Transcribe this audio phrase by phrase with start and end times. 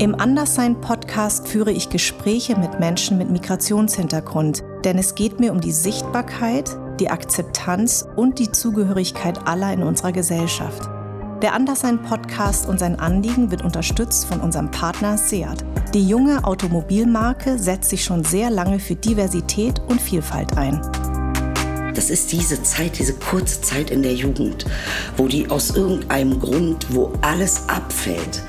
[0.00, 5.72] Im Anderssein-Podcast führe ich Gespräche mit Menschen mit Migrationshintergrund, denn es geht mir um die
[5.72, 10.88] Sichtbarkeit, die Akzeptanz und die Zugehörigkeit aller in unserer Gesellschaft.
[11.42, 15.66] Der Anderssein-Podcast und sein Anliegen wird unterstützt von unserem Partner Seat.
[15.92, 20.80] Die junge Automobilmarke setzt sich schon sehr lange für Diversität und Vielfalt ein.
[22.00, 24.64] Das ist diese Zeit, diese kurze Zeit in der Jugend,
[25.18, 28.42] wo die aus irgendeinem Grund, wo alles abfällt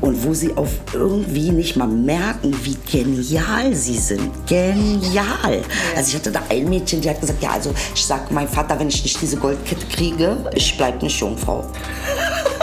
[0.00, 4.30] und wo sie auf irgendwie nicht mal merken, wie genial sie sind.
[4.46, 5.60] Genial.
[5.94, 8.80] Also ich hatte da ein Mädchen, die hat gesagt, ja, also ich sag meinem Vater,
[8.80, 11.70] wenn ich nicht diese Goldkette kriege, ich bleib eine Jungfrau.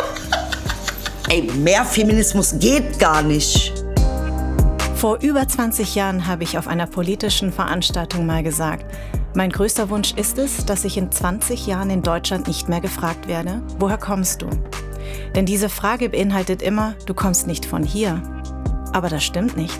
[1.29, 3.73] Ey, mehr Feminismus geht gar nicht.
[4.95, 8.85] Vor über 20 Jahren habe ich auf einer politischen Veranstaltung mal gesagt,
[9.33, 13.27] mein größter Wunsch ist es, dass ich in 20 Jahren in Deutschland nicht mehr gefragt
[13.27, 14.49] werde, woher kommst du?
[15.35, 18.21] Denn diese Frage beinhaltet immer, du kommst nicht von hier.
[18.93, 19.79] Aber das stimmt nicht.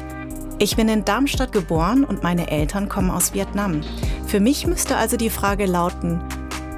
[0.58, 3.82] Ich bin in Darmstadt geboren und meine Eltern kommen aus Vietnam.
[4.26, 6.24] Für mich müsste also die Frage lauten,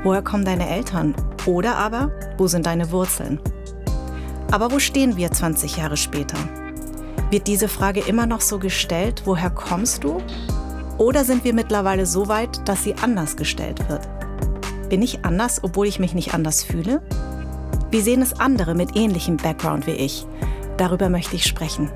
[0.04, 1.14] woher kommen deine Eltern?
[1.46, 3.40] Oder aber, wo sind deine Wurzeln?
[4.52, 6.38] Aber wo stehen wir 20 Jahre später?
[7.30, 10.22] Wird diese Frage immer noch so gestellt, woher kommst du?
[10.98, 14.08] Oder sind wir mittlerweile so weit, dass sie anders gestellt wird?
[14.90, 17.02] Bin ich anders, obwohl ich mich nicht anders fühle?
[17.90, 20.26] Wie sehen es andere mit ähnlichem Background wie ich?
[20.78, 21.92] Darüber möchte ich sprechen.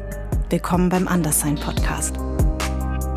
[0.49, 2.15] Willkommen beim Anderssein Podcast.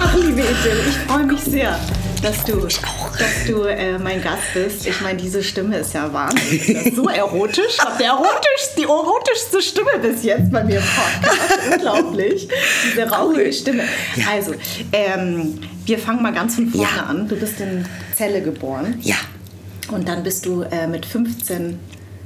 [0.03, 1.79] Ach, liebe Idyll, ich freue mich sehr,
[2.23, 4.87] dass du, dass du äh, mein Gast bist.
[4.87, 6.95] Ich meine, diese Stimme ist ja wahnsinnig.
[6.97, 7.77] So erotisch.
[7.77, 11.73] Ich erotisch, die erotischste Stimme bis jetzt bei mir im Podcast.
[11.75, 12.49] Unglaublich.
[12.87, 13.53] Diese rauchige cool.
[13.53, 13.85] Stimme.
[14.17, 14.25] Ja.
[14.33, 14.55] Also,
[14.93, 17.05] ähm, wir fangen mal ganz von vorne ja.
[17.05, 17.29] an.
[17.29, 17.85] Du bist in
[18.17, 18.99] Celle geboren.
[19.03, 19.17] Ja.
[19.91, 21.79] Und dann bist du äh, mit 15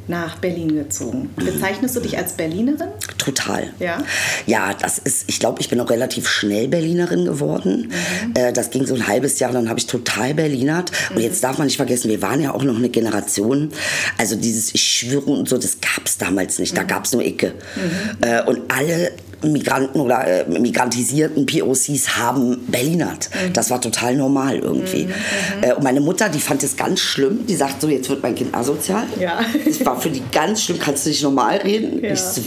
[0.07, 1.31] nach Berlin gezogen.
[1.37, 2.89] Bezeichnest du dich als Berlinerin?
[3.19, 3.73] Total.
[3.79, 4.03] Ja.
[4.47, 7.91] Ja, das ist, ich glaube, ich bin auch relativ schnell Berlinerin geworden.
[8.27, 8.33] Mhm.
[8.35, 10.91] Äh, das ging so ein halbes Jahr, dann habe ich total Berlinert.
[11.11, 11.17] Mhm.
[11.17, 13.71] Und jetzt darf man nicht vergessen, wir waren ja auch noch eine Generation.
[14.19, 16.77] Also dieses Ich schwöre und so, das gab es damals nicht.
[16.77, 16.89] Da mhm.
[16.89, 17.55] gab es nur Icke.
[17.77, 18.23] Mhm.
[18.23, 19.13] Äh, und alle
[19.53, 23.31] Migranten oder äh, migrantisierten POCs haben Berlinert.
[23.33, 23.53] Mhm.
[23.53, 25.05] Das war total normal irgendwie.
[25.05, 25.63] Mhm, mhm.
[25.63, 27.47] Äh, und meine Mutter, die fand es ganz schlimm.
[27.47, 29.05] Die sagt so, jetzt wird mein Kind asozial.
[29.21, 29.41] Ja.
[29.65, 30.79] Das war für die ganz schlimm.
[30.79, 32.03] Kannst du nicht normal reden?
[32.03, 32.13] Ja.
[32.13, 32.41] Ich so,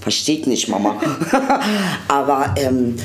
[0.00, 1.00] versteht nicht, Mama.
[2.08, 2.96] Aber ähm,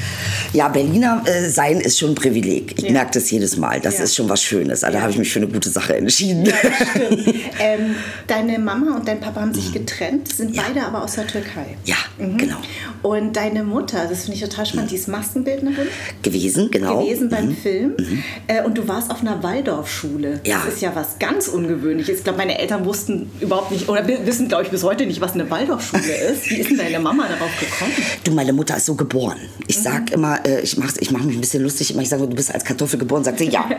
[0.54, 2.76] ja, Berliner äh, sein ist schon ein Privileg.
[2.78, 2.92] Ich ja.
[2.92, 3.80] merke das jedes Mal.
[3.80, 4.04] Das ja.
[4.04, 4.84] ist schon was Schönes.
[4.84, 6.46] Also, da habe ich mich für eine gute Sache entschieden.
[6.46, 6.54] Ja,
[7.60, 7.96] ähm,
[8.28, 11.78] deine Mama und dein Papa haben sich getrennt, sind beide aber aus der Türkei.
[11.86, 12.38] Ja, mhm.
[12.38, 12.58] genau.
[13.02, 15.88] Und deine Mutter, das finde ich total spannend, die ist Maskenbildnerin.
[16.22, 17.04] Gewesen, genau.
[17.04, 17.56] Gewesen beim mhm.
[17.56, 17.96] Film.
[17.98, 18.24] Mhm.
[18.48, 20.42] Äh, und du warst auf einer Waldorfschule.
[20.46, 20.62] Ja.
[20.66, 22.20] Das ist ja was ganz Ungewöhnliches.
[22.20, 25.34] Ich glaube, meine Eltern wussten überhaupt nicht, oder wissen, glaube ich, bis heute nicht, was
[25.34, 26.50] eine Waldorfschule ist.
[26.50, 27.92] Wie ist denn deine Mama darauf gekommen?
[28.24, 29.38] Du, meine Mutter ist so geboren.
[29.68, 29.82] Ich mhm.
[29.82, 32.36] sag immer, äh, ich mache ich mach mich ein bisschen lustig, immer ich sage, du
[32.36, 33.70] bist als Kartoffel geboren, sagt sie ja.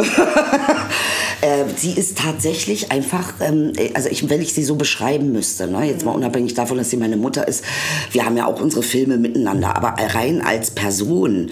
[1.40, 5.86] äh, sie ist tatsächlich einfach, ähm, also ich, wenn ich sie so beschreiben müsste, ne,
[5.86, 7.64] jetzt mal unabhängig davon, dass sie meine Mutter ist,
[8.12, 11.50] wir haben ja auch unsere Filme miteinander, aber rein als Person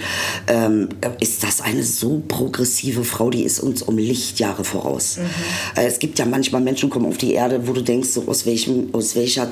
[0.48, 0.88] ähm,
[1.20, 5.18] ist das eine so progressive Frau, die ist uns um Lichtjahre voraus.
[5.18, 5.80] Mhm.
[5.80, 8.44] Äh, es gibt ja manchmal Menschen kommen auf die Erde, wo du denkst, so aus
[8.44, 9.50] welchem, aus welcher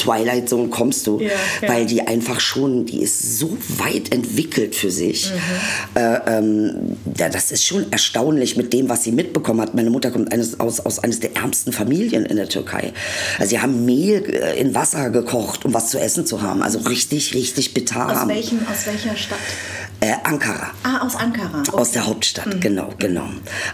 [0.00, 1.28] Twilight Zone kommst du, ja,
[1.60, 1.68] ja.
[1.68, 5.30] weil die einfach schon, die ist so weit entwickelt für sich.
[5.30, 6.00] Mhm.
[6.00, 9.74] Äh, ähm, ja, das ist schon erstaunlich mit dem, was sie mitbekommen hat.
[9.74, 12.92] Meine Mutter kommt eines, aus, aus eines der ärmsten Familien in der Türkei.
[13.38, 16.62] Also sie haben Mehl äh, in Wasser gekocht, um was zu essen zu haben.
[16.62, 18.22] Also richtig, richtig bitter.
[18.22, 19.38] Aus, welchem, aus welcher Stadt?
[20.02, 20.70] Äh, Ankara.
[20.82, 21.60] Ah, aus Ankara.
[21.60, 21.76] Okay.
[21.76, 22.60] Aus der Hauptstadt, mhm.
[22.60, 23.28] genau, genau.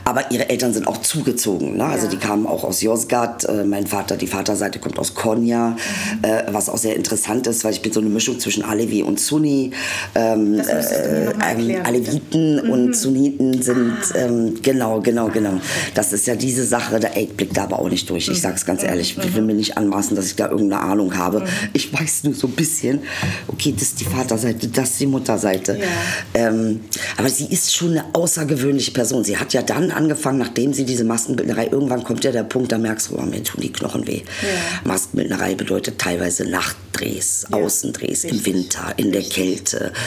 [0.04, 1.76] Aber ihre Eltern sind auch zugezogen.
[1.76, 1.84] Ne?
[1.84, 2.10] Also ja.
[2.10, 3.44] die kamen auch aus Yozgat.
[3.44, 5.76] Äh, mein Vater, die Vaterseite kommt aus Konya, mhm.
[6.22, 9.20] äh, was auch sehr interessant ist, weil ich bin so eine Mischung zwischen Alevi und
[9.20, 9.70] Sunni.
[10.16, 12.70] Ähm, äh, ähm, Aleviten mhm.
[12.70, 14.18] und Sunniten sind, ah.
[14.18, 15.60] ähm, genau, genau, genau.
[15.94, 18.28] Das ist ja diese Sache, der Eid blickt da aber auch nicht durch.
[18.28, 18.88] Ich sage es ganz mhm.
[18.88, 21.40] ehrlich, ich will mir nicht anmaßen, dass ich da irgendeine Ahnung habe.
[21.40, 21.46] Mhm.
[21.72, 23.00] Ich weiß nur so ein bisschen,
[23.46, 25.78] okay, das ist die Vaterseite, das ist die Mutterseite.
[25.78, 25.86] Ja.
[26.34, 26.80] Ähm,
[27.16, 29.24] aber sie ist schon eine außergewöhnliche Person.
[29.24, 32.78] Sie hat ja dann angefangen, nachdem sie diese Maskenbildnerei, irgendwann kommt ja der Punkt, da
[32.78, 34.22] merkst du, oh, mir tun die Knochen weh.
[34.42, 34.48] Ja.
[34.84, 37.56] Maskenbildnerei bedeutet teilweise Nachtdrehs, ja.
[37.56, 38.46] Außendrehs Richtig.
[38.46, 39.92] im Winter, in der Kälte.
[39.92, 40.00] Ja.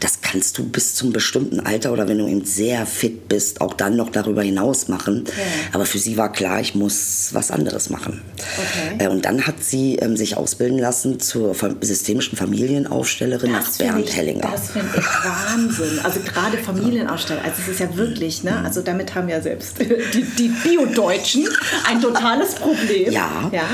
[0.00, 3.74] Das kannst du bis zum bestimmten Alter oder wenn du eben sehr fit bist, auch
[3.74, 5.24] dann noch darüber hinaus machen.
[5.72, 8.22] Aber für sie war klar, ich muss was anderes machen.
[8.34, 9.04] Okay.
[9.04, 14.08] Äh, und dann hat sie ähm, sich ausbilden lassen zur systemischen Familienaufstellerin das nach Bernd
[14.08, 14.50] ich, Hellinger.
[14.52, 16.00] Das finde ich wahr Wahnsinn.
[16.02, 18.62] Also gerade Familienausstellungen, also es ist ja wirklich, ne?
[18.64, 19.78] Also damit haben ja selbst
[20.14, 21.48] die, die Bio-Deutschen
[21.88, 23.12] ein totales Problem.
[23.12, 23.50] Ja.
[23.52, 23.64] ja.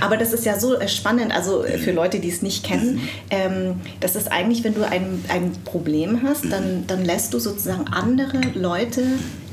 [0.00, 4.16] Aber das ist ja so spannend, also für Leute, die es nicht kennen, ähm, das
[4.16, 9.02] ist eigentlich, wenn du ein, ein Problem hast, dann, dann lässt du sozusagen andere Leute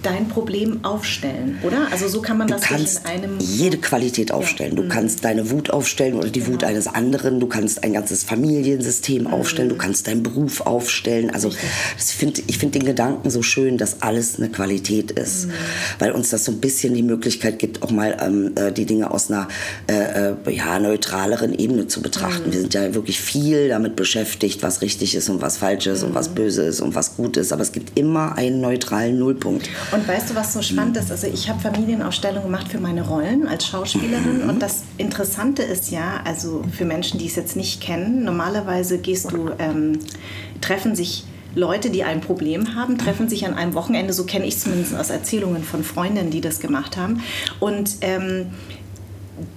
[0.03, 1.88] dein Problem aufstellen, oder?
[1.92, 4.75] Also so kann man du das kannst in einem jede Qualität aufstellen.
[4.75, 4.89] Du Mhm.
[4.89, 6.71] kannst deine Wut aufstellen oder die Wut Genau.
[6.71, 7.39] eines anderen.
[7.39, 9.27] Du kannst ein ganzes Familiensystem Mhm.
[9.33, 9.69] aufstellen.
[9.69, 11.30] Du kannst deinen Beruf aufstellen.
[11.30, 11.51] Also
[11.98, 15.51] find, ich finde den Gedanken so schön, dass alles eine Qualität ist, Mhm.
[16.00, 19.12] weil uns das so ein bisschen die Möglichkeit gibt, auch mal ähm, äh, die Dinge
[19.12, 19.48] aus einer
[19.88, 22.50] äh, äh, ja, neutraleren Ebene zu betrachten.
[22.50, 22.53] Mhm.
[22.53, 26.13] Wir sind ja wirklich viel damit beschäftigt, was richtig ist und was falsch ist und
[26.15, 26.36] was Mhm.
[26.36, 27.51] böse ist und was gut ist.
[27.53, 29.69] Aber es gibt immer einen neutralen Nullpunkt.
[29.92, 31.12] Und weißt du, was so spannend ist?
[31.12, 36.22] Also ich habe Familienausstellungen gemacht für meine Rollen als Schauspielerin und das Interessante ist ja,
[36.24, 40.00] also für Menschen, die es jetzt nicht kennen, normalerweise gehst du, ähm,
[40.62, 44.56] treffen sich Leute, die ein Problem haben, treffen sich an einem Wochenende, so kenne ich
[44.56, 47.22] es zumindest aus Erzählungen von Freundinnen, die das gemacht haben.
[47.60, 48.48] Und ähm,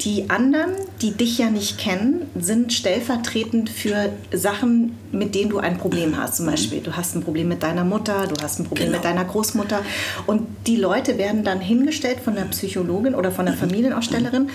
[0.00, 0.70] die anderen,
[1.02, 6.36] die dich ja nicht kennen, sind stellvertretend für Sachen, mit denen du ein Problem hast.
[6.36, 8.98] Zum Beispiel, du hast ein Problem mit deiner Mutter, du hast ein Problem Genau.
[8.98, 9.82] mit deiner Großmutter.
[10.26, 14.48] Und die Leute werden dann hingestellt von der Psychologin oder von der Familienausstellerin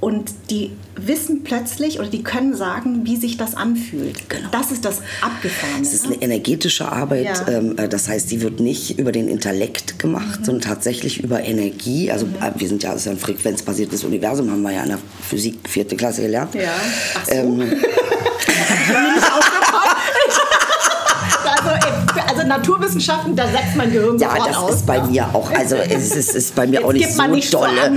[0.00, 4.28] und die wissen plötzlich oder die können sagen, wie sich das anfühlt.
[4.28, 4.48] Genau.
[4.52, 5.82] Das ist das Abgefahrene.
[5.82, 6.14] Es ist ne?
[6.14, 7.24] eine energetische Arbeit.
[7.24, 7.48] Ja.
[7.48, 12.10] Ähm, äh, das heißt, die wird nicht über den Intellekt gemacht, sondern tatsächlich über Energie.
[12.10, 14.90] Also äh, wir sind ja, es ist ja ein frequenzbasiertes Universum, haben wir ja in
[14.90, 14.98] der
[15.28, 16.54] Physik vierte Klasse gelernt.
[16.54, 16.72] Ja.
[17.14, 17.32] Ach so.
[17.32, 19.26] Ähm, Ich bin nicht.
[21.46, 24.74] Also, äh, also Naturwissenschaften, da setzt mein Gehirn ja, sofort das aus.
[24.74, 25.08] ist bei ne?
[25.08, 27.50] mir auch, also es ist, ist bei mir Jetzt auch nicht gibt so man nicht
[27.50, 27.92] so dolle.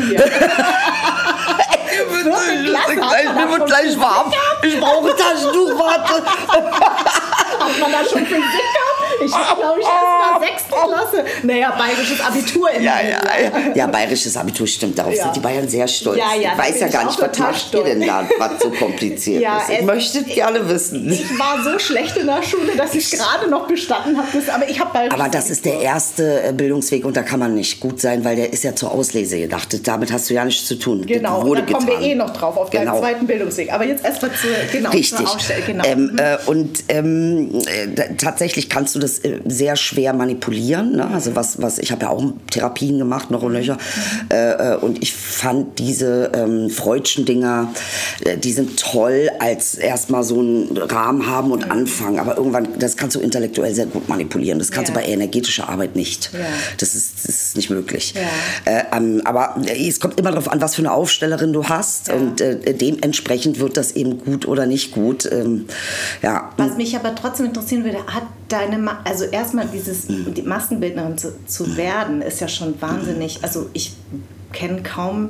[2.32, 4.32] Klasse, Mir wird schon gleich warm.
[4.64, 6.24] Ich brauche ein Taschentuch, warte.
[7.60, 9.24] Hat man da schon Physik gehabt?
[9.26, 11.26] Ich habe, glaube ich, erst mal sechste Klasse.
[11.44, 13.76] Naja, bayerisches Abitur Ja, ja, ja.
[13.76, 14.98] ja, bayerisches Abitur stimmt.
[14.98, 15.24] Darauf Ja.
[15.24, 16.18] sind die Bayern sehr stolz.
[16.18, 19.42] Ja, ja, ich weiß ja gar nicht, was macht ihr denn da, was so kompliziert
[19.42, 19.70] Ja, ist?
[19.70, 21.12] Ich möchte gerne wissen.
[21.12, 24.28] Ich war so schlecht in der Schule, dass ich gerade noch bestanden habe.
[24.54, 27.54] Aber ich habe bayerisches Aber das ist der erste äh, Bildungsweg und da kann man
[27.56, 29.68] nicht gut sein, weil der ist ja zur Auslese gedacht.
[29.88, 31.06] Damit hast du ja nichts zu tun.
[31.06, 33.00] Genau, da kommen wir eh noch drauf, auf Genau.
[33.00, 33.72] zweiten Bildungsweg.
[33.74, 35.28] Aber jetzt erstmal zur, genau, Richtig.
[35.66, 35.84] Genau.
[35.86, 40.96] Ähm, äh, und ähm, äh, tatsächlich kannst du das äh, sehr schwer manipulieren.
[40.96, 41.08] Ne?
[41.08, 43.78] Also was, was ich habe ja auch Therapien gemacht, noch und nöcher.
[44.32, 47.74] Äh, äh, und ich fand diese ähm, Freudschen Dinger,
[48.26, 52.20] äh, die sind toll, als erstmal so einen Rahmen haben und anfangen.
[52.20, 54.60] Aber irgendwann, das kannst du intellektuell sehr gut manipulieren.
[54.60, 54.96] Das kannst Ja.
[54.96, 56.32] du bei energetischer Arbeit nicht.
[56.34, 56.40] Ja.
[56.78, 58.14] Das, ist, das ist nicht möglich.
[58.16, 58.72] Ja.
[58.72, 62.12] Äh, ähm, aber es kommt immer darauf an, was für eine Aufstellerin du hast.
[62.12, 65.30] Und dementsprechend wird das eben gut oder nicht gut.
[65.32, 65.66] Ähm,
[66.22, 66.52] ja.
[66.58, 68.24] Was mich aber trotzdem interessieren würde, hat
[68.60, 73.70] deine, Ma also erstmal dieses, die Maskenbildnerin zu, zu werden, ist ja schon wahnsinnig, also
[73.74, 73.96] ich
[74.52, 75.30] kenne kaum,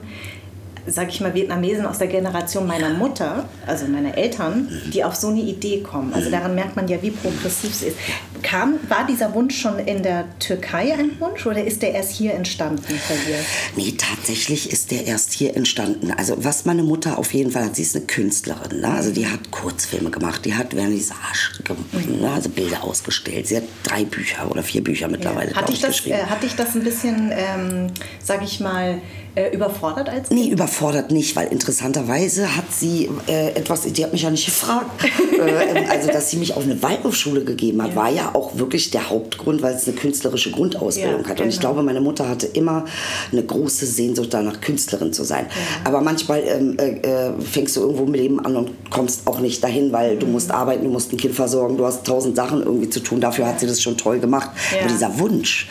[0.88, 5.28] sag ich mal, Vietnamesen aus der Generation meiner Mutter, also meiner Eltern, die auf so
[5.28, 6.14] eine Idee kommen.
[6.14, 7.98] Also daran merkt man ja, wie progressiv es ist.
[8.42, 12.34] Kam, war dieser Wunsch schon in der Türkei ein Wunsch oder ist der erst hier
[12.34, 13.38] entstanden bei dir?
[13.76, 16.12] Nee, tatsächlich ist der erst hier entstanden.
[16.12, 18.80] Also was meine Mutter auf jeden Fall hat, sie ist eine Künstlerin.
[18.81, 18.90] Ne?
[18.90, 22.31] Also die hat Kurzfilme gemacht, die hat Vernissage gemacht, ne?
[22.31, 23.48] also Bilder ausgestellt.
[23.48, 26.20] Sie hat drei Bücher oder vier Bücher mittlerweile Hat glaub dich, das, geschrieben.
[26.20, 27.88] äh, hat dich das ein bisschen, ähm,
[28.24, 29.02] sag ich mal,
[29.40, 34.24] äh, überfordert als Nee, überfordert nicht, weil interessanterweise hat sie äh, etwas, die hat mich
[34.24, 34.90] ja nicht gefragt.
[35.40, 39.10] äh, also, dass sie mich auf eine Waldorfschule gegeben hat, war ja auch wirklich der
[39.10, 41.40] Hauptgrund, weil es eine künstlerische Grundausbildung Ja, hat.
[41.42, 41.74] Und ich genau.
[41.74, 42.86] glaube, meine Mutter hatte immer
[43.31, 45.46] eine große Sehnsucht danach, Künstlerin zu sein.
[45.84, 49.64] Aber manchmal ähm, äh, äh, fängst du irgendwo im Leben an und kommst auch nicht
[49.64, 50.19] dahin, weil Mhm.
[50.19, 53.22] du musst arbeiten, du musst ein Kind versorgen, du hast tausend Sachen irgendwie zu tun.
[53.22, 54.50] Dafür hat sie das schon toll gemacht.
[54.74, 54.80] Ja.
[54.81, 55.68] Aber dieser Wunsch,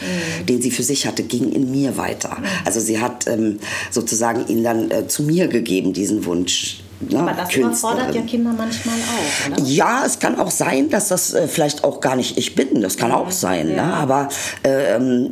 [0.48, 2.36] den sie für sich hatte, ging in mir weiter.
[2.64, 3.57] Also sie hat ähm,
[3.90, 6.80] sozusagen ihn dann äh, zu mir gegeben, diesen Wunsch.
[7.00, 7.20] Ne?
[7.20, 8.26] Aber das überfordert ja Künstlerin.
[8.26, 9.68] Kinder manchmal auch, oder?
[9.68, 12.80] Ja, es kann auch sein, dass das äh, vielleicht auch gar nicht ich bin.
[12.82, 13.76] Das kann auch sein.
[13.76, 13.82] Ne?
[13.82, 14.28] Aber
[14.64, 15.30] ähm,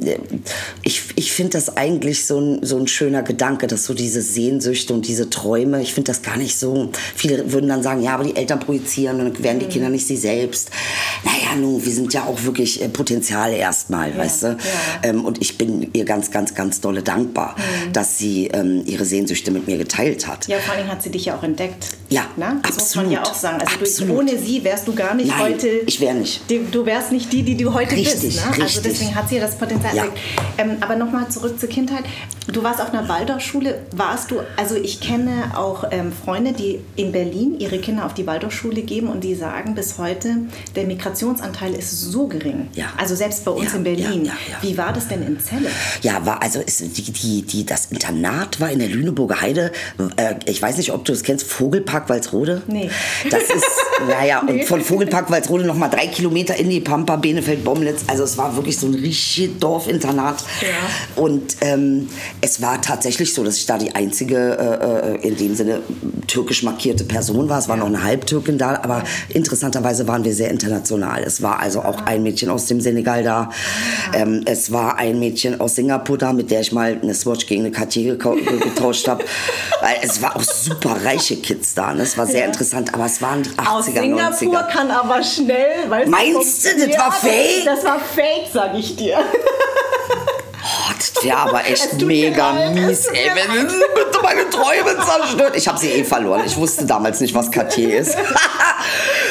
[0.82, 4.94] ich, ich finde das eigentlich so ein, so ein schöner Gedanke, dass so diese Sehnsüchte
[4.94, 6.90] und diese Träume, ich finde das gar nicht so.
[7.16, 10.06] Viele würden dann sagen, ja, aber die Eltern projizieren und dann werden die Kinder nicht
[10.06, 10.70] sie selbst.
[11.24, 14.56] Naja, nun, wir sind ja auch wirklich äh, Potenziale erstmal, weißt du?
[15.02, 17.56] Ähm, und ich bin ihr ganz, ganz, ganz dolle dankbar,
[17.92, 20.46] dass sie ähm, ihre Sehnsüchte mit mir geteilt hat.
[20.46, 21.55] Ja, vor Dingen hat sie dich ja auch entdeckt.
[21.56, 21.96] Entdeckt.
[22.08, 22.60] Ja, ne?
[22.62, 22.78] Das absolut.
[22.78, 23.60] muss man ja auch sagen.
[23.60, 24.10] Also absolut.
[24.10, 25.68] Du, ohne sie wärst du gar nicht Nein, heute.
[25.86, 26.42] ich wäre nicht.
[26.70, 28.36] Du wärst nicht die, die du heute Richtig, bist.
[28.36, 28.42] Ne?
[28.50, 28.82] Also richtig.
[28.84, 30.04] deswegen hat sie ja das Potenzial Ja.
[30.58, 32.04] Ähm, aber nochmal zurück zur Kindheit.
[32.52, 33.82] Du warst auf einer Waldorfschule.
[33.92, 38.26] Warst du, also ich kenne auch ähm, Freunde, die in Berlin ihre Kinder auf die
[38.26, 40.36] Waldorfschule geben und die sagen bis heute,
[40.76, 42.68] der Migrationsanteil ist so gering.
[42.74, 42.92] Ja.
[42.96, 44.30] Also selbst bei uns Ja, in Berlin.
[44.62, 45.70] Wie war das denn in Celle?
[46.02, 49.72] Ja, war also ist die, die, die, das Internat war in der Lüneburger Heide.
[50.16, 52.62] Äh, ich weiß nicht, ob du es kennst, Vogelpark Walsrode.
[52.66, 52.90] Nee.
[53.30, 53.64] Das ist,
[54.08, 54.60] naja, Nee.
[54.60, 58.02] und von Vogelpark Walsrode noch mal drei Kilometer in die Pampa, Benefeld, Bomlitz.
[58.06, 60.44] Also es war wirklich so ein richtiges Dorfinternat.
[60.62, 61.22] Ja.
[61.22, 62.08] Und ähm,
[62.40, 65.80] es war tatsächlich so, dass ich da die einzige, äh, äh, in dem Sinne
[66.26, 67.58] türkisch markierte Person war.
[67.58, 71.22] Es war noch eine Halbtürkin da, aber interessanterweise waren wir sehr international.
[71.22, 73.50] Es war also auch ein Mädchen aus dem Senegal da.
[74.12, 77.62] Ähm, es war ein Mädchen aus Singapur da, mit der ich mal eine Swatch gegen
[77.62, 78.16] eine Cartier
[78.64, 79.24] getauscht habe.
[79.80, 81.92] Weil es war auch super reiche Kids da.
[81.94, 82.02] Ne?
[82.02, 82.46] Es war sehr Ja.
[82.46, 84.20] interessant, aber es waren die 80er, Aus Singapur
[84.60, 84.68] 90er.
[84.72, 85.88] kann aber schnell.
[85.88, 87.64] Weißt Meinst du, das war fake?
[87.64, 89.18] Das war fake, sag ich dir.
[90.68, 93.30] Oh, das wäre aber echt mega leid, mies, ey.
[93.34, 95.56] Wenn bitte meine Träume zerstört.
[95.56, 96.42] Ich habe sie eh verloren.
[96.44, 98.16] Ich wusste damals nicht, was Cartier ist.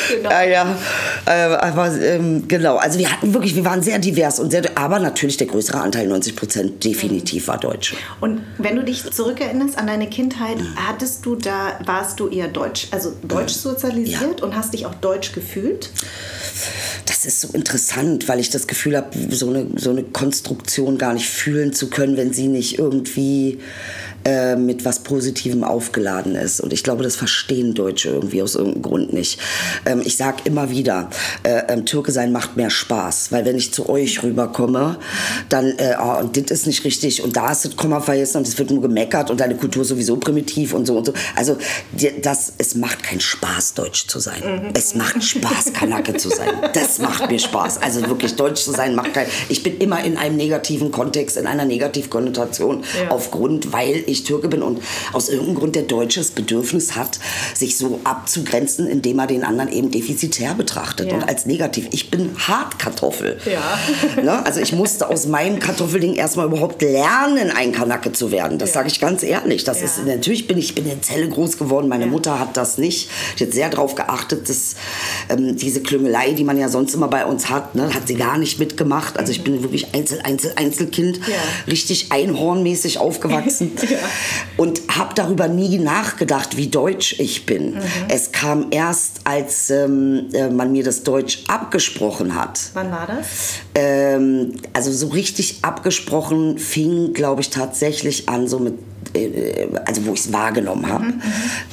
[0.10, 0.30] Genau.
[0.30, 0.78] Ja, ja.
[1.26, 2.78] Äh, aber ähm, genau.
[2.78, 6.08] Also wir hatten wirklich, wir waren sehr divers und sehr, aber natürlich der größere Anteil,
[6.08, 7.96] 90 Prozent, definitiv war Deutsch.
[8.22, 12.88] Und wenn du dich zurückerinnerst an deine Kindheit, hattest du da, warst du eher deutsch,
[12.92, 15.90] also deutsch sozialisiert und hast dich auch deutsch gefühlt?
[17.06, 21.14] Das ist so interessant, weil ich das Gefühl habe, so eine, so eine Konstruktion gar
[21.14, 23.60] nicht fühlen zu können, wenn sie nicht irgendwie
[24.26, 26.60] äh, mit was Positivem aufgeladen ist.
[26.60, 29.40] Und ich glaube, das verstehen Deutsche irgendwie aus irgendeinem Grund nicht.
[29.86, 31.10] Ähm, ich sage immer wieder,
[31.44, 34.98] äh, ähm, Türke sein macht mehr Spaß, weil wenn ich zu euch rüberkomme,
[35.50, 38.48] dann, äh, oh, und das ist nicht richtig und da ist das Komma vergessen und
[38.48, 41.14] es wird nur gemeckert und deine Kultur ist sowieso primitiv und so und so.
[41.36, 41.58] Also
[42.22, 44.72] das, es macht keinen Spaß, Deutsch zu sein.
[44.74, 46.50] Es macht Spaß, Kanake zu sein.
[46.74, 47.82] Das macht mir Spaß.
[47.82, 49.28] Also wirklich, Deutsch zu sein macht kein...
[49.50, 53.12] Ich bin immer in einem negativen Kontext, in einer Negativkonnotation Ja.
[53.12, 54.80] aufgrund, weil ich Türke bin und
[55.14, 57.20] aus irgendeinem Grund der Deutsche das Bedürfnis hat,
[57.54, 61.16] sich so abzugrenzen, indem er den anderen eben defizitär betrachtet Ja.
[61.16, 61.88] und als negativ.
[61.92, 63.40] Ich bin Hartkartoffel.
[63.46, 63.62] Ja.
[64.24, 64.46] Ne?
[64.46, 68.58] Also ich musste aus meinem Kartoffelding erstmal überhaupt lernen, ein Kanake zu werden.
[68.58, 68.76] Das Ja.
[68.76, 69.64] sage ich ganz ehrlich.
[69.66, 69.86] Das Ja.
[69.86, 71.88] ist natürlich bin ich bin in Zelle groß geworden.
[71.90, 72.06] Meine.
[72.06, 73.10] Mutter hat das nicht.
[73.40, 74.76] Die hat sehr darauf geachtet, dass
[75.30, 78.38] ähm, diese Klüngelei, die man ja sonst immer bei uns hat, ne, hat sie gar
[78.38, 79.18] nicht mitgemacht.
[79.18, 81.24] Also ich bin wirklich Einzel, Einzel, Einzelkind, Mhm.
[81.72, 83.72] Richtig einhornmäßig aufgewachsen.
[84.58, 87.76] und habe darüber nie nachgedacht, wie deutsch ich bin.
[87.76, 87.82] Mhm.
[88.10, 92.60] Es kam erst, als ähm, äh, man mir das Deutsch abgesprochen hat.
[92.74, 93.56] Wann war das?
[93.76, 98.76] Ähm, also so richtig abgesprochen fing, glaube ich, tatsächlich an, so mit,
[99.86, 101.06] also wo ich es wahrgenommen habe,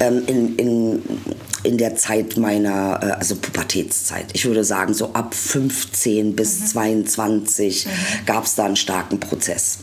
[0.00, 1.02] ähm, in, in,
[1.64, 4.26] in der Zeit meiner, äh, also Pubertätszeit.
[4.32, 7.86] Ich würde sagen, so ab 15 bis 22
[8.26, 9.78] gab es da einen starken Prozess,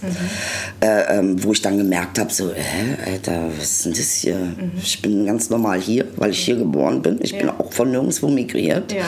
[0.82, 4.54] äh, ähm, wo ich dann gemerkt habe, so, hä, Alter, was ist denn das hier?
[4.82, 7.20] Ich bin ganz normal hier, weil ich hier geboren bin.
[7.22, 7.56] Ich bin Ja.
[7.60, 9.06] auch von nirgendwo migriert Ja.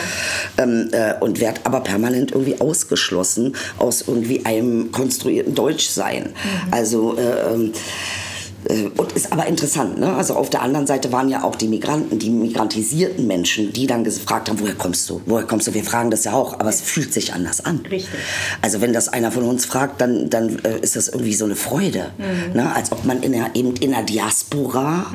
[0.57, 6.29] ähm, äh, und werde aber permanent irgendwie ausgeschlossen aus irgendwie einem konstruierten Deutschsein.
[6.71, 7.77] Also äh, ähm, äh,
[8.97, 10.13] und ist aber interessant, ne?
[10.15, 14.03] Also auf der anderen Seite waren ja auch die Migranten, die migrantisierten Menschen, die dann
[14.03, 15.21] gefragt haben, woher kommst du?
[15.25, 15.73] Woher kommst du?
[15.73, 17.79] Wir fragen das ja auch, aber es fühlt sich anders an.
[17.89, 18.19] Richtig.
[18.61, 21.55] Also wenn das einer von uns fragt, dann, dann äh, ist das irgendwie so eine
[21.55, 22.11] Freude.
[22.53, 22.73] Ne?
[22.73, 25.05] Als ob man in der, eben in der Diaspora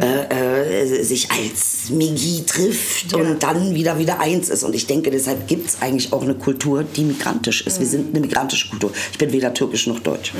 [0.00, 4.62] äh, äh, sich als Migi trifft und dann wieder wieder eins ist.
[4.62, 7.80] Und ich denke, deshalb gibt es eigentlich auch eine Kultur, die migrantisch ist.
[7.80, 8.92] Wir sind eine migrantische Kultur.
[9.12, 10.32] Ich bin weder türkisch noch deutsch.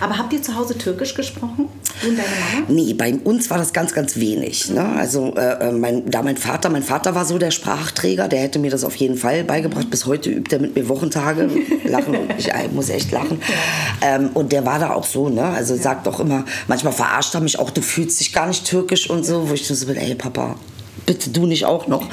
[0.00, 1.68] Aber habt ihr zu Hause Türkisch gesprochen?
[2.02, 2.66] Du und deine Mama?
[2.68, 4.70] Nee, bei uns war das ganz, ganz wenig.
[4.70, 4.84] Ne?
[4.96, 8.58] Also äh, äh, mein, da mein Vater, mein Vater war so der Sprachträger, der hätte
[8.58, 9.90] mir das auf jeden Fall beigebracht.
[9.90, 11.48] Bis heute übt er mit mir Wochentage.
[11.84, 13.40] Lachen, ich äh, muss echt lachen.
[14.02, 15.44] Ähm, und der war da auch so, ne?
[15.44, 19.08] Also sagt doch immer, manchmal verarscht er mich auch, du fühlst dich gar nicht türkisch
[19.08, 20.56] und so, wo ich so bin, ey Papa,
[21.06, 22.06] bitte du nicht auch noch.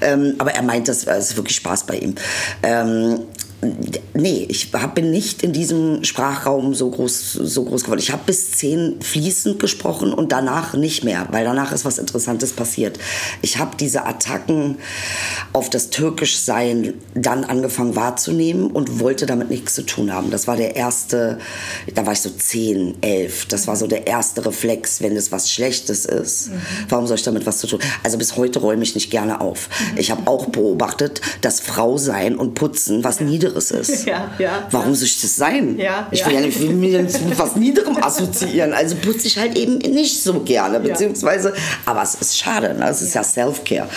[0.00, 2.14] Ähm, aber er meint, das es ist wirklich Spaß bei ihm.
[2.62, 3.20] Ähm,
[4.14, 8.00] Nee, ich hab, bin nicht in diesem Sprachraum so groß, so groß geworden.
[8.00, 12.52] Ich habe bis zehn fließend gesprochen und danach nicht mehr, weil danach ist was Interessantes
[12.52, 12.98] passiert.
[13.42, 14.78] Ich habe diese Attacken
[15.52, 20.30] auf das Türkischsein dann angefangen wahrzunehmen und wollte damit nichts zu tun haben.
[20.30, 21.38] Das war der erste,
[21.94, 25.50] da war ich so 10, 11, das war so der erste Reflex, wenn es was
[25.50, 26.48] Schlechtes ist.
[26.48, 26.60] Mhm.
[26.88, 27.80] Warum soll ich damit was zu tun?
[28.02, 29.68] Also bis heute räume ich nicht gerne auf.
[29.92, 29.98] Mhm.
[29.98, 34.06] Ich habe auch beobachtet, dass Frau sein und putzen was Niederes ist.
[34.06, 35.78] Ja, ja, Warum soll ich das sein?
[35.78, 38.72] Ja, ich will ja nicht will mir mit was Niederem assoziieren.
[38.72, 41.52] Also putze ich halt eben nicht so gerne, beziehungsweise,
[41.86, 42.88] aber es ist schade, ne?
[42.88, 43.88] es ist ja, Self-Care.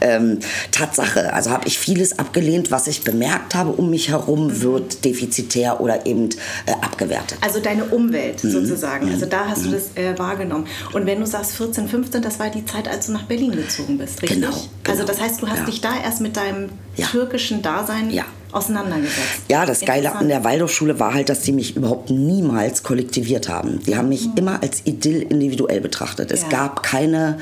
[0.00, 0.38] Ähm,
[0.70, 4.62] Tatsache, also habe ich vieles abgelehnt, was ich bemerkt habe um mich herum, mhm.
[4.62, 6.28] wird defizitär oder eben
[6.66, 7.38] äh, abgewertet.
[7.40, 8.50] Also deine Umwelt mhm.
[8.50, 9.70] sozusagen, also da hast mhm.
[9.70, 10.66] du das äh, wahrgenommen.
[10.92, 13.98] Und wenn du sagst 14, 15, das war die Zeit, als du nach Berlin gezogen
[13.98, 14.40] bist, richtig?
[14.40, 14.50] Genau.
[14.50, 14.68] genau.
[14.88, 17.06] Also das heißt, du hast dich da erst mit deinem ja.
[17.06, 18.24] türkischen Dasein ja
[18.56, 19.42] auseinandergesetzt.
[19.48, 23.80] Ja, das Geile an der Waldorfschule war halt, dass die mich überhaupt niemals kollektiviert haben.
[23.86, 24.32] Die haben mich mhm.
[24.36, 26.30] immer als Idyll individuell betrachtet.
[26.30, 26.48] Es ja.
[26.48, 27.38] gab keine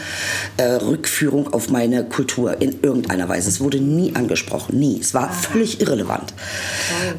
[0.57, 3.49] äh, Rückführung auf meine Kultur in irgendeiner Weise.
[3.49, 4.99] Es wurde nie angesprochen, nie.
[5.01, 5.33] Es war Aha.
[5.33, 6.35] völlig irrelevant.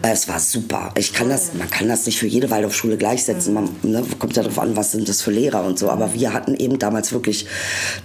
[0.02, 0.92] Äh, es war super.
[0.98, 3.54] Ich kann das, man kann das nicht für jede Waldorfschule gleichsetzen.
[3.54, 3.56] Mhm.
[3.56, 5.90] Man ne, kommt ja darauf an, was sind das für Lehrer und so.
[5.90, 7.48] Aber wir hatten eben damals wirklich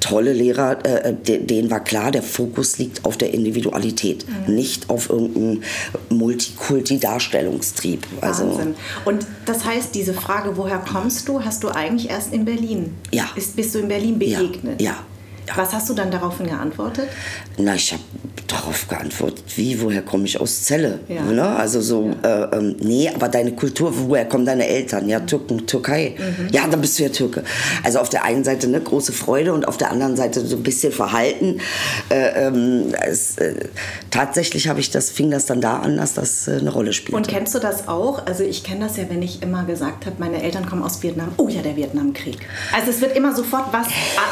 [0.01, 0.85] tolle Lehrer.
[0.85, 4.55] Äh, denen war klar, der Fokus liegt auf der Individualität, mhm.
[4.55, 5.63] nicht auf irgendein
[6.11, 8.07] Multikulti-Darstellungstrieb.
[8.21, 8.75] Also Wahnsinn.
[9.05, 12.97] Und das heißt, diese Frage, woher kommst du, hast du eigentlich erst in Berlin?
[13.11, 13.29] Ja.
[13.35, 14.81] Bist, bist du in Berlin begegnet?
[14.81, 14.91] Ja.
[14.91, 14.97] ja.
[15.51, 15.63] Ja.
[15.63, 17.09] Was hast du dann daraufhin geantwortet?
[17.59, 18.03] Na, ich habe
[18.47, 21.01] darauf geantwortet, wie, woher komme ich aus Celle?
[21.09, 21.23] Ja.
[21.23, 21.45] Ne?
[21.45, 22.45] Also so, ja.
[22.45, 25.09] äh, ähm, nee, aber deine Kultur, woher kommen deine Eltern?
[25.09, 26.15] Ja, Türken, Türkei.
[26.19, 26.49] Mhm.
[26.51, 27.45] Ja, dann bist du ja Türke.
[27.83, 30.63] Also auf der einen Seite eine große Freude und auf der anderen Seite so ein
[30.63, 31.61] bisschen Verhalten.
[32.09, 33.55] Äh, ähm, es, äh,
[34.11, 37.15] tatsächlich habe ich das, fing das dann da an, dass das äh, eine Rolle spielt.
[37.15, 38.27] Und kennst du das auch?
[38.27, 41.33] Also ich kenne das ja, wenn ich immer gesagt habe, meine Eltern kommen aus Vietnam.
[41.37, 42.39] Oh ja, der Vietnamkrieg.
[42.75, 43.87] Also es wird immer sofort was,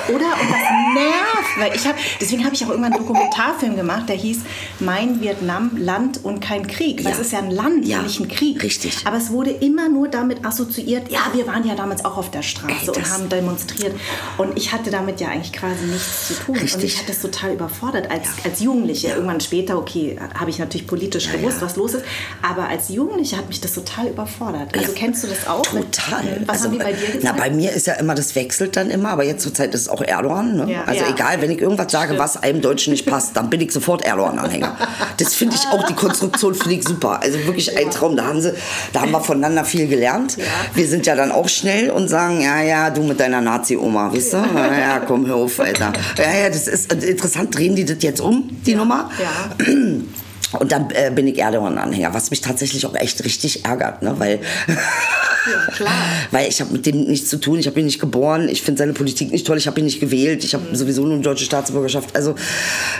[0.08, 0.16] oder?
[0.16, 0.58] Und das
[1.10, 1.58] nervt.
[1.58, 4.40] Weil ich hab, deswegen habe ich auch irgendwann einen Dokumentarfilm gemacht, der hieß
[4.80, 7.04] Mein Vietnam, Land und kein Krieg.
[7.04, 7.18] Weil ja.
[7.18, 8.02] ist ja ein Land, ja.
[8.02, 8.62] nicht ein Krieg.
[8.62, 8.98] Richtig.
[9.04, 12.42] Aber es wurde immer nur damit assoziiert, ja, wir waren ja damals auch auf der
[12.42, 13.94] Straße Ey, und haben demonstriert.
[14.36, 16.56] Und ich hatte damit ja eigentlich quasi nichts zu tun.
[16.56, 16.74] Richtig.
[16.74, 18.50] Und ich hatte das total überfordert als, ja.
[18.50, 19.08] als Jugendliche.
[19.08, 22.04] Irgendwann später, okay, habe ich natürlich politisch gewusst, was los ist.
[22.42, 24.76] Aber als Jugendliche hat mich das total überfordert.
[24.76, 25.62] Also kennst du das auch?
[25.62, 26.42] Total.
[26.46, 27.22] Was also, haben die bei dir gesagt?
[27.22, 29.82] Na, bei mir ist ja immer, das wechselt dann immer, aber jetzt zur Zeit ist
[29.82, 30.56] es auch Erdogan.
[30.56, 30.82] Ne?
[30.86, 32.20] Also egal, wenn ich irgendwas sage, Stimmt.
[32.20, 34.76] was einem Deutschen nicht passt, dann bin ich sofort Erdogan-Anhänger.
[35.16, 37.20] Das finde ich auch, die Konstruktion finde ich super.
[37.20, 38.16] Also wirklich ein Traum.
[38.16, 38.52] Da haben, sie,
[38.92, 40.36] da haben wir voneinander viel gelernt.
[40.36, 40.44] Ja.
[40.74, 44.32] Wir sind ja dann auch schnell und sagen, ja, ja, du mit deiner Nazi-Oma, weißt
[44.34, 44.36] du?
[44.36, 45.92] Ja, ja, komm, hör auf, Alter.
[46.16, 47.56] Ja, ja, das ist interessant.
[47.56, 48.78] Drehen die das jetzt um, die ja.
[48.78, 49.10] Nummer?
[49.18, 49.64] Ja.
[50.52, 54.14] Und dann äh, bin ich Erdogan-Anhänger, was mich tatsächlich auch echt richtig ärgert, ne?
[54.18, 55.86] weil, ja,
[56.30, 58.78] weil ich habe mit dem nichts zu tun, ich habe ihn nicht geboren, ich finde
[58.78, 60.74] seine Politik nicht toll, ich habe ihn nicht gewählt, ich habe mhm.
[60.74, 62.16] sowieso nur eine deutsche Staatsbürgerschaft.
[62.16, 62.34] Also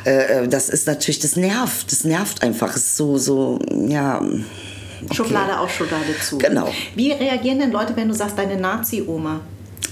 [0.05, 2.71] äh, äh, das ist natürlich, das nervt, das nervt einfach.
[2.71, 4.21] Es ist so, so, ja...
[5.00, 5.15] Okay.
[5.15, 6.39] Schublade auf, Schublade zu.
[6.39, 6.75] Genau.
[6.97, 9.41] Wie reagieren denn Leute, wenn du sagst, deine Nazi-Oma?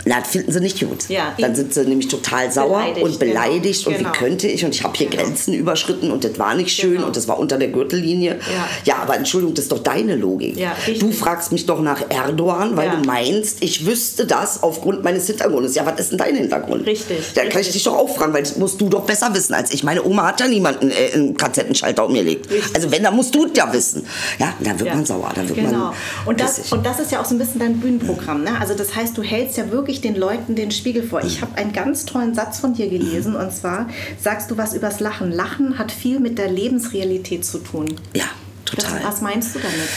[0.08, 1.08] Na, das finden sie nicht gut.
[1.08, 3.96] Ja, dann sind sie nämlich total sauer beleidigt, und beleidigt genau.
[3.96, 4.14] und genau.
[4.14, 5.24] wie könnte ich und ich habe hier genau.
[5.24, 7.06] Grenzen überschritten und das war nicht schön genau.
[7.08, 8.38] und das war unter der Gürtellinie.
[8.38, 8.68] Ja.
[8.84, 10.56] ja, aber Entschuldigung, das ist doch deine Logik.
[10.56, 12.96] Ja, du fragst mich doch nach Erdogan, weil ja.
[12.96, 15.74] du meinst, ich wüsste das aufgrund meines Hintergrundes.
[15.74, 16.86] Ja, was ist denn dein Hintergrund?
[16.86, 17.18] Richtig.
[17.34, 19.74] Da kann ich dich doch auch fragen, weil das musst du doch besser wissen als
[19.74, 19.82] ich.
[19.82, 22.48] Meine Oma hat ja niemanden äh, einen Kassettenschalter umgelegt.
[22.74, 24.06] Also wenn, dann musst du ja wissen.
[24.38, 25.78] Ja, da wird man sauer, da wird genau.
[25.78, 25.94] man
[26.26, 28.44] und das, und das ist ja auch so ein bisschen dein Bühnenprogramm.
[28.44, 28.50] Ne?
[28.60, 31.22] Also das heißt, du hältst ja wirklich den Leuten den Spiegel vor.
[31.24, 33.88] Ich habe einen ganz tollen Satz von dir gelesen und zwar
[34.20, 35.32] sagst du was übers Lachen.
[35.32, 37.94] Lachen hat viel mit der Lebensrealität zu tun.
[38.14, 38.24] Ja.
[38.66, 39.00] Total.
[39.00, 39.88] Das, was meinst du damit?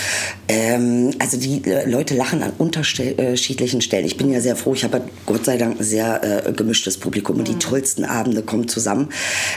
[0.47, 4.05] Ähm, also die äh, Leute lachen an unterschiedlichen Stellen.
[4.05, 7.35] Ich bin ja sehr froh, ich habe Gott sei Dank ein sehr äh, gemischtes Publikum
[7.35, 7.39] mhm.
[7.39, 9.09] und die tollsten Abende kommen zusammen,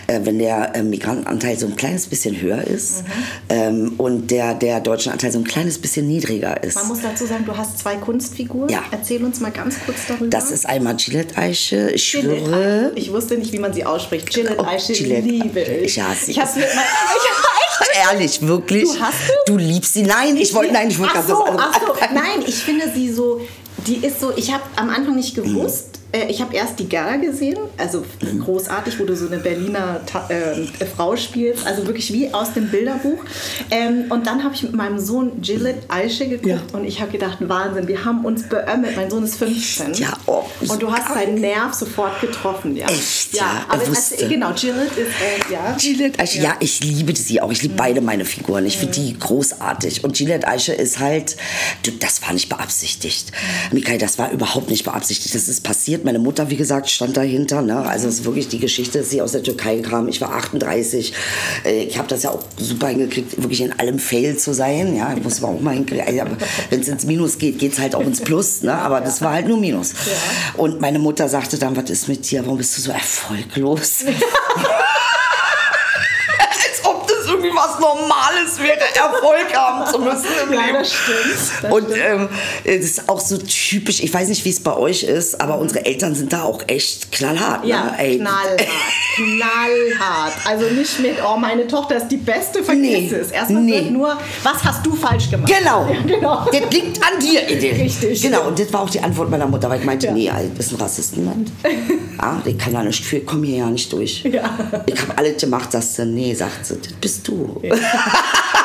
[0.06, 3.06] äh, wenn der äh, Migrantenanteil so ein kleines bisschen höher ist mhm.
[3.50, 6.76] ähm, und der, der deutsche Anteil so ein kleines bisschen niedriger ist.
[6.76, 8.70] Man muss dazu sagen, du hast zwei Kunstfiguren.
[8.70, 8.82] Ja.
[8.90, 10.28] Erzähl uns mal ganz kurz darüber.
[10.28, 11.90] Das ist einmal Gillette Eiche.
[11.90, 12.92] Ich schwöre.
[12.94, 14.30] Ich wusste nicht, wie man sie ausspricht.
[14.30, 15.28] Gillette oh, Eiche, Gillette.
[15.28, 15.96] liebe ich.
[15.96, 16.38] Ja, sie ich
[18.10, 18.84] Ehrlich, wirklich.
[18.84, 19.52] Du hast du?
[19.52, 20.02] Du liebst sie?
[20.02, 21.94] Nein, ich, ich wollte, nein, ich wollte ach so, ach so.
[22.14, 23.40] Nein, ich finde sie so,
[23.86, 27.16] die ist so, ich habe am Anfang nicht gewusst, äh, ich habe erst die Gala
[27.16, 28.04] gesehen, also
[28.44, 33.18] großartig, wo du so eine Berliner äh, Frau spielst, also wirklich wie aus dem Bilderbuch.
[33.70, 36.78] Ähm, und dann habe ich mit meinem Sohn Gillette Aische geguckt ja.
[36.78, 38.94] und ich habe gedacht, Wahnsinn, wir haben uns beömmelt.
[38.96, 39.94] Mein Sohn ist 15.
[39.94, 42.76] Ja, oh, und du hast seinen Nerv sofort getroffen.
[42.76, 43.34] Ja, Echt?
[43.34, 45.10] Ja, aber es, genau, Gillette ist,
[45.48, 45.76] äh, ja.
[45.78, 46.44] Gillette Aische, ja.
[46.44, 46.56] ja.
[46.60, 47.50] ich liebe sie auch.
[47.50, 47.78] Ich liebe mhm.
[47.78, 48.66] beide meine Figuren.
[48.66, 50.04] Ich finde die großartig.
[50.04, 51.36] Und Gillette Aische ist halt,
[52.00, 53.32] das war nicht beabsichtigt.
[53.70, 53.78] Mhm.
[53.78, 55.34] Mikael, das war überhaupt nicht beabsichtigt.
[55.34, 56.04] Das ist passiert passiert.
[56.04, 57.62] Meine Mutter, wie gesagt, stand dahinter.
[57.62, 57.76] Ne?
[57.86, 60.08] Also es ist wirklich die Geschichte, dass sie aus der Türkei kam.
[60.08, 61.14] Ich war 38.
[61.64, 64.94] Äh, ich habe das ja auch super hingekriegt, wirklich in allem Fail zu sein.
[64.96, 66.06] Ja, muss man auch mal hinkriegen.
[66.06, 66.36] Also,
[66.70, 68.62] Wenn es ins Minus geht, geht es halt auch ins Plus.
[68.62, 68.74] Ne?
[68.74, 69.94] Aber das war halt nur Minus.
[70.56, 72.44] Und meine Mutter sagte dann, was ist mit dir?
[72.44, 74.04] Warum bist du so erfolglos?
[76.38, 80.78] Als ob das irgendwie was Normales wäre, Erfolg haben zu müssen im Ja, Leben.
[80.78, 82.28] das stimmt, das und ähm,
[82.64, 85.84] das ist auch so typisch, ich weiß nicht, wie es bei euch ist, aber unsere
[85.84, 87.64] Eltern sind da auch echt knallhart.
[87.64, 87.94] Ja, ne?
[87.98, 88.62] Ey, knallhart.
[89.16, 90.32] knallhart.
[90.46, 93.30] Also nicht mit, oh, meine Tochter ist die Beste, vergiss Nee, es.
[93.30, 93.82] Erstmal nee.
[93.90, 95.52] nur, was hast du falsch gemacht?
[95.58, 95.86] Genau.
[95.90, 96.46] Ja, genau.
[96.50, 97.78] Das liegt an dir, Edith.
[97.80, 98.22] Richtig.
[98.22, 100.12] Genau, und das war auch die Antwort meiner Mutter, weil ich meinte, Ja.
[100.12, 101.50] nee, Alter, das ist ein Rassistenland.
[102.18, 104.22] ja, ich kann da nicht für, ich komme hier ja nicht durch.
[104.24, 104.50] Ja.
[104.86, 107.51] Ich habe alles gemacht, sagst du, nee, sagt sie, das bist du.
[107.60, 108.52] Yeah.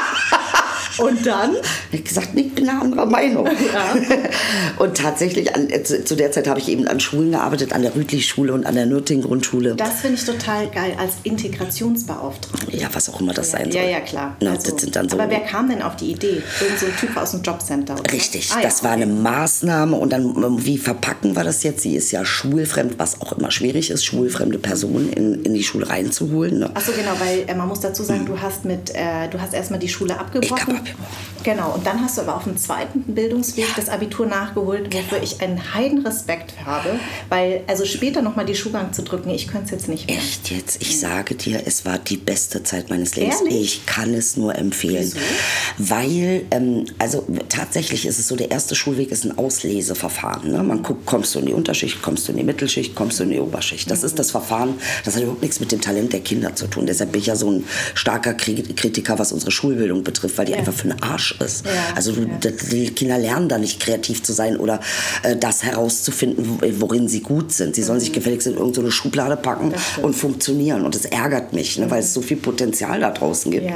[0.99, 1.55] Und dann?
[1.91, 3.45] Ich gesagt, ich bin eine anderer Meinung.
[3.45, 3.95] Ja.
[4.83, 7.95] Und tatsächlich, an, äh, zu, der Zeit habe ich eben an Schulen gearbeitet, an der
[7.95, 9.75] Rüdlich-Schule und an der Nürting-Grundschule.
[9.75, 12.77] Das finde ich total geil als Integrationsbeauftragte.
[12.77, 13.81] Ja, was auch immer das sein soll.
[13.81, 14.35] Ja, ja, klar.
[14.41, 16.41] Na, Also, das sind dann so aber wer kam denn auf die Idee?
[16.61, 17.99] Irgend so ein Typ aus dem Jobcenter?
[17.99, 18.11] Oder?
[18.11, 21.81] Richtig, Ah, das ja, war eine Maßnahme und dann, ähm, wie verpacken wir das jetzt?
[21.81, 25.89] Sie ist ja schulfremd, was auch immer schwierig ist, schulfremde Personen in, in die Schule
[25.89, 26.59] reinzuholen.
[26.59, 26.69] Ne?
[26.73, 29.53] Ach so, genau, weil äh, man muss dazu sagen, du hast mit, äh, du hast
[29.53, 30.79] erstmal die Schule abgebrochen.
[31.43, 35.39] Genau, und dann hast du aber auf dem zweiten Bildungsweg das Abitur nachgeholt, wofür ich
[35.39, 39.87] einen Heidenrespekt habe, weil also später nochmal die Schuhbank zu drücken, ich könnte es jetzt
[39.87, 40.17] nicht mehr.
[40.17, 40.81] Echt jetzt?
[40.81, 43.39] Ich sage dir, es war die beste Zeit meines Lebens.
[43.41, 43.61] Ehrlich?
[43.61, 45.03] Ich kann es nur empfehlen.
[45.13, 45.19] Wieso?
[45.77, 50.51] Weil, ähm, also tatsächlich ist es so, der erste Schulweg ist ein Ausleseverfahren.
[50.51, 50.63] Ne?
[50.63, 53.29] Man guckt, kommst du in die Unterschicht, kommst du in die Mittelschicht, kommst du in
[53.29, 53.89] die Oberschicht.
[53.89, 54.73] Das ist das Verfahren,
[55.05, 56.85] das hat überhaupt nichts mit dem Talent der Kinder zu tun.
[56.87, 60.51] Deshalb bin ich ja so ein starker Kri- Kritiker, was unsere Schulbildung betrifft, weil die
[60.53, 60.57] Ja.
[60.57, 61.65] einfach für den Arsch ist.
[61.65, 62.25] Ja, Also ja.
[62.71, 64.79] die Kinder lernen da nicht kreativ zu sein oder
[65.23, 67.75] äh, das herauszufinden, wo- worin sie gut sind.
[67.75, 70.03] Sie sollen sich gefälligst in irgendeine so Schublade packen Mhm.
[70.03, 70.85] Und funktionieren.
[70.85, 73.65] Und das ärgert mich, ne, weil es so viel Potenzial da draußen gibt.
[73.69, 73.75] Ja.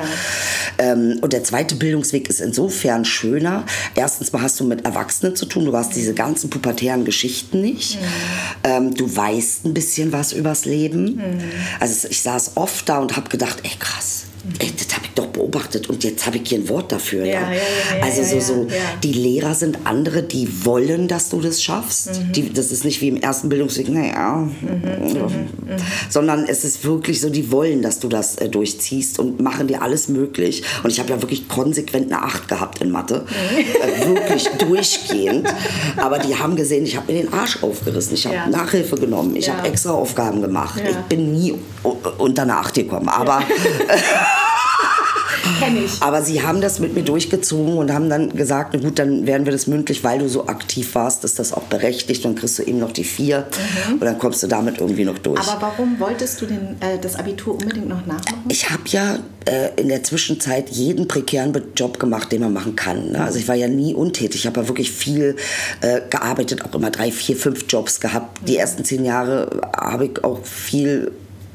[0.78, 3.66] Ähm, und der zweite Bildungsweg ist insofern schöner.
[3.96, 5.66] Erstens mal hast du mit Erwachsenen zu tun.
[5.66, 8.00] Du hast diese ganzen pubertären Geschichten nicht.
[8.00, 8.06] Mhm.
[8.64, 11.16] Ähm, du weißt ein bisschen was übers Leben.
[11.16, 11.42] Mhm.
[11.80, 14.24] Also ich saß oft da und habe gedacht, ey krass.
[14.60, 17.26] Ey, das habe ich doch beobachtet und jetzt habe ich hier ein Wort dafür.
[17.26, 18.68] Ja, Ja, ja, also so, so
[19.04, 22.20] die Lehrer sind andere, die wollen, dass du das schaffst.
[22.20, 22.32] Mhm.
[22.34, 25.32] Die, das ist nicht wie im ersten Bildungsweg, naja, Mhm,
[26.10, 29.82] sondern es ist wirklich so, die wollen, dass du das äh, durchziehst und machen dir
[29.82, 30.64] alles möglich.
[30.84, 33.26] Und ich habe ja wirklich konsequent eine Acht gehabt in Mathe,
[33.82, 35.48] äh, wirklich durchgehend.
[35.98, 38.50] Aber die haben gesehen, ich habe mir den Arsch aufgerissen, ich habe.
[38.50, 40.82] Nachhilfe genommen, ich habe extra Aufgaben gemacht.
[40.88, 41.54] Ich bin nie
[42.18, 43.44] unter eine Acht gekommen, aber
[45.60, 46.02] Kenn ich.
[46.02, 49.46] aber sie haben das mit mir durchgezogen und haben dann gesagt, na gut, dann werden
[49.46, 52.24] wir das mündlich, weil du so aktiv warst, ist das auch berechtigt.
[52.26, 53.48] Dann kriegst du eben noch die vier
[53.92, 55.42] und dann kommst du damit irgendwie noch durch.
[55.42, 55.50] Mhm.
[55.50, 58.44] Aber warum wolltest du den, äh, das Abitur unbedingt noch nachmachen?
[58.50, 63.12] ich habe ja äh, in der Zwischenzeit jeden prekären Job gemacht, den man machen kann.
[63.12, 63.24] Ne?
[63.24, 64.42] Also ich war ja nie untätig.
[64.42, 65.36] Ich habe ja wirklich viel
[65.82, 68.48] äh, gearbeitet, auch immer drei, vier, fünf Jobs gehabt.
[68.48, 71.12] Die ersten zehn Jahre habe ich auch viel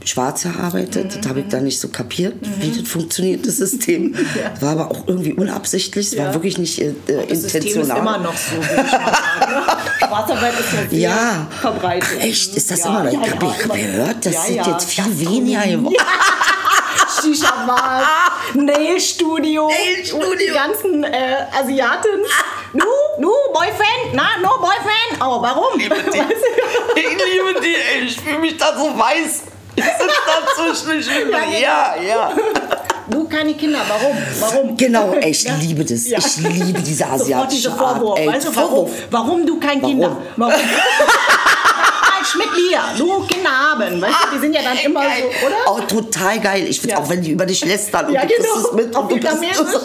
[0.09, 1.19] schwarz gearbeitet.
[1.21, 4.15] Das habe ich dann nicht so kapiert, wie das funktioniert, das System.
[4.61, 6.13] War aber auch irgendwie unabsichtlich.
[6.13, 7.99] Es war wirklich nicht äh, Das System ist intentional.
[7.99, 8.85] immer noch so, ich ne?
[10.07, 11.47] Schwarzarbeit ist ja Ja.
[11.61, 12.09] verbreitet.
[12.19, 12.55] Ach, echt?
[12.57, 13.13] Ist das Ja, immer noch?
[13.13, 14.71] ja, ich habe ja, ich gehört, das Ja, sind ja.
[14.73, 15.97] jetzt viel weniger geworden.
[17.23, 18.03] Shisha-Bar,
[18.55, 20.35] Nailstudio, Nailstudio.
[20.39, 22.21] die ganzen äh, Asiaten.
[22.73, 22.85] Nu,
[23.19, 25.21] nu, Boyfriend, na, no Boyfriend.
[25.21, 25.79] Oh, warum?
[25.79, 27.01] liebe die.
[27.01, 29.43] Ich liebe die, ich fühle mich da so weiß.
[29.77, 31.95] Ich sitze da zwischen den Ja.
[31.97, 32.33] Ja, ja.
[33.09, 34.17] Du keine Kinder, warum?
[34.41, 34.77] Warum?
[34.77, 35.55] Genau, ey, ich Ja.
[35.61, 36.09] liebe das.
[36.09, 36.19] Ja.
[36.19, 38.11] Ich liebe diese Sofort asiatische diese Vorwurf.
[38.19, 38.19] Art.
[38.21, 38.71] Ey, weißt du, warum?
[38.71, 38.91] Vorwurf.
[39.11, 39.93] Warum du kein Warum?
[39.93, 40.17] Kinder?
[40.37, 40.53] Warum?
[40.55, 42.81] Falsch mit mir.
[42.99, 44.01] Du Kinder haben.
[44.03, 45.25] Weißt du, die sind ja dann immer Geil.
[45.41, 45.57] so, oder?
[45.69, 46.67] Oh, total geil.
[46.69, 47.03] Ich finde Ja.
[47.03, 48.67] auch, wenn die über dich lästern und Ja, du kriegst genau.
[48.67, 48.97] es mit.
[48.97, 49.81] Auf und du bist genau.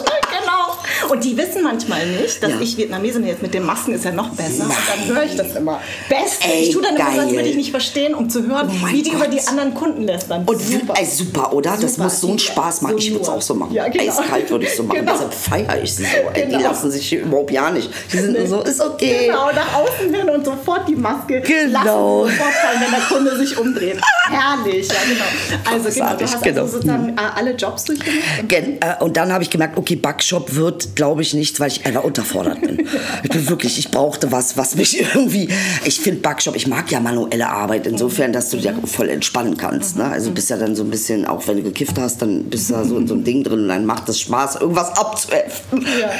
[1.10, 2.60] Und die wissen manchmal nicht, dass Ja.
[2.60, 4.64] ich Vietnamesin jetzt mit den Masken ist ja noch besser.
[4.64, 4.72] Und
[5.08, 5.80] dann höre ich das immer.
[6.08, 6.44] Best.
[6.46, 7.36] Ey, ich tue dann immer so, als geil.
[7.36, 9.34] würde ich nicht verstehen, um zu hören, Oh wie die über Gott.
[9.34, 10.44] die anderen Kunden lästern.
[10.46, 10.94] Und super.
[10.96, 11.76] Ey, super, oder?
[11.80, 12.38] das Super, muss so einen.
[12.38, 12.92] Spaß machen.
[12.92, 13.72] So ich würde es auch so machen.
[13.74, 14.12] Ja, genau.
[14.12, 14.98] Eiskalt würde ich so machen.
[15.00, 15.12] Genau.
[15.12, 16.08] Deshalb feiere ich sie so.
[16.32, 16.68] Ey, Die Genau.
[16.68, 17.90] lassen sich hier überhaupt ja nicht.
[18.12, 19.26] Die sind nur so, ist okay.
[19.26, 21.40] Genau, nach außen hin und sofort die Maske.
[21.40, 22.24] Genau.
[22.24, 24.00] Lassen sofort fallen, wenn der Kunde sich umdreht.
[24.30, 25.74] Herrlich, ja genau.
[25.76, 26.60] Also genau, du hast genau.
[26.62, 28.18] also sozusagen äh, alle Jobs durchgemacht.
[28.40, 31.68] Und Gen- äh, Und dann habe ich gemerkt, okay, Backshop wird glaube ich nicht, weil
[31.68, 32.86] ich einfach unterfordert bin.
[33.22, 35.48] ich bin wirklich, ich brauchte was, was mich irgendwie.
[35.84, 39.56] Ich finde Backshop, ich mag ja manuelle Arbeit, insofern, dass du dich ja voll entspannen
[39.56, 39.96] kannst.
[39.96, 40.04] Ne?
[40.04, 42.74] Also bist ja dann so ein bisschen, auch wenn du gekifft hast, dann bist du
[42.74, 45.86] da so in so einem Ding drin und dann macht es Spaß, irgendwas abzuheften.
[46.00, 46.10] Ja.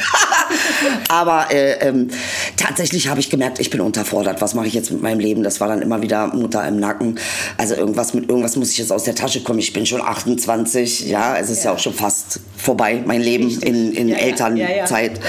[1.09, 2.09] Aber äh, ähm,
[2.57, 4.41] tatsächlich habe ich gemerkt, ich bin unterfordert.
[4.41, 5.43] Was mache ich jetzt mit meinem Leben?
[5.43, 7.19] Das war dann immer wieder Mutter im Nacken.
[7.59, 9.59] Also irgendwas mit irgendwas muss ich jetzt aus der Tasche kommen.
[9.59, 13.46] Ich bin schon 28, ja, es ist ja, ja auch schon fast vorbei, mein Leben
[13.46, 13.68] Richtig.
[13.68, 15.20] in, in ja, Elternzeit.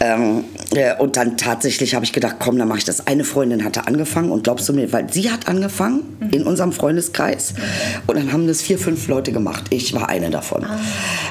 [0.00, 0.53] Ja, ähm, äh,
[0.98, 3.06] und dann tatsächlich habe ich gedacht, komm, dann mache ich das.
[3.06, 6.30] Eine Freundin hatte angefangen und glaubst du mir, weil sie hat angefangen mhm.
[6.30, 7.62] in unserem Freundeskreis mhm.
[8.06, 9.64] und dann haben das vier, fünf Leute gemacht.
[9.70, 10.64] Ich war eine davon.
[10.64, 10.78] Ah.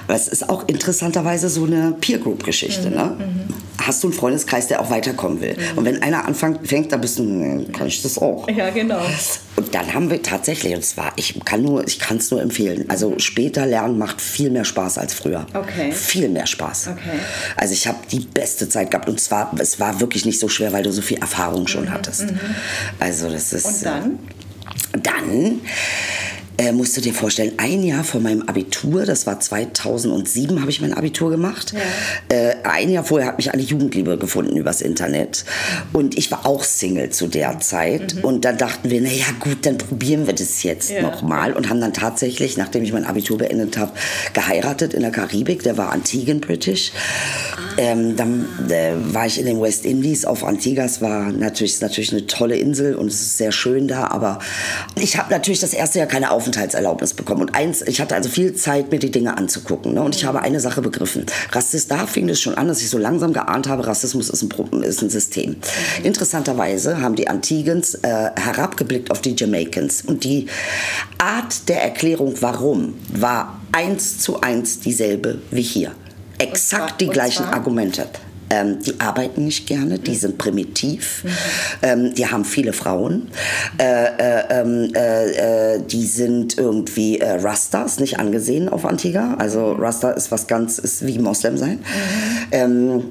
[0.07, 2.89] Das ist auch interessanterweise so eine Peer Group Geschichte.
[2.89, 2.95] Mhm.
[2.95, 3.03] Ne?
[3.03, 3.53] Mhm.
[3.81, 5.55] Hast du einen Freundeskreis, der auch weiterkommen will?
[5.55, 5.77] Mhm.
[5.77, 8.47] Und wenn einer anfängt, fängt, dann bist du, kann ich das auch.
[8.49, 9.01] Ja, genau.
[9.55, 12.85] Und dann haben wir tatsächlich, und zwar, ich kann nur, ich kann es nur empfehlen.
[12.89, 15.45] Also später lernen macht viel mehr Spaß als früher.
[15.53, 15.91] Okay.
[15.91, 16.89] Viel mehr Spaß.
[16.89, 17.19] Okay.
[17.55, 20.73] Also ich habe die beste Zeit gehabt und zwar, es war wirklich nicht so schwer,
[20.73, 21.91] weil du so viel Erfahrung schon mhm.
[21.91, 22.31] hattest.
[22.31, 22.39] Mhm.
[22.99, 23.65] Also das ist.
[23.65, 24.11] Und dann?
[24.11, 25.61] Äh, dann
[26.57, 30.81] äh, musst du dir vorstellen, ein Jahr vor meinem Abitur, das war 2007, habe ich
[30.81, 31.73] mein Abitur gemacht.
[31.73, 32.35] Ja.
[32.35, 35.45] Äh, ein Jahr vorher hat mich eine Jugendliebe gefunden übers Internet.
[35.93, 38.15] Und ich war auch Single zu der Zeit.
[38.15, 38.23] Mhm.
[38.23, 41.01] Und dann dachten wir, naja gut, dann probieren wir das jetzt ja.
[41.01, 41.53] nochmal.
[41.53, 43.91] Und haben dann tatsächlich, nachdem ich mein Abitur beendet habe,
[44.33, 45.63] geheiratet in der Karibik.
[45.63, 46.91] Der war Antiguan British.
[47.55, 47.61] Ah.
[47.77, 51.01] Ähm, dann äh, war ich in den West Indies auf Antiguas.
[51.01, 54.07] War natürlich, ist natürlich eine tolle Insel und es ist sehr schön da.
[54.07, 54.37] Aber
[54.99, 57.41] ich habe natürlich das erste Jahr keine Aufmerksamkeit Aufenthaltserlaubnis bekommen.
[57.41, 59.93] Und eins, ich hatte also viel Zeit, mir die Dinge anzugucken.
[59.93, 60.01] Ne?
[60.01, 61.25] Und ich habe eine Sache begriffen.
[61.53, 64.83] Rassist, da fing es schon an, dass ich so langsam geahnt habe, Rassismus ist ein,
[64.83, 65.55] ist ein System.
[66.03, 70.01] Interessanterweise haben die Antigans äh, herabgeblickt auf die Jamaicans.
[70.01, 70.47] Und die
[71.17, 75.91] Art der Erklärung, warum, war eins zu eins dieselbe wie hier.
[76.39, 78.05] Exakt die gleichen Argumente.
[78.53, 81.29] Ähm, die arbeiten nicht gerne, die sind primitiv, mhm.
[81.81, 83.29] ähm, die haben viele Frauen,
[83.79, 89.35] äh, äh, ähm, äh, äh, die sind irgendwie äh, Rastas, nicht angesehen auf Antigua.
[89.39, 89.73] Also.
[89.73, 91.79] Rasta ist was ganz, ist wie Moslem sein.
[91.79, 92.47] Mhm.
[92.51, 93.03] Ähm,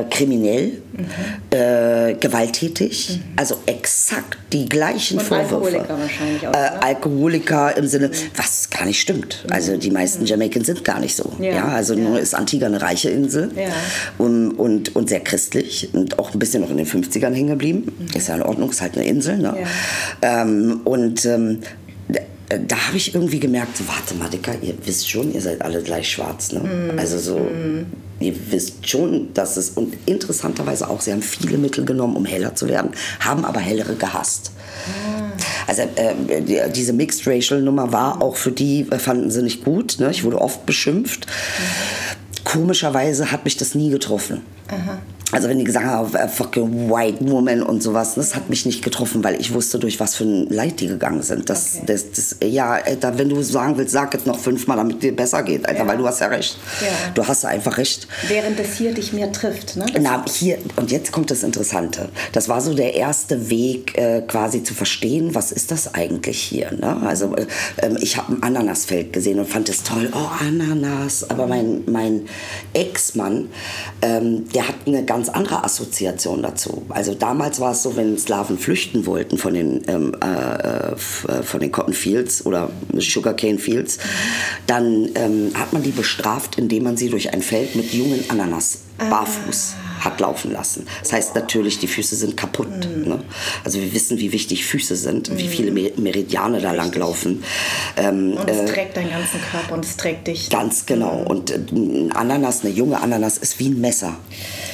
[0.00, 1.06] äh, kriminell, mhm.
[1.50, 3.32] äh, gewalttätig, mhm.
[3.36, 5.54] also exakt die gleichen Und Vorwürfe.
[5.54, 6.52] Alkoholiker wahrscheinlich auch.
[6.52, 8.12] Äh, Alkoholiker im Sinne, mhm.
[8.36, 9.44] was gar nicht stimmt.
[9.44, 9.52] Mhm.
[9.52, 10.26] Also die meisten mhm.
[10.26, 11.32] Jamaicans sind gar nicht so.
[11.38, 12.00] Ja, ja also ja.
[12.00, 13.68] nur ist Antigua eine reiche Insel ja.
[14.18, 17.92] und, und, und sehr christlich und auch ein bisschen noch in den 50ern hängen geblieben.
[17.98, 18.16] Mhm.
[18.16, 19.38] Ist ja in Ordnung, ist halt eine Insel.
[19.38, 19.54] Ne?
[20.22, 21.60] Ähm, und ähm,
[22.48, 26.10] da habe ich irgendwie gemerkt, warte mal, Dicker, ihr wisst schon, ihr seid alle gleich
[26.10, 26.52] schwarz.
[26.52, 26.60] Ne?
[26.60, 26.98] Mm.
[26.98, 27.86] Also so, mm.
[28.20, 32.54] Ihr wisst schon, dass es, und interessanterweise auch, sie haben viele Mittel genommen, um heller
[32.54, 34.52] zu werden, haben aber hellere gehasst.
[34.86, 35.26] Mm.
[35.66, 39.64] Also äh, die, diese Mixed Racial Nummer war auch für die, äh, fanden sie nicht
[39.64, 39.96] gut.
[39.98, 40.10] Ne?
[40.10, 41.26] Ich wurde oft beschimpft.
[41.26, 42.44] Mhm.
[42.44, 44.42] Komischerweise hat mich das nie getroffen.
[44.68, 44.98] Aha.
[45.32, 48.84] Also wenn die gesagt haben, uh, fucking white woman und sowas, das hat mich nicht
[48.84, 51.50] getroffen, weil ich wusste, durch was für ein Leid die gegangen sind.
[51.50, 51.86] Das, okay.
[51.86, 55.42] das, das, ja, Alter, wenn du sagen willst, sag es noch fünfmal, damit dir besser
[55.42, 55.86] geht, Alter, ja.
[55.88, 56.56] weil du hast ja recht.
[56.80, 57.10] Ja.
[57.14, 58.06] Du hast einfach recht.
[58.28, 59.86] Während es hier dich mehr trifft, ne?
[60.00, 62.08] Na, hier, und jetzt kommt das Interessante.
[62.30, 66.70] Das war so der erste Weg, äh, quasi zu verstehen, was ist das eigentlich hier,
[66.70, 67.02] ne?
[67.04, 67.46] Also äh,
[67.82, 71.28] ähm, ich habe ein Ananasfeld gesehen und fand es toll, oh, Ananas.
[71.28, 72.28] Aber mein, mein
[72.74, 73.48] Ex-Mann,
[74.02, 76.86] ähm, der hat eine ganz andere Assoziation dazu.
[76.88, 80.96] Also damals war es so, wenn Slawen flüchten wollten von den, ähm, äh, äh
[81.42, 83.98] von den Cotton Fields oder Sugarcane Fields,
[84.66, 88.78] dann ähm, hat man die bestraft, indem man sie durch ein Feld mit jungen Ananas
[89.10, 90.86] barfuß hat laufen lassen.
[91.02, 92.68] Das heißt natürlich, die Füße sind kaputt.
[92.68, 93.08] Mhm.
[93.08, 93.18] Ne?
[93.64, 95.38] Also wir wissen, wie wichtig Füße sind, mhm.
[95.38, 97.42] wie viele Meridiane da lang laufen.
[97.96, 100.50] Ähm, und es äh, trägt deinen ganzen Körper und es trägt dich.
[100.50, 101.20] Ganz genau.
[101.20, 101.26] Mhm.
[101.26, 104.16] Und äh, ein Ananas, eine junge Ananas, ist wie ein Messer.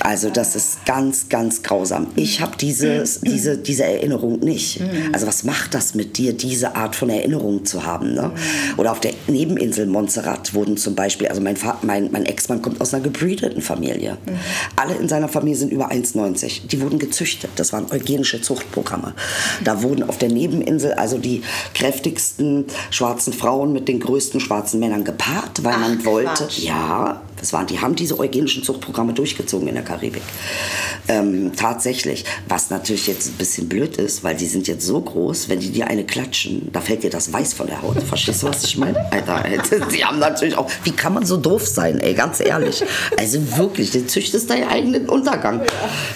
[0.00, 2.08] Also das ist ganz, ganz grausam.
[2.16, 4.80] Ich habe diese, diese, diese Erinnerung nicht.
[4.80, 5.12] Mhm.
[5.12, 8.14] Also was macht das mit dir, diese Art von Erinnerung zu haben?
[8.14, 8.32] Ne?
[8.34, 8.78] Mhm.
[8.78, 12.92] Oder auf der Nebeninsel Montserrat wurden zum Beispiel, also mein, mein, mein Ex-Mann kommt aus
[12.92, 14.18] einer gebreedeten Familie.
[14.26, 14.38] Mhm.
[14.76, 16.68] Alle in seiner Familie sind über 1,90.
[16.68, 17.50] Die wurden gezüchtet.
[17.56, 19.12] Das waren eugenische Zuchtprogramme.
[19.62, 21.42] Da wurden auf der Nebeninsel also die
[21.74, 26.60] kräftigsten schwarzen Frauen mit den größten schwarzen Männern gepaart, weil Ach, man wollte, Quatsch.
[26.60, 30.22] ja, das waren, die haben diese eugenischen Zuchtprogramme durchgezogen in der Karibik.
[31.08, 32.24] Ähm, tatsächlich.
[32.48, 35.70] Was natürlich jetzt ein bisschen blöd ist, weil die sind jetzt so groß, wenn die
[35.70, 38.00] dir eine klatschen, da fällt dir das Weiß von der Haut.
[38.00, 38.96] Verstehst du, was ich meine?
[39.10, 39.42] Alter,
[39.92, 40.70] die haben natürlich auch.
[40.84, 42.84] Wie kann man so doof sein, ey, ganz ehrlich?
[43.18, 45.62] Also wirklich, du züchtest deinen eigenen Untergang.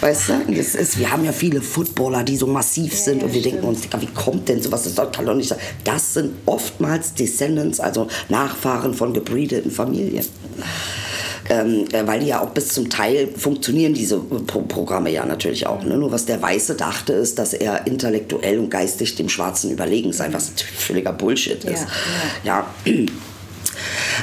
[0.01, 0.53] Weißt du?
[0.55, 3.65] Das ist, wir haben ja viele Footballer, die so massiv sind ja, und wir stimmt.
[3.65, 4.85] denken uns, wie kommt denn sowas?
[4.85, 5.59] Das kann doch nicht sein.
[5.83, 10.25] Das sind oftmals Descendants, also Nachfahren von gebreedeten Familien.
[11.49, 15.67] Ähm, äh, weil die ja auch bis zum Teil funktionieren, diese Pro Programme ja natürlich
[15.67, 15.83] auch.
[15.85, 15.97] Ne?
[15.97, 20.29] Nur was der Weiße dachte, ist, dass er intellektuell und geistig dem Schwarzen überlegen sei,
[20.33, 21.87] was völliger Bullshit ist.
[22.45, 22.67] ja.
[22.85, 23.07] ja.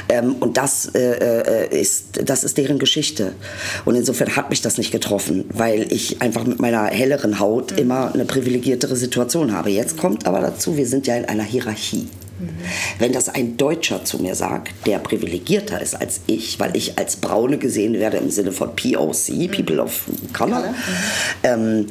[0.08, 3.34] Ähm, und das, äh, äh, ist, das ist deren Geschichte.
[3.84, 7.78] Und insofern hat mich das nicht getroffen, weil ich einfach mit meiner helleren Haut mhm.
[7.78, 9.70] immer eine privilegiertere Situation habe.
[9.70, 12.08] Jetzt kommt aber dazu, wir sind ja in einer Hierarchie.
[12.38, 12.48] Mhm.
[12.98, 17.16] Wenn das ein Deutscher zu mir sagt, der privilegierter ist als ich, weil ich als
[17.16, 19.50] Braune gesehen werde im Sinne von POC, mhm.
[19.50, 20.74] People of Color, mhm.
[21.42, 21.86] ähm,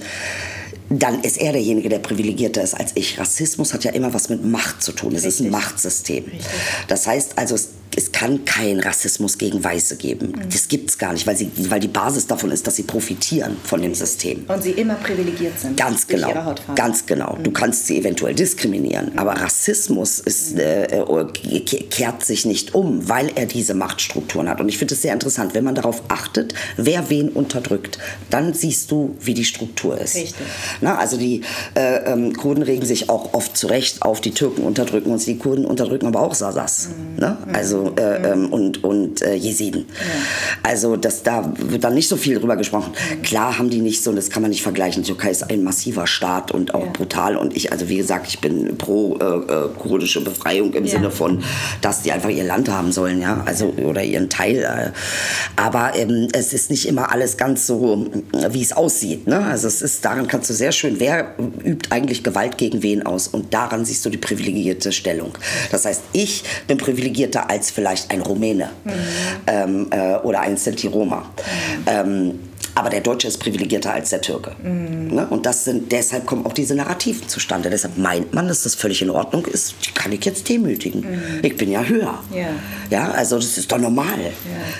[0.90, 3.18] dann ist er derjenige, der privilegierter ist als ich.
[3.20, 5.16] Rassismus hat ja immer was mit Macht zu tun.
[5.16, 6.26] Es ist ein Machtsystem.
[6.26, 6.46] Richtig.
[6.88, 7.58] Das heißt also,
[7.96, 10.34] es kann keinen Rassismus gegen Weiße geben.
[10.36, 10.50] Mhm.
[10.52, 13.58] Das gibt es gar nicht, weil, sie, weil die Basis davon ist, dass sie profitieren
[13.64, 14.46] von dem System.
[14.48, 15.78] Und sie immer privilegiert sind.
[15.78, 16.56] Ganz genau.
[16.76, 17.36] Ganz genau.
[17.38, 17.44] Mhm.
[17.44, 19.20] Du kannst sie eventuell diskriminieren, mhm.
[19.20, 24.60] aber Rassismus ist, äh, äh kehrt sich nicht um, weil er diese Machtstrukturen hat.
[24.60, 28.92] Und ich finde es sehr interessant, wenn man darauf achtet, wer wen unterdrückt, dann siehst
[28.92, 30.16] du, wie die Struktur ist.
[30.16, 30.46] Richtig.
[30.82, 31.42] Na, also die
[31.76, 35.66] äh, ähm, Kurden regen sich auch oft zurecht auf, die Türken unterdrücken uns, die Kurden
[35.66, 36.90] unterdrücken aber auch Sasas.
[36.90, 37.20] Mhm.
[37.20, 37.38] Ne?
[37.54, 39.86] Also äh, ähm, und, und äh, Jesiden.
[39.90, 40.06] Ja.
[40.64, 42.94] Also das, da wird dann nicht so viel drüber gesprochen.
[42.94, 43.22] Mhm.
[43.22, 45.04] Klar haben die nicht so, das kann man nicht vergleichen.
[45.04, 46.92] Die Türkei ist ein massiver Staat und auch ja.
[46.92, 47.38] brutal.
[47.38, 50.92] Und ich, also wie gesagt, ich bin pro äh, äh kurdische Befreiung im ja.
[50.92, 51.44] Sinne von,
[51.82, 54.58] dass die einfach ihr Land haben sollen, ja, also oder ihren Teil.
[54.58, 54.92] Äh.
[55.56, 58.08] Aber ähm, es ist nicht immer alles ganz so,
[58.50, 59.28] wie es aussieht.
[59.28, 59.40] Ne?
[59.46, 63.28] Also es ist, daran kannst du sehr schön, wer übt eigentlich Gewalt gegen wen aus?
[63.28, 65.38] Und daran siehst du die privilegierte Stellung.
[65.72, 68.92] Das heißt, ich bin privilegierter als vielleicht ein Rumäne mhm.
[69.48, 71.20] ähm, äh, oder ein Sinti Roma.
[71.20, 71.84] Mhm.
[71.88, 72.40] Ähm,
[72.76, 74.56] aber der Deutsche ist privilegierter als der Türke.
[74.64, 75.14] Mhm.
[75.14, 75.28] Ne?
[75.30, 77.70] Und das sind, deshalb kommen auch diese Narrativen zustande.
[77.70, 79.76] Deshalb meint man, dass das völlig in Ordnung ist.
[79.86, 81.02] Die kann ich jetzt demütigen.
[81.02, 81.40] Mhm.
[81.44, 82.20] Ich bin ja höher.
[82.34, 82.48] Ja.
[82.90, 84.20] ja, also das ist doch normal.
[84.20, 84.30] Ja.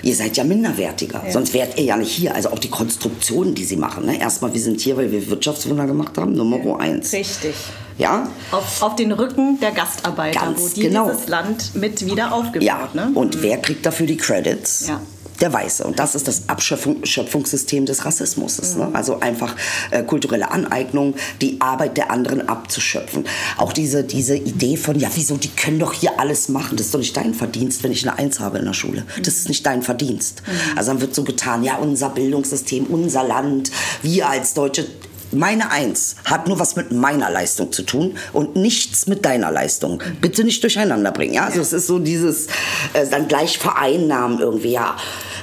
[0.02, 1.22] Ihr seid ja minderwertiger.
[1.26, 1.32] Ja.
[1.32, 2.34] Sonst wärt ihr ja nicht hier.
[2.34, 4.06] Also auch die Konstruktionen, die sie machen.
[4.06, 4.20] Ne?
[4.20, 6.34] Erstmal, wir sind hier, weil wir Wirtschaftswunder gemacht haben.
[6.34, 6.78] Nummer ja.
[6.78, 7.14] eins.
[7.14, 7.54] Richtig.
[7.98, 8.28] Ja?
[8.52, 11.10] Auf, auf den Rücken der Gastarbeiter, Ganz wo die genau.
[11.10, 12.64] dieses Land mit wieder aufgebaut.
[12.64, 12.90] Ja.
[12.94, 13.12] Ne?
[13.14, 13.42] Und mhm.
[13.42, 14.88] wer kriegt dafür die Credits?
[14.88, 15.00] Ja
[15.44, 15.84] der Weiße.
[15.84, 18.76] Und das ist das Abschöpfungssystem des Rassismus.
[18.76, 18.88] Ne?
[18.88, 18.96] Mhm.
[18.96, 19.56] Also einfach
[19.92, 23.26] äh, kulturelle Aneignung, die Arbeit der anderen abzuschöpfen.
[23.58, 26.78] Auch diese, diese Idee von, ja, wieso, die können doch hier alles machen.
[26.78, 29.06] Das ist doch nicht dein Verdienst, wenn ich eine Eins habe in der Schule.
[29.18, 30.44] Das ist nicht dein Verdienst.
[30.46, 30.78] Mhm.
[30.78, 34.86] Also dann wird so getan, ja, unser Bildungssystem, unser Land, wir als Deutsche
[35.34, 40.02] meine Eins hat nur was mit meiner Leistung zu tun und nichts mit deiner Leistung.
[40.22, 41.34] Bitte nicht durcheinander bringen.
[41.34, 42.48] Ja, also es ist so dieses
[42.94, 44.72] äh, dann gleich vereinnahmen irgendwie.
[44.72, 44.96] Ja,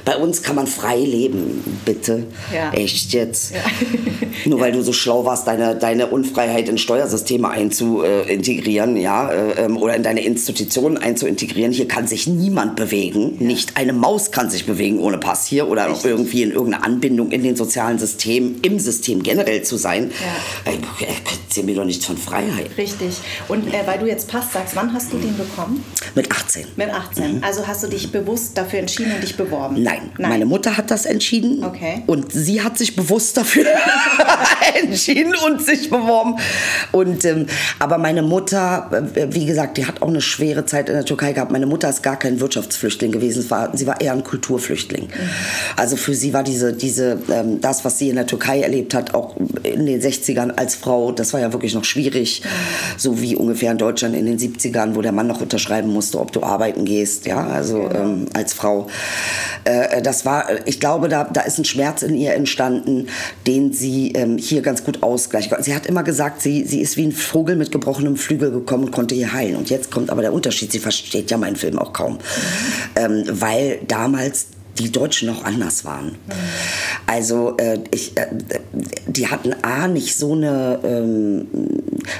[0.05, 2.25] bei uns kann man frei leben, bitte.
[2.53, 2.73] Ja.
[2.73, 3.53] Echt jetzt.
[3.53, 3.61] Ja.
[4.47, 9.77] Nur weil du so schlau warst, deine, deine Unfreiheit in Steuersysteme einzuintegrieren, ja, äh, ähm,
[9.77, 11.73] oder in deine Institutionen einzuintegrieren.
[11.73, 13.37] Hier kann sich niemand bewegen.
[13.39, 13.47] Ja.
[13.47, 16.11] Nicht eine Maus kann sich bewegen ohne Pass hier oder Richtig.
[16.11, 20.11] irgendwie in irgendeiner Anbindung in den sozialen Systemen, im System generell zu sein.
[20.65, 20.73] Ja.
[20.73, 20.77] Äh,
[21.47, 22.71] erzähl mir doch nichts von Freiheit.
[22.79, 23.17] Richtig.
[23.49, 25.85] Und äh, weil du jetzt Pass sagst, wann hast du den bekommen?
[26.15, 26.67] Mit 18.
[26.77, 27.37] Mit 18.
[27.37, 27.45] Mhm.
[27.45, 29.83] Also hast du dich bewusst dafür entschieden und dich beworben?
[29.83, 29.90] Nein.
[30.19, 30.31] Nein.
[30.31, 31.65] Meine Mutter hat das entschieden.
[31.65, 32.03] Okay.
[32.07, 33.65] Und sie hat sich bewusst dafür
[34.83, 36.37] entschieden und sich beworben.
[36.93, 37.47] Und, ähm,
[37.79, 41.33] aber meine Mutter, äh, wie gesagt, die hat auch eine schwere Zeit in der Türkei
[41.33, 41.51] gehabt.
[41.51, 43.43] Meine Mutter ist gar kein Wirtschaftsflüchtling gewesen.
[43.73, 45.05] Sie war eher ein Kulturflüchtling.
[45.05, 45.31] Mhm.
[45.77, 49.15] Also für sie war diese, diese, ähm, das, was sie in der Türkei erlebt hat,
[49.15, 52.43] auch in den 60ern als Frau, das war ja wirklich noch schwierig.
[52.45, 52.49] Mhm.
[52.99, 56.33] So wie ungefähr in Deutschland in den 70ern, wo der Mann noch unterschreiben musste, ob
[56.33, 58.01] du arbeiten gehst, ja, also genau.
[58.01, 58.89] ähm, als Frau.
[59.65, 63.09] Äh, äh, das war, ich glaube, da, da ist ein Schmerz in ihr entstanden,
[63.47, 65.53] den sie ähm, hier ganz gut ausgleicht.
[65.61, 68.91] Sie hat immer gesagt, sie, sie ist wie ein Vogel mit gebrochenem Flügel gekommen und
[68.91, 69.57] konnte hier heilen.
[69.57, 72.15] Und jetzt kommt aber der Unterschied, sie versteht ja meinen Film auch kaum.
[72.15, 72.19] Mhm.
[72.97, 74.47] Ähm, weil damals
[74.79, 76.07] die Deutschen noch anders waren.
[76.07, 76.33] Mhm.
[77.07, 78.27] Also äh, ich, äh,
[79.07, 81.47] die hatten A nicht so eine, ähm,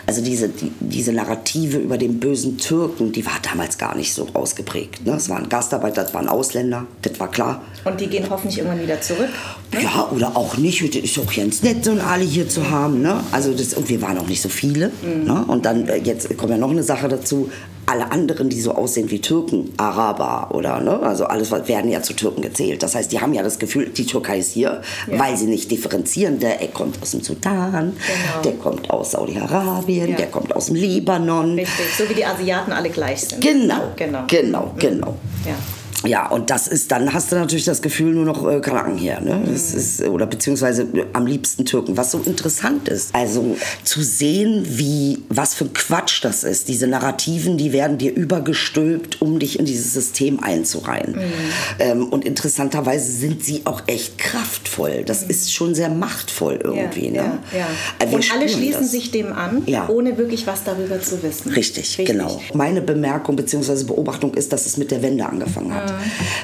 [0.07, 4.29] also diese, die, diese Narrative über den bösen Türken, die war damals gar nicht so
[4.35, 5.07] ausgeprägt.
[5.07, 5.13] Ne?
[5.13, 7.63] Es waren Gastarbeiter, das waren Ausländer, das war klar.
[7.85, 9.29] Und die gehen hoffentlich irgendwann wieder zurück?
[9.73, 9.83] Ne?
[9.83, 10.83] Ja, oder auch nicht.
[10.83, 13.01] Es ist auch ganz nett, so alle hier zu haben.
[13.01, 13.23] Ne?
[13.33, 14.91] Also das, und wir waren auch nicht so viele.
[15.03, 15.25] Mhm.
[15.25, 15.45] Ne?
[15.47, 17.51] Und dann, äh, jetzt kommt ja noch eine Sache dazu,
[17.91, 22.15] alle anderen, die so aussehen wie Türken, Araber oder, ne, also alles werden ja zu
[22.15, 22.83] Türken gezählt.
[22.85, 25.19] Das heißt, die haben ja das Gefühl, die Türkei ist hier, ja.
[25.19, 26.39] weil sie nicht differenzieren.
[26.39, 28.43] Der kommt aus dem Sudan, genau.
[28.45, 30.17] der kommt aus Saudi-Arabien, ja.
[30.17, 31.57] der kommt aus dem Libanon.
[31.57, 33.43] Richtig, so wie die Asiaten alle gleich sind.
[33.43, 35.17] Genau, genau, genau, genau.
[35.45, 35.57] Ja.
[36.05, 39.21] Ja, und das ist, dann hast du natürlich das Gefühl nur noch äh, Kanaken hier,
[39.21, 39.43] ne?
[39.47, 43.15] Das ist, oder beziehungsweise äh, am liebsten Türken, was so interessant ist.
[43.15, 46.69] Also zu sehen, wie, was für ein Quatsch das ist.
[46.69, 51.17] Diese Narrativen, die werden dir übergestülpt, um dich in dieses System einzureihen.
[51.17, 51.33] Mhm.
[51.79, 55.05] Ähm, und interessanterweise sind sie auch echt kraftvoll.
[55.05, 55.31] Das mhm.
[55.31, 57.07] ist schon sehr machtvoll irgendwie.
[57.07, 57.39] Ja, ne?
[57.53, 57.67] ja, ja.
[57.99, 58.91] Also und alle schließen das.
[58.91, 61.51] sich dem an, ohne wirklich was darüber zu wissen.
[61.51, 62.41] Richtig, Richtig, genau.
[62.55, 63.85] Meine Bemerkung bzw.
[63.85, 65.90] Beobachtung ist, dass es mit der Wende angefangen hat.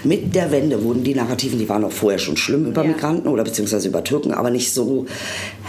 [0.04, 2.88] Mit der Wende wurden die Narrativen, die waren auch vorher schon schlimm über ja.
[2.88, 5.06] Migranten oder beziehungsweise über Türken, aber nicht so,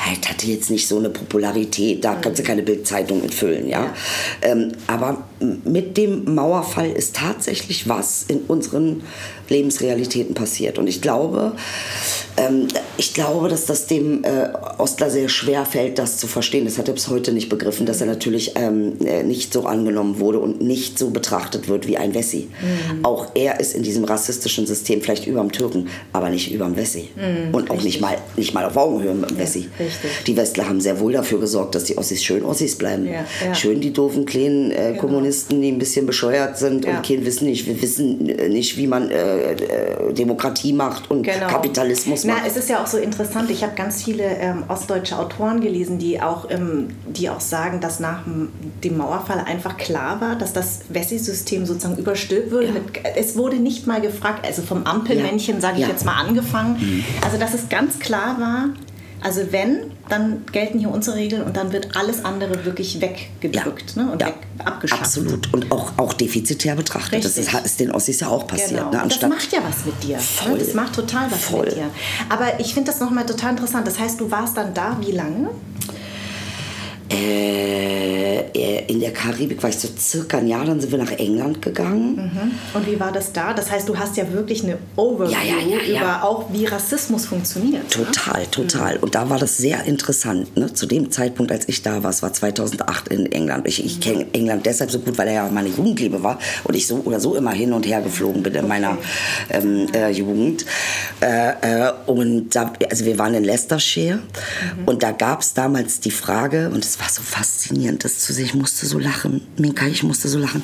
[0.05, 2.21] halt hatte jetzt nicht so eine Popularität, da mhm.
[2.21, 3.83] kannst du keine Bildzeitung mitfüllen, ja.
[3.83, 3.93] ja.
[4.41, 9.03] Ähm, aber mit dem Mauerfall ist tatsächlich was in unseren
[9.49, 10.77] Lebensrealitäten passiert.
[10.77, 11.53] Und ich glaube,
[12.37, 16.65] ähm, ich glaube, dass das dem äh, Ostler sehr schwer fällt, das zu verstehen.
[16.65, 20.19] Das hat er bis heute nicht begriffen, dass er natürlich ähm, äh, nicht so angenommen
[20.19, 22.47] wurde und nicht so betrachtet wird wie ein Wessi.
[22.61, 23.05] Mhm.
[23.05, 26.75] Auch er ist in diesem rassistischen System vielleicht über dem Türken, aber nicht über dem
[26.75, 27.09] Wessi.
[27.15, 29.67] Mhm, und auch nicht mal, nicht mal auf Augenhöhe mit dem Wessi.
[29.79, 29.85] Ja,
[30.25, 33.05] die Westler haben sehr wohl dafür gesorgt, dass die Ossis schön Ossis bleiben.
[33.05, 33.55] Ja, ja.
[33.55, 35.01] Schön die doofen kleinen äh, genau.
[35.01, 38.87] Kommunisten, die ein bisschen bescheuert sind und kein Wissen nicht, wir wissen äh, nicht, wie
[38.87, 41.47] man äh, äh, Demokratie macht und genau.
[41.47, 43.49] Kapitalismus na, es ist ja auch so interessant.
[43.49, 47.99] Ich habe ganz viele ähm, ostdeutsche Autoren gelesen, die auch, ähm, die auch sagen, dass
[47.99, 52.67] nach dem Mauerfall einfach klar war, dass das Wessi-System sozusagen überstülpt wurde.
[52.67, 52.71] Ja.
[52.73, 52.83] Mit,
[53.15, 55.61] es wurde nicht mal gefragt, also vom Ampelmännchen, ja.
[55.61, 55.89] sage ich ja.
[55.89, 56.77] jetzt mal, angefangen.
[56.79, 57.03] Mhm.
[57.23, 58.69] Also, dass es ganz klar war,
[59.21, 64.03] also wenn, dann gelten hier unsere Regeln und dann wird alles andere wirklich weggedrückt ja.
[64.03, 64.27] ne, und ja.
[64.27, 65.01] weg, abgeschafft.
[65.01, 65.53] Absolut.
[65.53, 67.25] Und auch, auch defizitär betrachtet.
[67.25, 67.45] Richtig.
[67.45, 68.79] Das ist, ist den Ossis ja auch passiert.
[68.79, 68.91] Genau.
[68.91, 69.03] Ne?
[69.03, 70.17] Und das macht ja was mit dir.
[70.17, 70.23] Ne?
[70.23, 70.59] Voll.
[70.59, 71.65] Das macht total was Voll.
[71.65, 71.89] mit dir.
[72.29, 73.87] Aber ich finde das nochmal total interessant.
[73.87, 75.49] Das heißt, du warst dann da wie lange?
[77.09, 81.61] Äh, in der Karibik war ich so circa ein Jahr, dann sind wir nach England
[81.61, 82.15] gegangen.
[82.15, 82.51] Mhm.
[82.73, 83.53] Und wie war das da?
[83.53, 87.25] Das heißt, du hast ja wirklich eine Overview ja, ja, ja, über auch, wie Rassismus
[87.25, 87.91] funktioniert.
[87.91, 88.51] Total, ne?
[88.51, 88.95] total.
[88.95, 89.03] Mhm.
[89.03, 90.55] Und da war das sehr interessant.
[90.57, 90.73] Ne?
[90.73, 93.67] Zu dem Zeitpunkt, als ich da war, es war 2008 in England.
[93.67, 94.01] Ich, ich mhm.
[94.01, 97.19] kenne England deshalb so gut, weil er ja meine Jugendliebe war und ich so oder
[97.19, 98.67] so immer hin und her geflogen bin in okay.
[98.67, 98.97] meiner
[99.49, 100.65] ähm, äh, Jugend.
[101.21, 104.85] Äh, äh, und da, also wir waren in Leicestershire mhm.
[104.85, 108.45] und da gab es damals die Frage, und es war so faszinierend, das zu sehen.
[108.45, 109.41] Ich musste so lachen.
[109.57, 110.63] Minka, ich musste so lachen.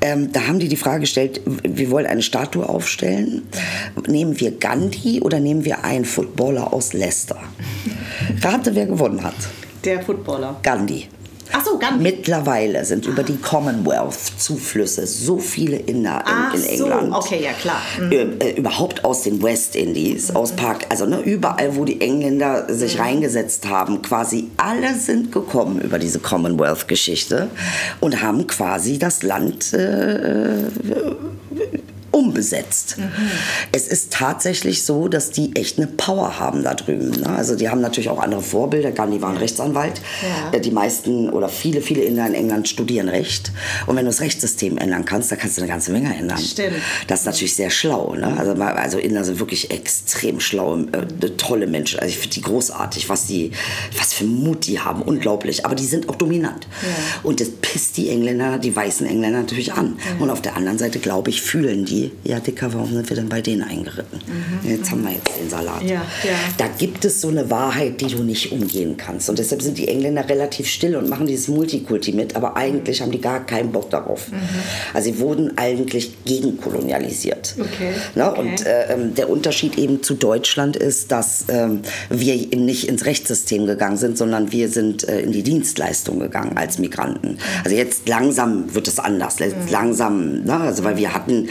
[0.00, 3.42] Ähm, da haben die die Frage gestellt, wir wollen eine Statue aufstellen.
[4.06, 7.40] Nehmen wir Gandhi oder nehmen wir einen Footballer aus Leicester?
[8.42, 9.34] Rate, wer gewonnen hat.
[9.84, 10.58] Der Footballer.
[10.62, 11.08] Gandhi.
[11.52, 12.00] Ach so, ganz.
[12.00, 17.12] Mittlerweile sind über die Commonwealth-Zuflüsse so viele Inder in, in England.
[17.12, 17.80] So, okay, ja klar.
[18.00, 18.40] Mhm.
[18.40, 20.36] Äh, überhaupt aus den West Indies, mhm.
[20.36, 23.02] aus Park, also ne, überall, wo die Engländer sich mhm.
[23.02, 27.48] reingesetzt haben, quasi alle sind gekommen über diese Commonwealth-Geschichte
[28.00, 30.64] und haben quasi das Land äh,
[32.14, 32.96] umbesetzt.
[32.96, 33.10] Mhm.
[33.72, 37.10] Es ist tatsächlich so, dass die echt eine Power haben da drüben.
[37.10, 37.28] Ne?
[37.28, 38.92] Also die haben natürlich auch andere Vorbilder.
[38.92, 40.00] Gandhi war ein Rechtsanwalt.
[40.22, 40.56] Ja.
[40.56, 43.50] Äh, die meisten oder viele, viele Inder in England studieren Recht.
[43.86, 46.38] Und wenn du das Rechtssystem ändern kannst, dann kannst du eine ganze Menge ändern.
[46.38, 46.76] Stimmt.
[47.08, 48.14] Das ist natürlich sehr schlau.
[48.14, 48.36] Ne?
[48.38, 51.98] Also, also Inder sind wirklich extrem schlau, äh, tolle Menschen.
[51.98, 53.50] Also ich finde die großartig, was, die,
[53.98, 55.02] was für Mut die haben.
[55.02, 55.66] Unglaublich.
[55.66, 56.68] Aber die sind auch dominant.
[56.82, 56.88] Ja.
[57.24, 59.96] Und das pisst die Engländer, die weißen Engländer natürlich an.
[59.98, 60.22] Ja.
[60.22, 63.28] Und auf der anderen Seite, glaube ich, fühlen die, ja Dicker, warum sind wir denn
[63.28, 64.20] bei denen eingeritten?
[64.26, 64.70] Mhm.
[64.70, 65.82] Jetzt haben wir jetzt den Salat.
[65.82, 66.36] Ja, ja.
[66.56, 69.28] Da gibt es so eine Wahrheit, die du nicht umgehen kannst.
[69.28, 73.10] Und deshalb sind die Engländer relativ still und machen dieses Multikulti mit, aber eigentlich haben
[73.10, 74.30] die gar keinen Bock darauf.
[74.30, 74.36] Mhm.
[74.92, 77.54] Also sie wurden eigentlich gegenkolonialisiert.
[77.58, 77.92] Okay.
[78.14, 78.30] Ne?
[78.30, 78.40] okay.
[78.40, 81.80] Und äh, ähm, der Unterschied eben zu Deutschland ist, dass ähm,
[82.10, 86.56] wir eben nicht ins Rechtssystem gegangen sind, sondern wir sind äh, in die Dienstleistung gegangen
[86.56, 87.32] als Migranten.
[87.32, 87.38] Mhm.
[87.64, 89.40] Also jetzt langsam wird es anders.
[89.40, 89.52] Mhm.
[89.70, 90.60] langsam, ne?
[90.60, 91.48] also weil wir hatten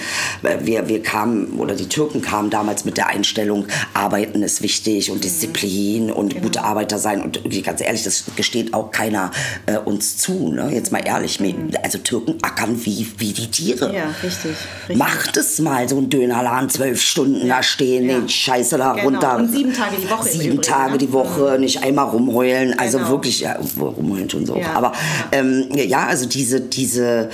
[0.61, 5.23] wir, wir kamen, oder die Türken kamen damals mit der Einstellung, Arbeiten ist wichtig und
[5.23, 6.43] Disziplin und genau.
[6.43, 7.21] gute Arbeiter sein.
[7.21, 9.31] Und ganz ehrlich, das gesteht auch keiner
[9.65, 10.51] äh, uns zu.
[10.51, 10.71] Ne?
[10.73, 11.71] Jetzt mal ehrlich, mhm.
[11.81, 13.93] also Türken ackern wie, wie die Tiere.
[13.93, 14.97] Ja, richtig, richtig.
[14.97, 17.57] Macht es mal, so ein Dönerladen, zwölf Stunden ja.
[17.57, 18.19] da stehen, ja.
[18.19, 19.05] den Scheiße da genau.
[19.05, 19.37] runter.
[19.37, 20.29] Und sieben Tage die Woche.
[20.29, 20.97] Sieben Tage ne?
[20.97, 21.61] die Woche, mhm.
[21.61, 22.77] nicht einmal rumheulen.
[22.77, 23.09] Also genau.
[23.09, 24.59] wirklich, ja, rumheulen schon so.
[24.73, 24.93] Aber
[25.31, 27.29] ähm, ja, also diese, diese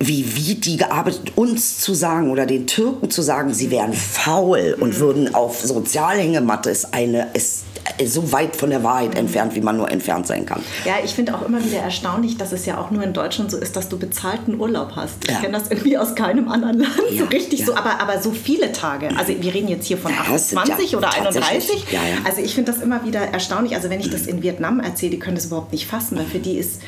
[0.00, 4.76] wie, wie die gearbeitet, uns zu sagen oder den Türken zu sagen, sie wären faul
[4.78, 5.00] und mhm.
[5.00, 7.64] würden auf Sozialhängematte, ist eine, ist
[8.04, 9.20] so weit von der Wahrheit mhm.
[9.20, 10.62] entfernt, wie man nur entfernt sein kann.
[10.84, 13.56] Ja, ich finde auch immer wieder erstaunlich, dass es ja auch nur in Deutschland so
[13.56, 15.24] ist, dass du bezahlten Urlaub hast.
[15.24, 15.40] Ich ja.
[15.40, 17.66] kenne das irgendwie aus keinem anderen Land ja, so richtig ja.
[17.66, 19.10] so, aber, aber so viele Tage.
[19.16, 21.86] Also wir reden jetzt hier von 28 oder 31.
[22.24, 23.74] Also ich finde das immer wieder erstaunlich.
[23.74, 26.38] Also wenn ich das in Vietnam erzähle, die können das überhaupt nicht fassen, weil für
[26.38, 26.82] die ist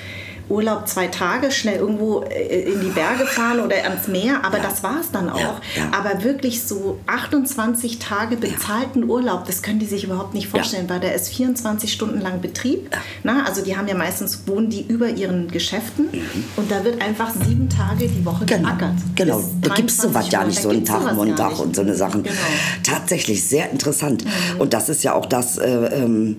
[0.50, 4.64] Urlaub zwei Tage, schnell irgendwo äh, in die Berge fahren oder ans Meer, aber ja.
[4.64, 5.38] das war es dann auch.
[5.38, 5.90] Ja, ja.
[5.96, 11.00] Aber wirklich so 28 Tage bezahlten Urlaub, das können die sich überhaupt nicht vorstellen, weil
[11.00, 12.90] da ist 24 Stunden lang Betrieb.
[13.22, 16.44] Na, also die haben ja meistens, wohnen die über ihren Geschäften mhm.
[16.56, 18.68] und da wird einfach sieben Tage die Woche genau.
[18.68, 18.96] geackert.
[19.14, 22.24] Genau, da gibt es sowas ja nicht, so einen Tag, Montag und so eine Sachen.
[22.24, 22.34] Genau.
[22.82, 24.24] Tatsächlich sehr interessant.
[24.24, 24.60] Mhm.
[24.60, 26.36] Und das ist ja auch das, äh, ähm,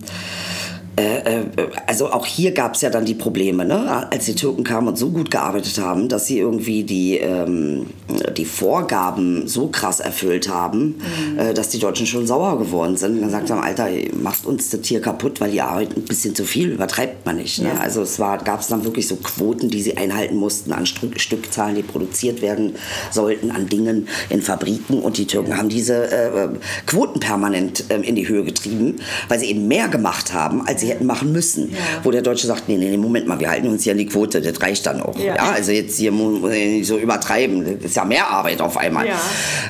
[0.97, 1.45] äh, äh,
[1.87, 4.11] also auch hier gab es ja dann die Probleme, ne?
[4.11, 7.87] als die Türken kamen und so gut gearbeitet haben, dass sie irgendwie die, ähm,
[8.35, 10.95] die Vorgaben so krass erfüllt haben,
[11.31, 11.39] mhm.
[11.39, 13.15] äh, dass die Deutschen schon sauer geworden sind.
[13.15, 13.87] Und dann sagt haben, Alter,
[14.21, 17.61] macht uns das Tier kaputt, weil ihr arbeitet ein bisschen zu viel, übertreibt man nicht.
[17.61, 17.69] Ne?
[17.69, 17.79] Ja.
[17.79, 21.75] Also es gab es dann wirklich so Quoten, die sie einhalten mussten an Stück, Stückzahlen,
[21.75, 22.75] die produziert werden
[23.11, 25.01] sollten, an Dingen in Fabriken.
[25.01, 26.49] Und die Türken haben diese äh,
[26.85, 28.97] Quoten permanent ähm, in die Höhe getrieben,
[29.29, 31.71] weil sie eben mehr gemacht haben, als sie hätten machen müssen.
[31.71, 31.77] Ja.
[32.03, 34.41] Wo der Deutsche sagt, nee, nee, Moment mal, wir halten uns hier an die Quote,
[34.41, 35.17] das reicht dann auch.
[35.17, 35.35] Ja.
[35.35, 38.77] ja also jetzt hier muss ich nicht so übertreiben, das ist ja mehr Arbeit auf
[38.77, 39.07] einmal.
[39.07, 39.19] Ja.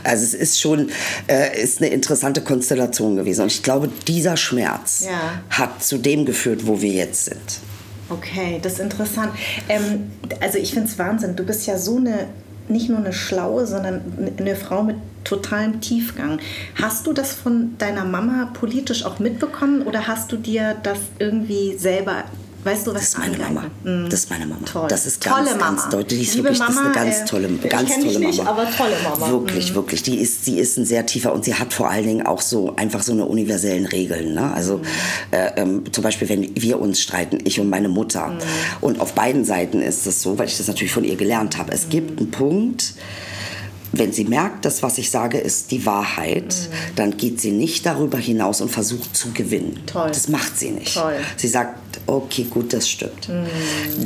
[0.04, 0.90] Also es ist schon
[1.28, 3.44] äh, ist eine interessante Konstellation gewesen.
[3.44, 5.08] Und ich glaube, dieser Schmerz
[5.50, 7.62] hat zu dem geführt, wo wir jetzt sind.
[8.12, 9.32] Okay, das ist interessant.
[9.70, 10.12] Ähm,
[10.42, 11.36] also ich finde es Wahnsinn.
[11.36, 12.28] Du bist ja so eine,
[12.68, 14.02] nicht nur eine schlaue, sondern
[14.38, 16.40] eine Frau mit totalem Tiefgang.
[16.82, 21.78] Hast du das von deiner Mama politisch auch mitbekommen oder hast du dir das irgendwie
[21.78, 22.24] selber
[22.64, 23.72] Weißt du, was das ist meine Mama.
[23.84, 24.10] Mhm.
[24.10, 24.66] Das ist meine Mama.
[24.66, 24.88] Toll.
[24.88, 25.72] Das ist ganz, tolle Mama.
[25.72, 26.20] ganz deutlich.
[26.20, 28.28] Die ist Liebe wirklich, Mama, ist eine ganz tolle, äh, ganz tolle Mama.
[28.28, 29.30] Nicht, aber tolle Mama.
[29.30, 29.76] Wirklich, mhm.
[29.76, 30.04] wirklich.
[30.04, 32.76] Die ist, sie ist ein sehr tiefer und sie hat vor allen Dingen auch so
[32.76, 34.34] einfach so eine universellen Regeln.
[34.34, 34.54] Ne?
[34.54, 34.84] Also mhm.
[35.32, 38.28] äh, ähm, zum Beispiel, wenn wir uns streiten, ich und meine Mutter.
[38.28, 38.40] Mhm.
[38.82, 41.72] Und auf beiden Seiten ist es so, weil ich das natürlich von ihr gelernt habe.
[41.72, 42.94] Es gibt einen Punkt,
[43.94, 46.96] wenn sie merkt, dass was ich sage ist die Wahrheit, mhm.
[46.96, 49.82] dann geht sie nicht darüber hinaus und versucht zu gewinnen.
[49.86, 50.08] Toll.
[50.08, 50.94] Das macht sie nicht.
[50.94, 51.16] Toll.
[51.36, 51.78] Sie sagt,
[52.08, 53.28] okay, gut, das stimmt.
[53.28, 53.48] Mhm.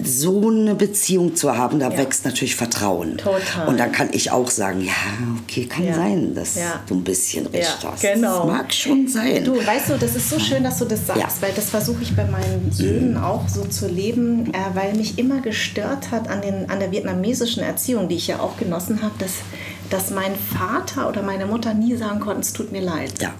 [0.04, 1.98] So eine Beziehung zu haben, da ja.
[1.98, 3.18] wächst natürlich Vertrauen.
[3.18, 3.68] Total.
[3.68, 4.94] Und dann kann ich auch sagen, ja,
[5.44, 5.94] okay, kann ja.
[5.94, 6.82] sein, dass ja.
[6.88, 8.02] du ein bisschen recht hast.
[8.02, 8.40] Genau.
[8.40, 9.44] Das mag schon sein.
[9.44, 12.16] Du, weißt du, das ist so schön, dass du das sagst, weil das versuche ich
[12.16, 13.24] bei meinen Söhnen mhm.
[13.24, 17.62] auch so zu leben, äh, weil mich immer gestört hat an, den, an der vietnamesischen
[17.62, 19.34] Erziehung, die ich ja auch genossen habe, dass
[19.90, 23.22] dass mein Vater oder meine Mutter nie sagen konnten, es tut mir leid.
[23.22, 23.34] Ja.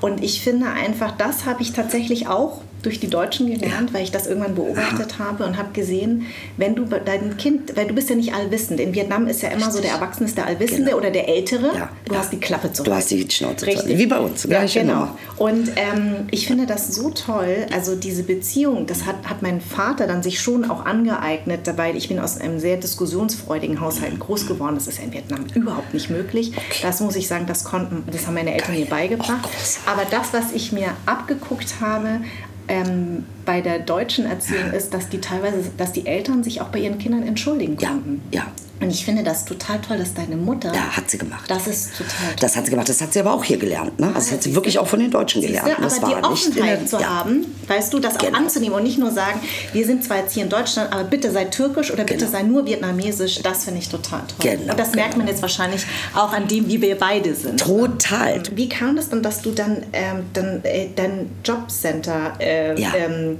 [0.00, 3.94] Und ich finde einfach, das habe ich tatsächlich auch durch die Deutschen gelernt, ja.
[3.94, 5.24] weil ich das irgendwann beobachtet ja.
[5.24, 6.26] habe und habe gesehen,
[6.56, 8.80] wenn du dein Kind, weil du bist ja nicht allwissend.
[8.80, 9.74] In Vietnam ist ja immer Richtig.
[9.74, 10.96] so, der Erwachsene ist der Allwissende genau.
[10.98, 11.72] oder der Ältere.
[11.74, 11.90] Ja.
[12.04, 13.98] Du hast die Klappe zu Du hast die Schnauze Richtig.
[13.98, 14.44] Wie bei uns.
[14.44, 15.08] Ja, genau.
[15.36, 20.06] Und ähm, ich finde das so toll, also diese Beziehung, das hat, hat mein Vater
[20.06, 24.76] dann sich schon auch angeeignet, weil ich bin aus einem sehr diskussionsfreudigen Haushalt groß geworden.
[24.76, 26.52] Das ist in Vietnam überhaupt nicht möglich.
[26.56, 26.80] Okay.
[26.82, 28.80] Das muss ich sagen, das konnten, das haben meine Eltern Geil.
[28.80, 29.44] mir beigebracht.
[29.44, 32.20] Oh, Aber das, was ich mir abgeguckt habe,
[32.68, 36.78] ähm, bei der deutschen Erziehung ist, dass die teilweise, dass die Eltern sich auch bei
[36.80, 38.22] ihren Kindern entschuldigen konnten.
[38.30, 38.46] Ja, ja.
[38.80, 40.72] Und ich finde das total toll, dass deine Mutter.
[40.72, 41.44] Ja, hat sie gemacht.
[41.48, 42.36] Das ist total toll.
[42.40, 42.88] Das hat sie gemacht.
[42.88, 43.98] Das hat sie aber auch hier gelernt.
[43.98, 44.06] Ne?
[44.08, 45.68] Das also hat sie wirklich auch von den Deutschen gelernt.
[45.76, 47.08] aber das die Offenheit nicht, zu ja.
[47.08, 48.32] haben, weißt du, das genau.
[48.32, 49.40] auch anzunehmen und nicht nur sagen,
[49.72, 52.30] wir sind zwar jetzt hier in Deutschland, aber bitte sei türkisch oder bitte genau.
[52.30, 53.40] sei nur vietnamesisch.
[53.42, 54.50] Das finde ich total toll.
[54.50, 55.32] Genau, und das merkt man genau.
[55.32, 57.58] jetzt wahrscheinlich auch an dem, wie wir beide sind.
[57.58, 58.42] Total.
[58.52, 62.94] Wie kam das dann, dass du dann, ähm, dann äh, dein Jobcenter-Geschichte äh, ja.
[62.96, 63.36] ähm,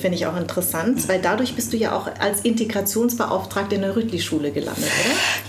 [0.00, 4.50] finde ich auch interessant, weil dadurch bist du ja auch als Integrationsbeauftragte in der Rüttli-Schule
[4.50, 4.86] gelandet, oder?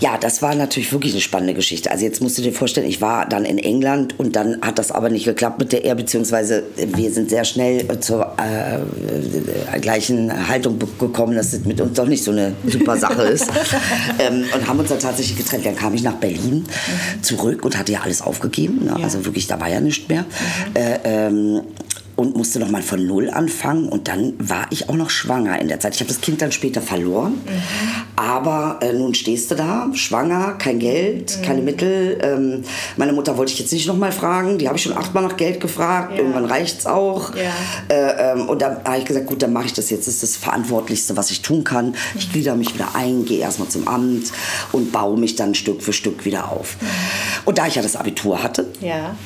[0.00, 1.90] Ja, das war natürlich wirklich eine spannende Geschichte.
[1.90, 4.90] Also jetzt musst du dir vorstellen, ich war dann in England und dann hat das
[4.90, 10.78] aber nicht geklappt mit der R, beziehungsweise wir sind sehr schnell zur äh, gleichen Haltung
[10.98, 13.48] gekommen, dass es mit uns doch nicht so eine super Sache ist.
[14.18, 15.66] ähm, und haben uns dann tatsächlich getrennt.
[15.66, 17.22] Dann kam ich nach Berlin mhm.
[17.22, 18.84] zurück und hatte ja alles aufgegeben.
[18.84, 18.96] Ne?
[18.98, 19.04] Ja.
[19.04, 20.22] Also wirklich, da war ja nichts mehr.
[20.22, 20.76] Mhm.
[20.76, 21.60] Äh, ähm,
[22.16, 23.88] und musste noch mal von Null anfangen.
[23.88, 25.94] Und dann war ich auch noch schwanger in der Zeit.
[25.94, 27.32] Ich habe das Kind dann später verloren.
[27.32, 28.11] Mhm.
[28.22, 31.42] Aber äh, nun stehst du da, schwanger, kein Geld, mhm.
[31.42, 32.20] keine Mittel.
[32.22, 32.62] Ähm,
[32.96, 34.58] meine Mutter wollte ich jetzt nicht noch mal fragen.
[34.58, 36.12] Die habe ich schon achtmal nach Geld gefragt.
[36.12, 36.18] Ja.
[36.18, 37.32] Irgendwann reicht es auch.
[37.34, 37.52] Ja.
[37.88, 40.06] Äh, ähm, und dann habe ich gesagt, gut, dann mache ich das jetzt.
[40.06, 41.86] Das ist das Verantwortlichste, was ich tun kann.
[41.88, 41.94] Mhm.
[42.14, 44.30] Ich glieder mich wieder ein, gehe erstmal zum Amt
[44.70, 46.76] und baue mich dann Stück für Stück wieder auf.
[46.80, 46.86] Mhm.
[47.46, 49.16] Und da ich ja das Abitur hatte, ja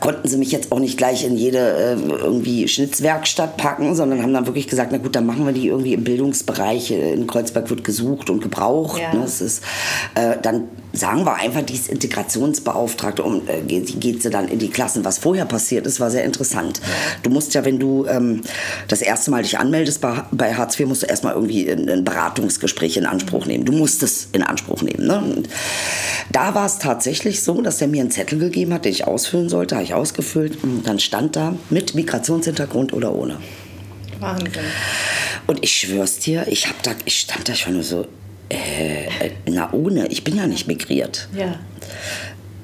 [0.00, 4.32] konnten sie mich jetzt auch nicht gleich in jede äh, irgendwie Schnitzwerkstatt packen, sondern haben
[4.32, 6.90] dann wirklich gesagt, na gut, dann machen wir die irgendwie im Bildungsbereich.
[6.90, 9.00] In Kreuzberg wird gesucht und gebraucht.
[9.00, 9.14] Ja.
[9.14, 9.20] Ne?
[9.22, 9.62] Das ist,
[10.14, 14.58] äh, dann sagen wir einfach, die ist Integrationsbeauftragte und äh, geht, geht sie dann in
[14.58, 15.04] die Klassen.
[15.04, 16.80] Was vorher passiert ist, war sehr interessant.
[17.22, 18.42] Du musst ja, wenn du ähm,
[18.88, 22.04] das erste Mal dich anmeldest bei, bei Hartz IV, musst du erstmal irgendwie ein, ein,
[22.04, 23.64] Beratungsgespräch in Anspruch nehmen.
[23.64, 25.06] Du musst es in Anspruch nehmen.
[25.06, 25.18] Ne?
[25.18, 25.48] Und
[26.32, 29.48] da war es tatsächlich so, dass er mir einen Zettel gegeben hat, den ich ausfüllen
[29.48, 33.38] sollte, habe ich ausgefüllt und dann stand da mit Migrationshintergrund oder ohne.
[34.20, 34.50] Wahnsinn.
[35.46, 38.06] Und ich schwör's dir, ich, hab da, ich stand da schon nur so,
[38.48, 41.28] äh, äh, na ohne, ich bin ja nicht migriert.
[41.36, 41.58] Ja.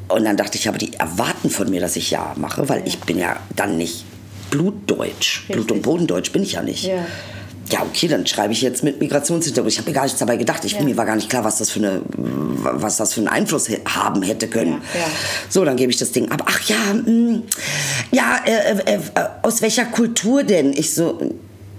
[0.09, 2.99] Und dann dachte ich, aber die erwarten von mir, dass ich ja mache, weil ich
[3.01, 4.05] bin ja dann nicht
[4.51, 5.45] blutdeutsch.
[5.49, 6.85] Blut- und Bodendeutsch bin ich ja nicht.
[6.85, 7.07] Ja.
[7.71, 9.73] Ja, okay, dann schreibe ich jetzt mit Migrationshintergrund.
[9.73, 10.63] Ich habe mir gar nichts dabei gedacht.
[10.65, 10.83] Ich, Ja.
[10.83, 14.21] Mir war gar nicht klar, was das für, eine, was das für einen Einfluss haben
[14.23, 14.83] hätte können.
[14.93, 15.07] Ja, ja.
[15.49, 16.43] So, dann gebe ich das Ding ab.
[16.45, 17.43] Ach ja, mh,
[18.11, 18.99] ja, äh, äh, äh,
[19.41, 20.75] aus welcher Kultur denn?
[20.75, 21.19] Ich so,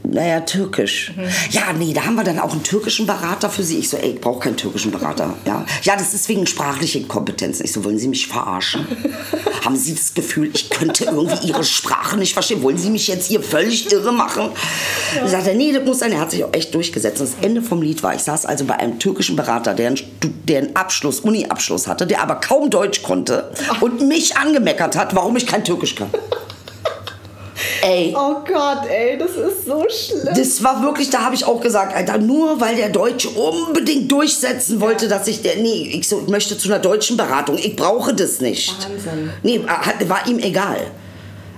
[0.04, 1.14] naja, türkisch.
[1.16, 1.24] Mhm.
[1.51, 3.78] Ja, nee, da haben wir dann auch einen türkischen Berater für Sie.
[3.80, 5.34] Ich so, ey, ich brauche keinen türkischen Berater.
[5.45, 7.64] Ja, ja das ist wegen sprachlichen Kompetenzen.
[7.66, 8.86] Ich so, wollen Sie mich verarschen?
[9.66, 12.62] haben Sie das Gefühl, ich könnte irgendwie Ihre Sprache nicht verstehen?
[12.64, 14.49] Wollen Sie mich jetzt hier völlig irre machen?
[15.16, 15.28] Ja.
[15.28, 16.12] Sagt er, nee, das muss sein.
[16.12, 17.22] Er hat sich auch echt durchgesetzt.
[17.22, 19.97] Und das Ende vom Lied war, ich saß also bei einem türkischen Berater, der einen,
[19.97, 23.51] Stu- der einen Abschluss, Uni-Abschluss hatte, der aber kaum Deutsch konnte
[23.82, 26.10] und mich angemeckert hat, warum ich kein Türkisch kann.
[27.82, 28.14] Ey.
[28.18, 30.34] Oh Gott, ey, das ist so schlimm.
[30.36, 34.80] Das war wirklich, da habe ich auch gesagt, Alter, nur weil der Deutsche unbedingt durchsetzen
[34.82, 38.14] wollte, dass ich der, nee, ich, so, ich möchte zu einer deutschen Beratung, ich brauche
[38.14, 38.74] das nicht.
[38.84, 39.32] Wahnsinn.
[39.43, 40.80] Nee, hat- war ihm egal.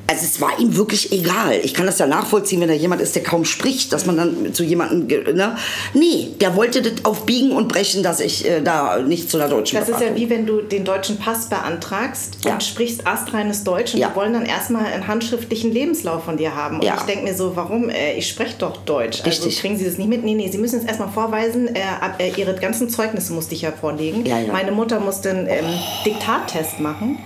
[0.07, 1.59] Also es war ihm wirklich egal.
[1.63, 4.53] Ich kann das ja nachvollziehen, wenn da jemand ist, der kaum spricht, dass man dann
[4.53, 5.57] zu jemandem, ne?
[5.95, 9.49] Nee, der wollte das auf Biegen und Brechen, dass ich äh, da nicht zu einer
[9.49, 10.15] deutschen Das ist Beratung.
[10.15, 12.53] ja wie wenn du den deutschen Pass beantragst Ja.
[12.53, 14.09] und sprichst astreines Deutsch und Ja.
[14.09, 16.75] die wollen dann erstmal einen handschriftlichen Lebenslauf von dir haben.
[16.77, 16.97] Und Ja.
[16.97, 17.89] ich denke mir so, warum?
[17.89, 19.21] Äh, ich spreche doch Deutsch.
[19.25, 19.59] Also Richtig.
[19.59, 20.23] kriegen sie das nicht mit?
[20.23, 21.73] Nee, nee, sie müssen es erstmal vorweisen.
[21.75, 24.23] Äh, ab- äh, ihre ganzen Zeugnisse musste ich ja vorlegen.
[24.51, 25.65] Meine Mutter musste einen ähm,
[26.05, 27.17] Diktattest machen.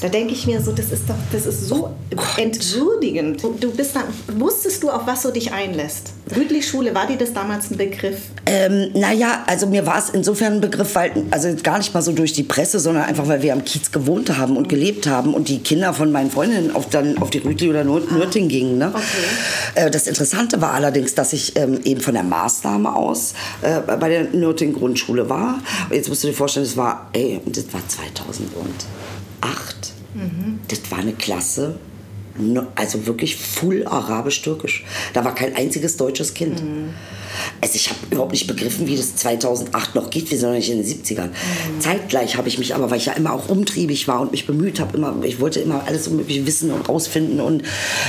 [0.00, 1.90] Da denke ich mir so, das ist doch, das ist so
[2.36, 3.42] entwürdigend.
[3.42, 4.04] Du, bist da,
[4.38, 6.12] wusstest du, auf was du dich einlässt?
[6.34, 8.18] Rüdlich-Schule, war dir das damals ein Begriff?
[8.44, 12.12] Ähm, naja, also mir war es insofern ein Begriff, weil, also gar nicht mal so
[12.12, 15.48] durch die Presse, sondern einfach, weil wir am Kiez gewohnt haben und gelebt haben und
[15.48, 18.76] die Kinder von meinen Freundinnen auf, dann auf die Rütli oder Nür- Nürting gingen.
[18.78, 18.92] Ne?
[19.74, 23.32] Äh, das Interessante war allerdings, dass ich ähm, eben von der Maßnahme aus
[23.62, 25.58] äh, bei der Nürting Grundschule war.
[25.88, 27.80] Und jetzt musst du dir vorstellen, das war, ey, das war
[29.46, 29.92] 2008.
[30.68, 31.78] Das war eine Klasse,
[32.74, 34.84] also wirklich full arabisch-türkisch.
[35.12, 36.62] Da war kein einziges deutsches Kind.
[37.60, 40.30] Also ich habe überhaupt nicht begriffen, wie das 2008 noch geht.
[40.30, 41.30] Wir sind noch nicht in den 70ern.
[41.80, 44.80] Zeitgleich habe ich mich aber, weil ich ja immer auch umtriebig war und mich bemüht
[44.80, 47.62] habe, ich wollte immer alles unmögliche wissen und rausfinden und,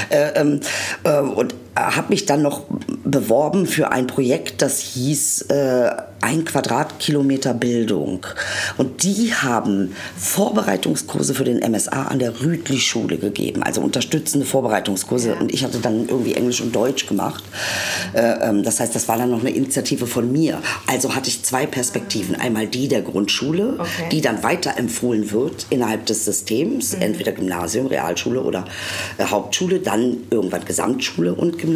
[0.09, 0.61] äh, ähm,
[1.03, 2.63] äh, und habe mich dann noch
[3.03, 8.25] beworben für ein Projekt, das hieß äh, ein Quadratkilometer Bildung.
[8.77, 15.35] Und die haben Vorbereitungskurse für den MSA an der Rütli-Schule gegeben, also unterstützende Vorbereitungskurse.
[15.35, 17.43] Und ich hatte dann irgendwie Englisch und Deutsch gemacht.
[18.13, 20.59] Äh, ähm, das heißt, das war dann noch eine Initiative von mir.
[20.87, 22.35] Also hatte ich zwei Perspektiven.
[22.35, 24.09] Einmal die der Grundschule, Okay.
[24.11, 28.65] die dann weiterempfohlen wird innerhalb des Systems, entweder Gymnasium, Realschule oder
[29.17, 31.66] äh, Hauptschule, dann irgendwann Gesamtschule und Gymnasium.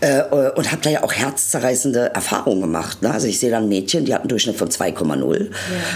[0.00, 3.02] Äh, äh, und habe da ja auch herzzerreißende Erfahrungen gemacht.
[3.02, 3.10] Ne?
[3.10, 5.34] Also ich sehe dann Mädchen, die hat einen Durchschnitt von 2,0.
[5.34, 5.48] Äh,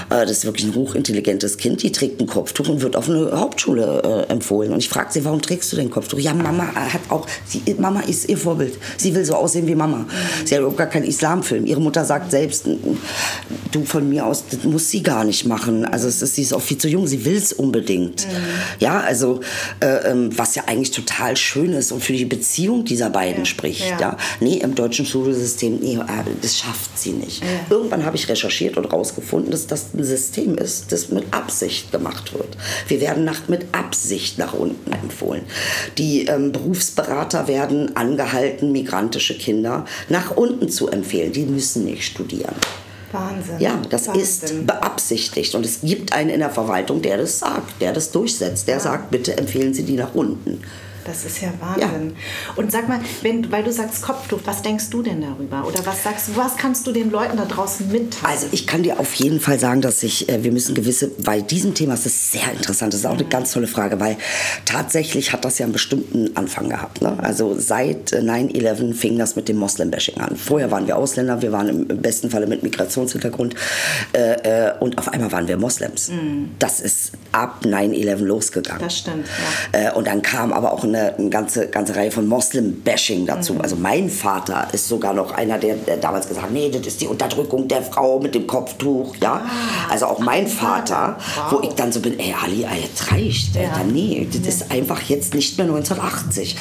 [0.09, 4.27] das ist wirklich ein hochintelligentes Kind, die trägt ein Kopftuch und wird auf eine Hauptschule
[4.29, 4.73] äh, empfohlen.
[4.73, 6.19] Und ich frage sie, warum trägst du denn Kopftuch?
[6.19, 8.79] Ja, Mama hat auch, sie, Mama ist ihr Vorbild.
[8.97, 10.07] Sie will so aussehen wie Mama.
[10.45, 11.67] Sie hat überhaupt gar keinen Islamfilm.
[11.67, 12.67] Ihre Mutter sagt selbst,
[13.73, 15.85] du von mir aus, das muss sie gar nicht machen.
[15.85, 18.27] Also es ist, sie ist auch viel zu jung, sie will es unbedingt.
[18.79, 19.41] Ja, also
[19.81, 23.89] äh, ähm, was ja eigentlich total schön ist und für die Beziehung dieser beiden spricht.
[23.89, 24.01] ja.
[24.01, 24.17] Ja.
[24.41, 27.43] Nee, im deutschen Schulsystem, nee, äh, das schafft sie nicht.
[27.69, 32.33] Irgendwann habe ich recherchiert und rausgefunden, dass das ein System ist, das mit Absicht gemacht
[32.33, 32.57] wird.
[32.89, 35.43] Wir werden nach, mit Absicht nach unten empfohlen.
[35.99, 41.33] Die ähm, Berufsberater werden angehalten, migrantische Kinder nach unten zu empfehlen.
[41.33, 42.55] Die müssen nicht studieren.
[43.13, 43.59] Wahnsinn.
[43.59, 44.23] Ja, das Wahnsinn.
[44.23, 45.55] ist beabsichtigt.
[45.55, 48.69] Und es gibt einen in der Verwaltung, der das sagt, der das durchsetzt.
[48.69, 50.63] Der sagt, bitte empfehlen Sie die nach unten.
[51.05, 52.15] Das ist ja Wahnsinn.
[52.57, 55.67] Und sag mal, wenn, weil du sagst Kopftuch, was denkst du denn darüber?
[55.67, 58.25] Oder was sagst du, was kannst du den Leuten da draußen mitteilen?
[58.25, 61.41] Also ich kann dir auf jeden Fall sagen, dass ich, äh, wir müssen gewisse, bei
[61.41, 64.17] diesem Thema ist es sehr interessant, das ist auch eine ganz tolle Frage, weil
[64.65, 67.03] tatsächlich hat das ja einen bestimmten Anfang gehabt.
[67.03, 67.17] Ne?
[67.23, 70.37] Also seit äh, 9-11 fing das mit dem Moslem-Bashing an.
[70.37, 73.55] Vorher waren wir Ausländer, wir waren im besten Falle mit Migrationshintergrund
[74.13, 76.11] äh, äh, und auf einmal waren wir Moslems.
[76.59, 78.83] Das ist ab 9-11 losgegangen.
[78.83, 79.27] Das stimmt,
[79.73, 79.91] ja.
[79.91, 83.55] Äh, und dann kam aber auch eine, eine ganze, ganze Reihe von Moslem-Bashing dazu.
[83.55, 83.61] Mhm.
[83.63, 87.01] Also mein Vater ist sogar noch einer, der, der damals gesagt hat, nee, das ist
[87.01, 89.17] die Unterdrückung der Frau mit dem Kopftuch.
[89.21, 89.43] Ja?
[89.89, 91.53] also auch mein Vater, Wow.
[91.53, 93.55] wo ich dann so bin, ey Ali, jetzt reicht.
[93.57, 93.71] Ja.
[93.71, 96.57] Alter, nee, das ist einfach jetzt nicht mehr 1980.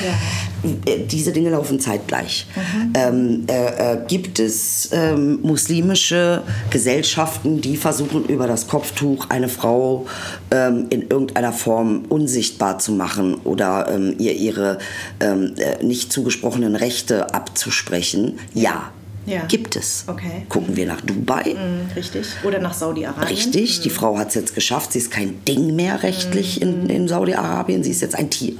[0.86, 2.48] Äh, Diese Dinge laufen zeitgleich.
[2.56, 2.94] Mhm.
[2.96, 10.06] Ähm, äh, äh, gibt es ähm, muslimische Gesellschaften, die versuchen, über das Kopftuch eine Frau
[10.52, 14.78] ähm, in irgendeiner Form unsichtbar zu machen oder ähm, ihr ihre
[15.20, 18.40] ähm, äh, nicht zugesprochenen Rechte abzusprechen?
[18.54, 18.92] Ja.
[19.26, 19.46] Ja.
[19.48, 20.06] Gibt es.
[20.08, 20.46] Okay.
[20.50, 21.54] Gucken wir nach Dubai.
[21.54, 22.26] Mhm, richtig.
[22.44, 23.28] Oder nach Saudi-Arabien.
[23.28, 23.80] Richtig.
[23.80, 23.84] Mhm.
[23.84, 24.94] Die Frau hat es jetzt geschafft.
[24.94, 26.68] Sie ist kein Ding mehr rechtlich mhm.
[26.68, 27.84] in, in Saudi-Arabien.
[27.84, 28.54] Sie ist jetzt ein Tier.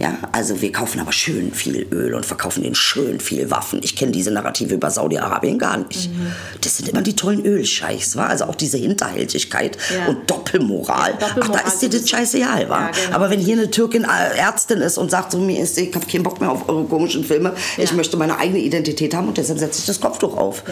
[0.00, 3.80] Ja, also wir kaufen aber schön viel Öl und verkaufen den schön viel Waffen.
[3.82, 6.08] Ich kenne diese Narrative über Saudi-Arabien gar nicht.
[6.08, 6.32] Mhm.
[6.62, 8.26] Das sind immer die tollen Ölscheichs, wa?
[8.26, 10.06] Also auch diese Hinterhältigkeit ja.
[10.06, 11.12] und Doppelmoral.
[11.20, 11.60] Doppelmoral.
[11.60, 12.80] Ach, da ist dir das scheißegal, wa?
[12.80, 13.16] Ja, genau.
[13.16, 16.06] Aber wenn hier eine Türkin äh, Ärztin ist und sagt, so mir ist, ich habe
[16.06, 17.84] keinen Bock mehr auf eure komischen Filme, ja.
[17.84, 20.62] ich möchte meine eigene Identität haben und deshalb setze ich das Kopftuch auf.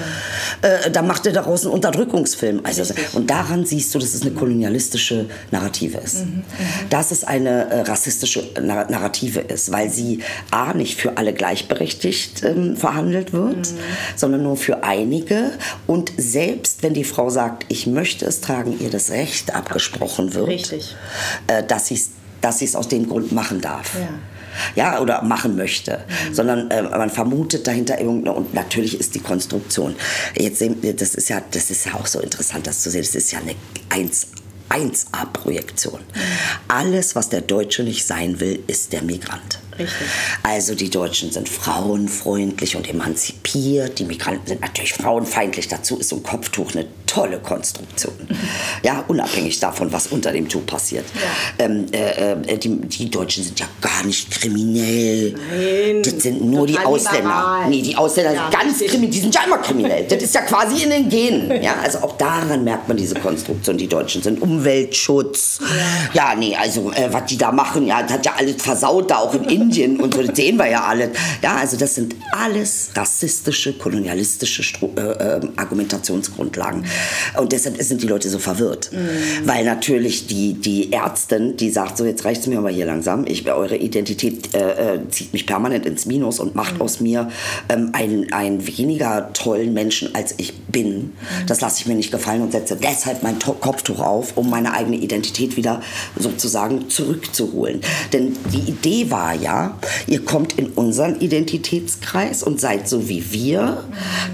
[0.63, 2.61] Äh, dann macht er daraus einen Unterdrückungsfilm.
[2.63, 6.25] Also, und daran siehst du, dass es eine kolonialistische Narrative ist.
[6.25, 6.37] Mhm.
[6.37, 6.45] Mhm.
[6.89, 12.43] Das ist eine äh, rassistische Narrative Alternative ist, weil sie A nicht für alle gleichberechtigt
[12.45, 13.79] ähm, verhandelt wird, mhm.
[14.17, 15.53] sondern nur für einige.
[15.87, 20.49] Und selbst wenn die Frau sagt, ich möchte es tragen, ihr das Recht abgesprochen wird,
[20.49, 20.97] Richtig.
[21.47, 22.01] Äh, dass sie
[22.41, 23.97] dass es aus dem Grund machen darf.
[23.97, 24.09] Ja
[24.75, 26.35] ja, oder machen möchte, mhm.
[26.35, 29.95] sondern äh, man vermutet dahinter irgendeine und natürlich ist die Konstruktion.
[30.37, 33.03] Jetzt sehen wir, das ist ja, das ist ja auch so interessant, das zu sehen.
[33.03, 33.55] Das ist ja eine
[33.91, 34.27] 1
[34.69, 36.01] 1A-Projektion.
[36.01, 36.21] Mhm.
[36.69, 39.61] Alles, was der Deutsche nicht sein will, ist der Migrant.
[39.79, 40.07] Richtig.
[40.43, 43.99] Also die Deutschen sind frauenfreundlich und emanzipiert.
[43.99, 45.69] Die Migranten sind natürlich frauenfeindlich.
[45.69, 48.15] Dazu ist so ein Kopftuch eine tolle Konstruktion.
[48.85, 51.05] Ja, unabhängig davon, was unter dem Tuch passiert.
[51.15, 51.65] Ja.
[51.65, 55.33] Ähm, äh, äh, die, die, Deutschen sind ja gar nicht kriminell.
[55.33, 56.03] Nein.
[56.03, 57.19] Das sind nur die Ausländer.
[57.19, 57.69] Liberal.
[57.69, 59.11] Nee, die Ausländer ja, sind ganz kriminell.
[59.11, 60.05] Die sind ja immer kriminell.
[60.09, 61.63] das ist ja quasi in den Genen.
[61.63, 63.77] Ja, also auch daran merkt man diese Konstruktion.
[63.77, 65.59] Die Deutschen sind Umweltschutz.
[66.15, 69.11] Ja, ja nee, also äh, was die da machen, ja, das hat ja alles versaut,
[69.11, 69.68] da auch in Indien.
[69.69, 71.11] Indien und so, das sehen wir ja alle.
[71.43, 76.85] Ja, also das sind alles rassistische, kolonialistische Stru äh, äh, Argumentationsgrundlagen.
[77.39, 78.91] Und deshalb sind die Leute so verwirrt.
[78.93, 79.47] Mhm.
[79.47, 83.27] Weil natürlich die, die Ärztin, die sagt, so jetzt reicht es mir aber hier langsam,
[83.27, 86.83] ich, eure Identität äh, äh, zieht mich permanent ins Minus und macht mhm.
[86.83, 87.31] aus mir
[87.69, 90.97] ähm, einen, einen weniger tollen Menschen, als ich bin.
[90.99, 91.11] Mhm.
[91.47, 94.73] Das lasse ich mir nicht gefallen und setze deshalb mein to Kopftuch auf, um meine
[94.73, 95.83] eigene Identität wieder
[96.17, 97.81] sozusagen zurückzuholen.
[98.13, 99.58] Denn die Idee war ja,
[100.07, 103.85] ihr kommt in unseren Identitätskreis und seid so wie wir,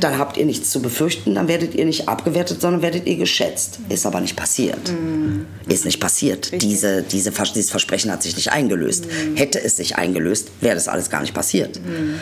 [0.01, 3.79] dann habt ihr nichts zu befürchten, dann werdet ihr nicht abgewertet, sondern werdet ihr geschätzt.
[3.89, 4.91] Ist aber nicht passiert.
[4.91, 5.47] Mhm.
[5.68, 6.62] Ist nicht passiert.
[6.62, 9.07] Diese, diese, dieses Versprechen hat sich nicht eingelöst.
[9.07, 9.37] Mhm.
[9.37, 11.81] Hätte es sich eingelöst, wäre das alles gar nicht passiert.
[11.81, 12.20] Mhm.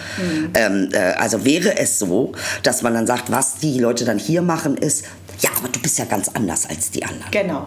[0.54, 2.32] Ähm, äh, also wäre es so,
[2.62, 5.04] dass man dann sagt, was die Leute dann hier machen, ist,
[5.40, 7.30] ja, aber du bist ja ganz anders als die anderen.
[7.30, 7.66] Genau.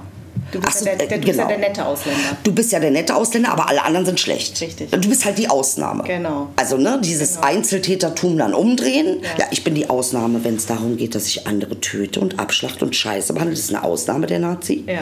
[0.52, 1.26] Du bist, so, ja, der, der, du genau.
[1.26, 1.60] bist ja genau.
[1.60, 2.38] der nette Ausländer.
[2.44, 4.62] Du bist ja der nette Ausländer, aber alle anderen sind schlecht.
[4.62, 4.92] Richtig.
[4.92, 6.04] Du bist halt die Ausnahme.
[6.04, 6.50] Genau.
[6.56, 7.48] Also ne, dieses genau.
[7.48, 9.22] Einzeltätertum dann umdrehen.
[9.22, 9.30] Ja.
[9.40, 12.86] ja ich bin die Ausnahme, wenn es darum geht, dass ich andere töte und abschlachte
[12.86, 13.56] und scheiße behandle.
[13.56, 14.84] Das ist eine Ausnahme der Nazi.
[14.88, 15.00] Ja.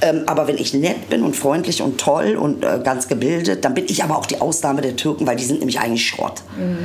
[0.00, 3.74] Ähm, aber wenn ich nett bin und freundlich und toll und äh, ganz gebildet, dann
[3.74, 6.42] bin ich aber auch die Ausnahme der Türken, weil die sind nämlich eigentlich Schrott.
[6.58, 6.78] Mhm.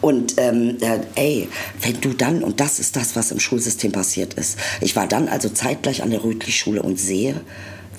[0.00, 1.48] Und ähm, äh, ey,
[1.80, 4.58] wenn du dann, und das ist das, was im Schulsystem passiert ist.
[4.80, 7.27] Ich war dann also zeitgleich an der Rötli-Schule und sehe,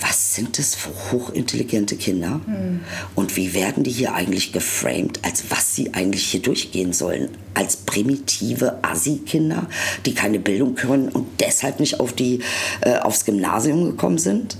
[0.01, 2.39] was sind das für hochintelligente Kinder?
[2.45, 2.81] Mhm.
[3.15, 7.29] Und wie werden die hier eigentlich geframed, als was sie eigentlich hier durchgehen sollen?
[7.53, 9.67] Als primitive Assi-Kinder,
[10.05, 12.39] die keine Bildung können und deshalb nicht auf die,
[12.81, 14.57] äh, aufs Gymnasium gekommen sind?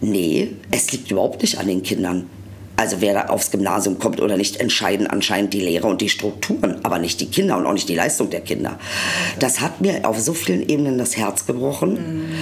[0.00, 2.26] Nee, es liegt überhaupt nicht an den Kindern.
[2.76, 6.84] Also wer da aufs Gymnasium kommt oder nicht, entscheiden anscheinend die Lehrer und die Strukturen,
[6.84, 8.78] aber nicht die Kinder und auch nicht die Leistung der Kinder.
[9.38, 12.32] Das hat mir auf so vielen Ebenen das Herz gebrochen, mhm.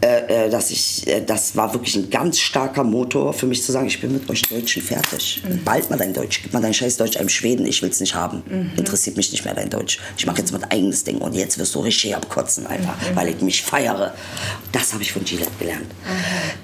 [0.00, 3.86] äh, dass ich, äh, das war wirklich ein ganz starker Motor für mich zu sagen,
[3.86, 5.42] ich bin mit euch Deutschen fertig.
[5.46, 5.64] Mhm.
[5.64, 8.14] Bald mal dein Deutsch, gib mal dein scheiß Deutsch einem Schweden, ich will es nicht
[8.14, 8.42] haben.
[8.48, 8.70] Mhm.
[8.78, 9.98] Interessiert mich nicht mehr dein Deutsch.
[10.16, 13.16] Ich mache jetzt mein eigenes Ding und jetzt wirst du richtig abkotzen, einfach, mhm.
[13.16, 14.14] weil ich mich feiere.
[14.72, 15.86] Das habe ich von Gillette gelernt.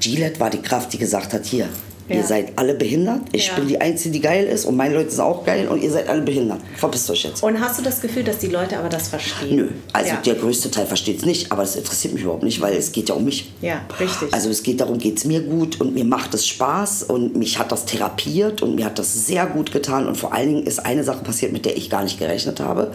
[0.01, 1.68] Gillette war die Kraft, die gesagt hat, hier,
[2.11, 2.17] ja.
[2.17, 3.21] Ihr seid alle behindert.
[3.33, 3.55] Ich ja.
[3.55, 6.09] bin die Einzige, die geil ist und meine Leute sind auch geil und ihr seid
[6.09, 6.59] alle behindert.
[6.77, 7.43] Verpisst euch jetzt.
[7.43, 9.57] Und hast du das Gefühl, dass die Leute aber das verstehen?
[9.57, 9.69] Nö.
[9.93, 10.17] Also ja.
[10.17, 13.09] der größte Teil versteht es nicht, aber es interessiert mich überhaupt nicht, weil es geht
[13.09, 13.53] ja um mich.
[13.61, 14.35] Ja, richtig.
[14.35, 17.61] Also es geht darum, geht es mir gut und mir macht es Spaß und mich
[17.61, 20.85] hat das therapiert und mir hat das sehr gut getan und vor allen Dingen ist
[20.85, 22.91] eine Sache passiert, mit der ich gar nicht gerechnet habe.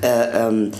[0.00, 0.70] Äh, ähm,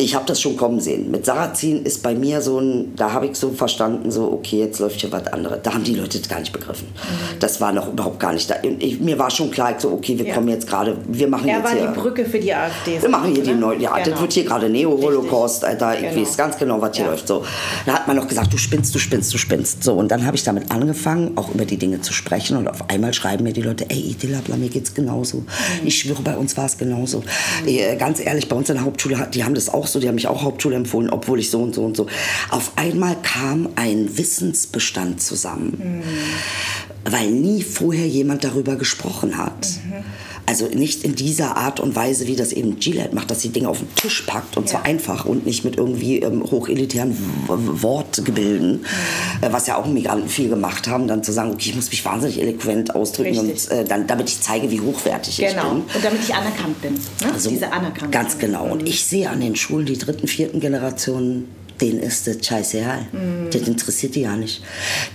[0.00, 1.10] ich habe das schon kommen sehen.
[1.10, 4.80] Mit Sarrazin ist bei mir so ein, da habe ich so verstanden, so, okay, jetzt
[4.80, 5.60] läuft hier was anderes.
[5.62, 6.88] Da haben die Leute das gar nicht begriffen.
[6.88, 7.38] Mhm.
[7.38, 8.56] Das war noch überhaupt gar nicht da.
[8.62, 10.34] Ich, mir war schon klar, so, okay, wir ja.
[10.34, 13.00] kommen jetzt gerade, wir machen er jetzt war die Brücke für die AfD.
[13.00, 14.10] Wir machen hier die neue, ja, genau.
[14.10, 16.22] das wird hier gerade Neo-Holocaust, Alter, ich genau.
[16.22, 17.10] weiß ganz genau, was hier ja.
[17.10, 17.28] läuft.
[17.28, 17.44] So.
[17.84, 19.84] Da hat man noch gesagt, du spinnst, du spinnst, du spinnst.
[19.84, 22.88] So, und dann habe ich damit angefangen, auch über die Dinge zu sprechen und auf
[22.88, 25.38] einmal schreiben mir die Leute, ey, Dilabla, mir geht's genauso.
[25.38, 25.46] Mhm.
[25.84, 27.22] Ich schwöre, bei uns war es genauso.
[27.64, 27.98] Mhm.
[27.98, 30.28] Ganz ehrlich, bei uns in der Hauptschule, die haben das auch so, die haben mich
[30.28, 32.06] auch Hauptschule empfohlen, obwohl ich so und so und so.
[32.50, 37.10] Auf einmal kam ein Wissensbestand zusammen, mhm.
[37.10, 39.68] weil nie vorher jemand darüber gesprochen hat.
[39.84, 40.04] Mhm.
[40.50, 43.68] Also nicht in dieser Art und Weise, wie das eben Gillette macht, dass sie Dinge
[43.68, 44.70] auf den Tisch packt und ja.
[44.72, 49.44] zwar einfach und nicht mit irgendwie ähm, hochelitären Wortgebilden, mhm.
[49.46, 52.04] äh, was ja auch Migranten viel gemacht haben, dann zu sagen, okay, ich muss mich
[52.04, 55.50] wahnsinnig eloquent ausdrücken und äh, dann, damit ich zeige, wie hochwertig genau.
[55.50, 55.62] ich bin.
[55.62, 56.94] Genau, und damit ich anerkannt bin.
[56.94, 57.32] Ne?
[57.32, 58.10] Also, Diese Anerkannung.
[58.10, 58.66] Ganz genau.
[58.66, 58.72] Mhm.
[58.72, 61.46] Und ich sehe an den Schulen die dritten, vierten Generationen
[61.80, 63.06] denen ist das scheißegal.
[63.12, 63.50] Mhm.
[63.52, 64.64] Das interessiert die ja nicht.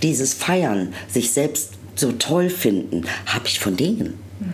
[0.02, 4.18] Dieses Feiern, sich selbst so toll finden, habe ich von denen.
[4.40, 4.54] Mhm.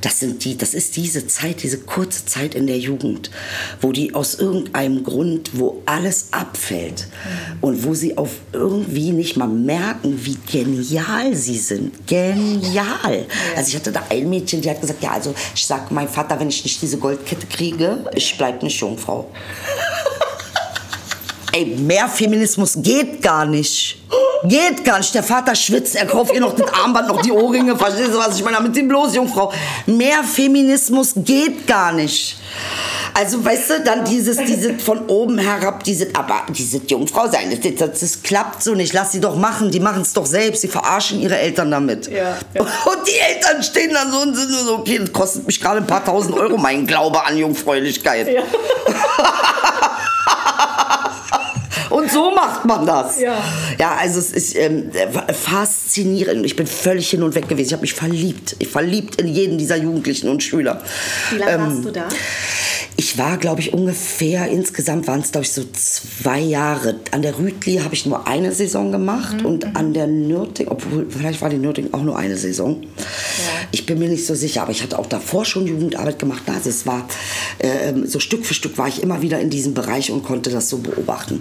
[0.00, 3.30] Das, sind die, das ist diese Zeit, diese kurze Zeit in der Jugend,
[3.80, 7.58] wo die aus irgendeinem Grund, wo alles abfällt mhm.
[7.60, 12.06] und wo sie auf irgendwie nicht mal merken, wie genial sie sind.
[12.06, 13.26] Genial.
[13.56, 16.38] Also ich hatte da ein Mädchen, die hat gesagt, ja, also ich sag meinem Vater,
[16.38, 19.30] wenn ich nicht diese Goldkette kriege, ich bleibe eine Jungfrau.
[21.58, 23.98] Ey, mehr Feminismus geht gar nicht.
[24.44, 25.12] Geht gar nicht.
[25.12, 27.76] Der Vater schwitzt, er kauft ihr noch das Armband, noch die Ohrringe.
[27.76, 28.60] Verstehst du, was ich meine?
[28.60, 29.52] Mit dem bloß, Jungfrau.
[29.86, 32.36] Mehr Feminismus geht gar nicht.
[33.12, 37.74] Also, weißt du, dann dieses, diese von oben herab, diese, aber diese Jungfrau sein, das,
[37.74, 38.92] das, das klappt so nicht.
[38.92, 42.06] Lass sie doch machen, die machen es doch selbst, sie verarschen ihre Eltern damit.
[42.06, 42.60] Ja, ja.
[42.60, 45.78] Und die Eltern stehen dann so und sind nur so, okay, das kostet mich gerade
[45.78, 48.28] ein paar tausend Euro, mein Glaube an Jungfräulichkeit.
[48.28, 48.42] Ja.
[51.98, 53.20] Und so macht man das.
[53.20, 53.42] Ja,
[53.78, 54.90] ja also es ist ähm,
[55.32, 56.46] faszinierend.
[56.46, 57.68] Ich bin völlig hin und weg gewesen.
[57.68, 58.54] Ich habe mich verliebt.
[58.60, 60.80] Ich verliebt in jeden dieser Jugendlichen und Schüler.
[61.30, 62.08] Wie lange ähm, warst du da?
[63.00, 66.96] Ich war, glaube ich, ungefähr, insgesamt waren es, glaube ich, so zwei Jahre.
[67.12, 71.06] An der Rütli habe ich nur eine Saison gemacht mhm, und an der Nürting, obwohl
[71.08, 72.82] vielleicht war die Nürting auch nur eine Saison.
[72.82, 72.98] Ja.
[73.70, 76.42] Ich bin mir nicht so sicher, aber ich hatte auch davor schon Jugendarbeit gemacht.
[76.46, 77.06] Also es war
[77.60, 80.68] äh, so Stück für Stück war ich immer wieder in diesem Bereich und konnte das
[80.68, 81.40] so beobachten.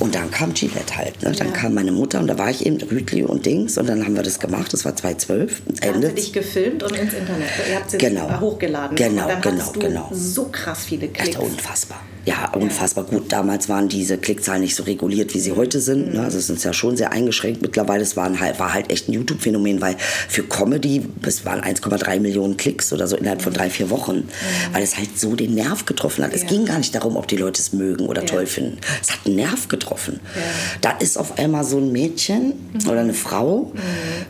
[0.00, 1.22] Und dann kam Gillette halt.
[1.22, 1.30] Ne?
[1.30, 1.52] Dann ja.
[1.52, 4.24] kam meine Mutter und da war ich eben Rütli und Dings und dann haben wir
[4.24, 4.72] das gemacht.
[4.72, 5.62] Das war 2012.
[5.80, 5.94] Ende.
[5.94, 7.48] Hast du dich gefilmt und ins Internet.
[7.70, 8.40] Ihr habt es genau.
[8.40, 8.96] hochgeladen.
[8.96, 10.10] Genau, genau, genau.
[10.12, 11.36] So krass viele Klicks.
[11.36, 12.00] Alter, unfassbar.
[12.24, 13.32] Ja, unfassbar gut.
[13.32, 16.14] Damals waren diese Klickzahlen nicht so reguliert, wie sie heute sind.
[16.14, 16.22] Ne?
[16.22, 17.62] Also es ist ja schon sehr eingeschränkt.
[17.62, 19.96] Mittlerweile es waren halt, war halt echt ein YouTube-Phänomen, weil
[20.28, 24.18] für Comedy, es waren 1,3 Millionen Klicks oder so innerhalb von drei, vier Wochen.
[24.18, 24.24] Mhm.
[24.72, 26.32] Weil es halt so den Nerv getroffen hat.
[26.32, 28.28] Es ging gar nicht darum, ob die Leute es mögen oder ja.
[28.28, 28.78] toll finden.
[29.00, 30.20] Es hat einen Nerv getroffen.
[30.36, 30.42] Ja.
[30.80, 32.88] Da ist auf einmal so ein Mädchen mhm.
[32.88, 33.78] oder eine Frau, mhm.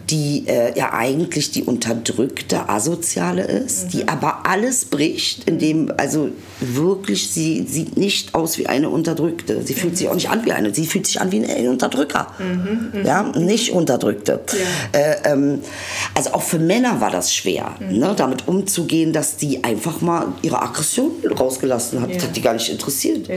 [0.08, 3.88] die äh, ja eigentlich die unterdrückte Asoziale ist, mhm.
[3.90, 6.30] die aber alles bricht, indem, also
[6.60, 9.62] wirklich, sie, sie sieht nicht aus wie eine Unterdrückte.
[9.62, 10.74] Sie fühlt sich auch nicht an wie eine.
[10.74, 12.28] Sie fühlt sich an wie ein Unterdrücker.
[12.38, 13.06] Mhm, mh.
[13.06, 14.40] Ja, nicht Unterdrückte.
[14.92, 15.00] Ja.
[15.00, 15.60] Äh, ähm,
[16.14, 17.98] also auch für Männer war das schwer, mhm.
[17.98, 22.10] ne, damit umzugehen, dass die einfach mal ihre Aggression rausgelassen hat.
[22.10, 22.14] Ja.
[22.16, 23.28] Das hat die gar nicht interessiert.
[23.28, 23.36] Ja,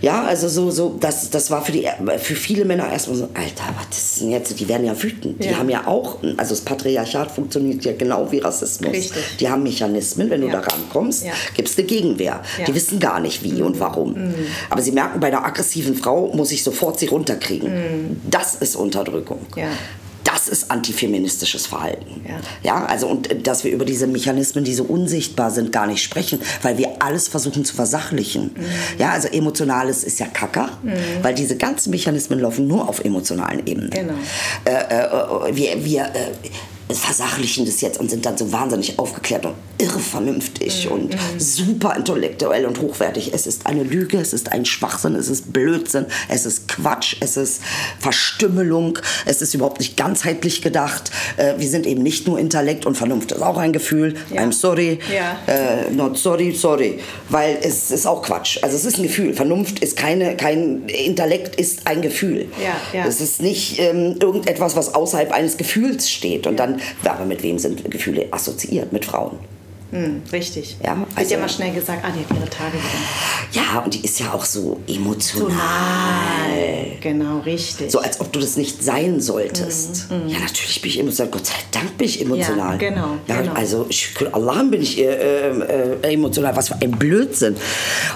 [0.00, 1.86] ja also so, so das, das war für, die,
[2.18, 4.58] für viele Männer erstmal so, Alter, was ist denn jetzt?
[4.58, 5.42] Die werden ja wütend.
[5.42, 8.92] Die haben ja auch, also das Patriarchat funktioniert ja genau wie Rassismus.
[8.92, 9.22] Richtig.
[9.40, 11.24] Die haben Mechanismen, wenn du da rankommst,
[11.54, 12.21] gibt es eine Gegenwehr.
[12.66, 14.14] Die wissen gar nicht wie und warum.
[14.14, 14.34] Mhm.
[14.70, 17.72] Aber sie merken, bei einer aggressiven Frau muss ich sofort sie runterkriegen.
[17.72, 18.20] Mhm.
[18.30, 19.40] Das ist Unterdrückung.
[19.56, 19.68] Ja.
[20.24, 22.24] Das ist antifeministisches Verhalten.
[22.26, 22.40] Ja.
[22.62, 26.02] ja, also und äh, dass wir über diese Mechanismen, die so unsichtbar sind, gar nicht
[26.02, 28.52] sprechen, weil wir alles versuchen zu versachlichen.
[28.54, 28.64] Mhm.
[28.98, 30.92] Ja, also emotionales ist ja Kacker, mhm.
[31.22, 33.90] weil diese ganzen Mechanismen laufen nur auf emotionalen Ebenen.
[33.90, 34.14] Genau.
[34.64, 39.46] Äh, äh, äh wir, wir äh, versachlichen das jetzt und sind dann so wahnsinnig aufgeklärt
[39.46, 40.92] und irre vernünftig mhm.
[40.92, 43.32] und super intellektuell und hochwertig.
[43.34, 47.36] Es ist eine Lüge, es ist ein Schwachsinn, es ist Blödsinn, es ist Quatsch, es
[47.36, 47.62] ist
[47.98, 51.10] Verstümmelung, es ist überhaupt nicht ganzheitlich gedacht.
[51.36, 54.14] Äh, wir sind eben nicht nur Intellekt und Vernunft ist auch ein Gefühl.
[54.32, 54.42] Ja.
[54.42, 55.38] I'm sorry, ja.
[55.52, 58.58] äh, not sorry, sorry, weil es ist auch Quatsch.
[58.62, 59.34] Also es ist ein Gefühl.
[59.34, 62.46] Vernunft ist keine, kein Intellekt ist ein Gefühl.
[62.62, 63.06] Ja, ja.
[63.06, 67.58] Es ist nicht ähm, irgendetwas, was außerhalb eines Gefühls steht und dann aber mit wem
[67.58, 68.92] sind Gefühle assoziiert?
[68.92, 69.38] Mit Frauen.
[69.92, 70.78] Hm, richtig.
[70.82, 73.62] Ja, also, Wird ja mal schnell gesagt, ah, die hat ihre Tage wieder.
[73.62, 75.52] Ja, und die ist ja auch so emotional.
[77.02, 77.90] Genau, richtig.
[77.90, 80.10] So als ob du das nicht sein solltest.
[80.10, 80.28] Mm, mm.
[80.28, 81.30] Ja, natürlich bin ich emotional.
[81.30, 82.80] Gott sei Dank bin ich emotional.
[82.80, 83.18] Ja, genau.
[83.26, 83.52] Ja, genau.
[83.52, 86.56] Also, ich, Allah bin ich äh, äh, emotional.
[86.56, 87.56] Was für ein Blödsinn.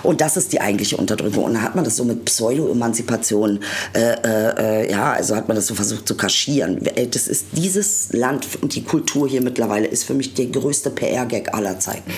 [0.03, 1.45] Und das ist die eigentliche Unterdrückung.
[1.45, 3.61] Und dann hat man das so mit Pseudo-Emanzipation,
[3.93, 6.81] äh, äh, ja, also hat man das so versucht zu kaschieren.
[7.11, 11.53] Das ist dieses Land und die Kultur hier mittlerweile ist für mich der größte PR-Gag
[11.53, 12.13] aller aller Zeiten.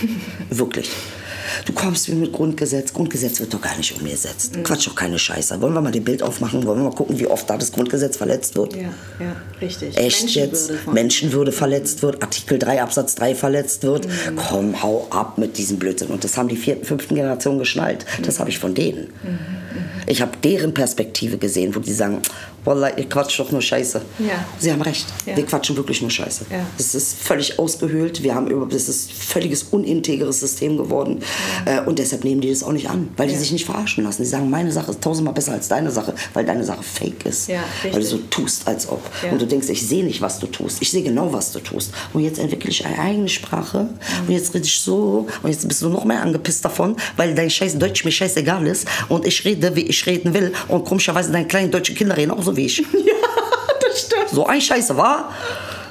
[0.50, 0.90] Wirklich.
[1.64, 2.92] Du kommst mir mit Grundgesetz.
[2.92, 4.56] Grundgesetz wird doch gar nicht umgesetzt.
[4.56, 4.64] Mhm.
[4.64, 5.60] Quatsch doch keine Scheiße.
[5.60, 6.64] Wollen wir mal den Bild aufmachen?
[6.66, 8.74] Wollen wir mal gucken, wie oft da das Grundgesetz verletzt wird?
[8.74, 8.82] Ja,
[9.20, 9.96] ja, richtig.
[9.96, 10.92] Echt Menschenwürde jetzt?
[10.92, 14.06] Menschenwürde verletzt wird, Artikel 3 Absatz 3 verletzt wird.
[14.06, 14.36] Mhm.
[14.36, 16.08] Komm, hau ab mit diesem Blödsinn.
[16.08, 18.04] Und das haben die vierten, fünften Generationen geschnallt.
[18.22, 19.08] Das habe ich von denen.
[19.22, 19.58] Mhm.
[20.06, 22.22] Ich habe deren Perspektive gesehen, wo die sagen,
[22.64, 24.00] Wallah, ihr quatscht doch nur Scheiße.
[24.18, 24.44] Ja.
[24.58, 25.06] Sie haben recht.
[25.26, 25.36] Ja.
[25.36, 26.46] Wir quatschen wirklich nur Scheiße.
[26.50, 26.66] Ja.
[26.76, 28.22] Das ist völlig ausgehöhlt.
[28.22, 31.20] Wir haben über, das ist ein völliges unintegres System geworden.
[31.66, 31.82] Ja.
[31.82, 34.22] Äh, und deshalb nehmen die das auch nicht an, weil die sich nicht verarschen lassen.
[34.22, 37.48] Die sagen, meine Sache ist tausendmal besser als deine Sache, weil deine Sache fake ist.
[37.92, 39.02] weil du so tust, als ob.
[39.30, 40.78] Und du denkst, ich sehe nicht, was du tust.
[40.80, 41.92] Ich sehe genau, was du tust.
[42.12, 43.84] Und jetzt entwickle ich eine eigene Sprache.
[43.84, 44.28] Mhm.
[44.28, 45.26] Und jetzt rede ich so.
[45.42, 48.86] Und jetzt bist du noch mehr angepisst davon, weil dein Scheiß Deutsch mir scheißegal ist.
[49.08, 50.52] Und ich rede, wie ich reden will.
[50.68, 52.82] Und komischerweise deine kleinen deutschen Kinder reden auch so wie ich.
[52.92, 53.14] Ja,
[53.88, 54.28] das stimmt.
[54.30, 55.32] So ein Scheiße, war?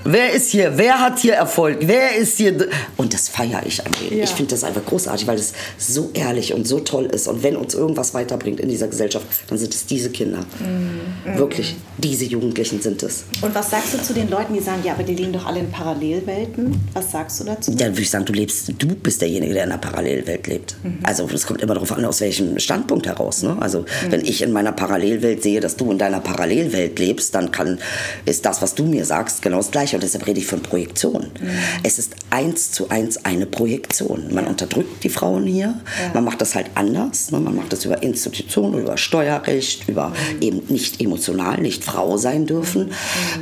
[0.10, 0.78] Wer ist hier?
[0.78, 1.80] Wer hat hier Erfolg?
[1.82, 2.70] Wer ist hier?
[2.96, 4.20] Und das feiere ich an denen.
[4.20, 4.24] Ja.
[4.24, 7.28] Ich finde das einfach großartig, weil es so ehrlich und so toll ist.
[7.28, 10.46] Und wenn uns irgendwas weiterbringt in dieser Gesellschaft, dann sind es diese Kinder.
[10.60, 11.38] Mhm.
[11.38, 13.26] Wirklich, diese Jugendlichen sind es.
[13.42, 15.60] Und was sagst du zu den Leuten, die sagen, ja, aber die leben doch alle
[15.60, 16.80] in Parallelwelten?
[16.94, 17.72] Was sagst du dazu?
[17.72, 20.78] Dann würde ich sagen, du lebst, du bist derjenige, der in einer Parallelwelt lebt.
[20.84, 21.00] Mhm.
[21.04, 23.44] Also es kommt immer darauf an, aus welchem Standpunkt heraus.
[23.44, 23.58] Ne?
[23.60, 23.86] Also mhm.
[24.12, 27.80] wenn ich in meiner Parallelwelt sehe, dass du in deiner Parallelwelt lebst, dann kann,
[28.24, 31.32] ist das, was du mir sagst, genau das Gleiche und deshalb rede ich von Projektion.
[31.40, 31.50] Mhm.
[31.82, 34.32] Es ist eins zu eins eine Projektion.
[34.32, 36.14] Man unterdrückt die Frauen hier, ja.
[36.14, 37.32] man macht das halt anders.
[37.32, 37.40] Ne?
[37.40, 40.42] Man macht das über Institutionen, über Steuerrecht, über mhm.
[40.42, 42.86] eben nicht emotional, nicht Frau sein dürfen.
[42.86, 42.94] Mhm.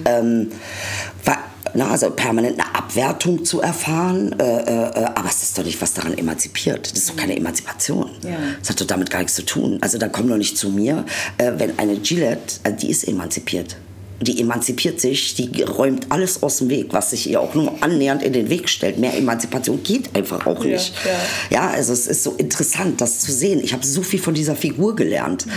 [0.06, 0.52] Ähm,
[1.74, 5.94] na, also permanent eine Abwertung zu erfahren, äh, äh, aber es ist doch nicht was
[5.94, 6.90] daran emanzipiert.
[6.90, 8.12] Das ist doch keine Emanzipation.
[8.24, 8.38] Ja.
[8.60, 9.80] Das hat doch damit gar nichts zu tun.
[9.82, 11.06] Also dann komm doch nicht zu mir,
[11.38, 13.76] äh, wenn eine Gillette, äh, die ist emanzipiert
[14.22, 18.24] die emanzipiert sich, die räumt alles aus dem Weg, was sich ihr auch nur annähernd
[18.24, 18.98] in den Weg stellt.
[18.98, 20.94] Mehr Emanzipation geht einfach auch nicht.
[21.04, 21.18] Ja, ja.
[21.50, 23.60] ja also es ist so interessant, das zu sehen.
[23.62, 25.52] Ich habe so viel von dieser Figur gelernt, mhm.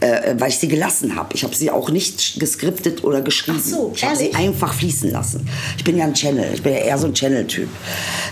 [0.00, 1.34] äh, weil ich sie gelassen habe.
[1.34, 3.60] Ich habe sie auch nicht geskriptet oder geschrieben.
[3.62, 5.48] Ach so, ich habe sie einfach fließen lassen.
[5.78, 7.68] Ich bin ja ein Channel, ich bin ja eher so ein Channel-Typ.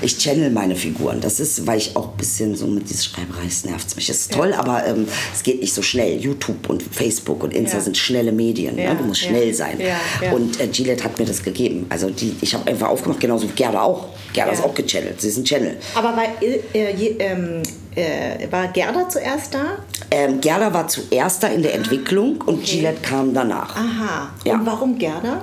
[0.03, 1.21] Ich channel meine Figuren.
[1.21, 4.11] Das ist, weil ich auch ein bisschen so mit dieser Schreiberei, es nervt mich.
[4.11, 6.19] Es ist toll, aber ähm, es geht nicht so schnell.
[6.19, 8.77] YouTube und Facebook und Insta sind schnelle Medien.
[8.77, 8.95] Ne?
[8.97, 9.81] Du musst schnell sein sein.
[9.81, 10.33] Ja, ja.
[10.33, 11.87] Und äh, Gillette hat mir das gegeben.
[11.89, 14.09] Also die, ich habe einfach aufgemacht, genauso wie Gerda auch.
[14.33, 14.59] Gerda ja.
[14.59, 15.21] ist auch gechannelt.
[15.21, 15.77] Sie ist ein Channel.
[15.95, 17.63] Aber war, äh, äh, ähm,
[17.95, 19.79] äh, war Gerda zuerst da?
[20.11, 22.77] Ähm, Gerda war zuerst da in der Entwicklung und okay.
[22.77, 23.77] Gillette kam danach.
[23.77, 24.31] Aha.
[24.45, 24.55] Ja.
[24.55, 25.43] Und warum Gerda?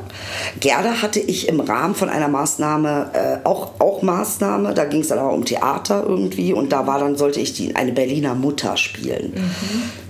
[0.59, 5.09] Gerda hatte ich im Rahmen von einer Maßnahme, äh, auch, auch Maßnahme, da ging es
[5.09, 8.77] dann aber um Theater irgendwie und da war dann, sollte ich die, eine Berliner Mutter
[8.77, 9.33] spielen.
[9.35, 10.08] Mhm.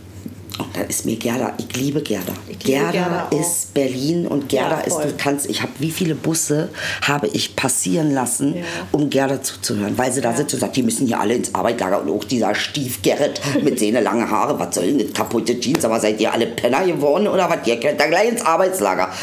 [0.60, 2.34] Und da ist mir Gerda, ich liebe Gerda.
[2.50, 5.90] Ich liebe Gerda, Gerda ist Berlin und Gerda ja, ist, du kannst, ich habe, wie
[5.90, 6.68] viele Busse
[7.02, 8.64] habe ich passieren lassen, ja.
[8.92, 10.38] um Gerda zuzuhören, weil sie da ja.
[10.38, 13.80] sitzt und sagt, die müssen hier alle ins Arbeitslager und auch dieser Stief Gerrit mit
[13.80, 17.30] seinen langen Haare, was soll denn das kaputte Jeans, aber seid ihr alle Penner geworden
[17.30, 19.10] oder was, ihr könnt da gleich ins Arbeitslager.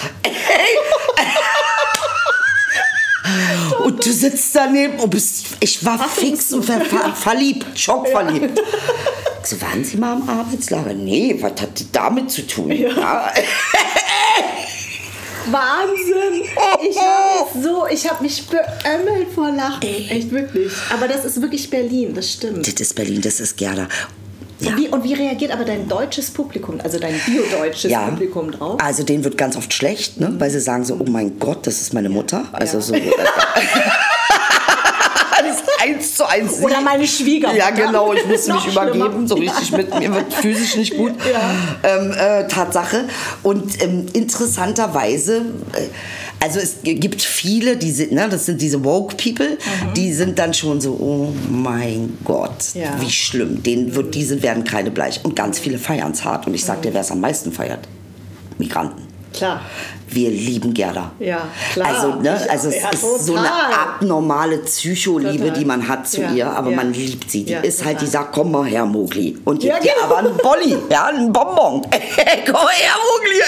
[3.85, 8.61] Und du sitzt daneben und bist, ich war fix und ver ver verliebt, schockverliebt.
[9.47, 10.93] So, waren Sie mal im Arbeitslager?
[10.93, 12.73] Nee, was hat das damit zu tun?
[12.73, 12.89] Ja.
[12.89, 13.33] Ja.
[15.53, 16.43] Wahnsinn!
[16.83, 19.85] Ich habe so, ich habe mich beömmelt vor Lachen.
[19.85, 20.73] Echt wirklich.
[20.93, 22.67] Aber das ist wirklich Berlin, das stimmt.
[22.67, 23.87] Das ist Berlin, das ist Gerda.
[24.59, 24.71] Ja.
[24.71, 28.09] Und, wie, und, wie, reagiert aber dein deutsches Publikum, also dein biodeutsches ja.
[28.09, 28.81] Publikum drauf?
[28.83, 30.35] Also denen wird ganz oft schlecht, ne?
[30.39, 32.47] weil sie sagen so, oh mein Gott, das ist meine Mutter.
[32.51, 32.97] Also so.
[35.87, 36.61] Eins zu eins.
[36.61, 37.59] Oder meine Schwiegermutter.
[37.59, 41.13] Ja, genau, ich musste mich übergeben, so richtig mit mir wird physisch nicht gut.
[41.27, 41.51] Ja.
[41.83, 43.09] Ähm, äh, Tatsache.
[43.43, 45.39] Und ähm, interessanterweise,
[45.73, 45.89] äh,
[46.41, 49.95] also es gibt viele, die sind, ne, das sind diese woke People, mhm.
[49.95, 52.91] die sind dann schon so, oh mein Gott, ja.
[53.01, 53.63] wie schlimm.
[53.63, 55.25] Denen wird, diese werden kreidebleich.
[55.25, 56.47] Und ganz viele feiern es hart.
[56.47, 57.89] Und ich sag dir, wer es am meisten feiert?
[58.59, 59.03] Migranten.
[59.33, 59.63] Klar.
[60.09, 61.11] Wir lieben Gerda.
[61.19, 61.89] Ja, klar.
[61.89, 63.21] Also, ne, also es ja, ist total.
[63.21, 66.77] so eine abnormale Psycholiebe, die man hat zu ja, ihr, aber ja.
[66.77, 67.45] man liebt sie.
[67.45, 67.93] Die ist total.
[67.93, 69.37] halt, die sagt, komm mal her, Mogli.
[69.45, 70.05] Und gibt dir genau.
[70.05, 71.83] aber einen Bolli, ja, einen Bonbon.
[72.47, 73.43] komm mal her, Mogli.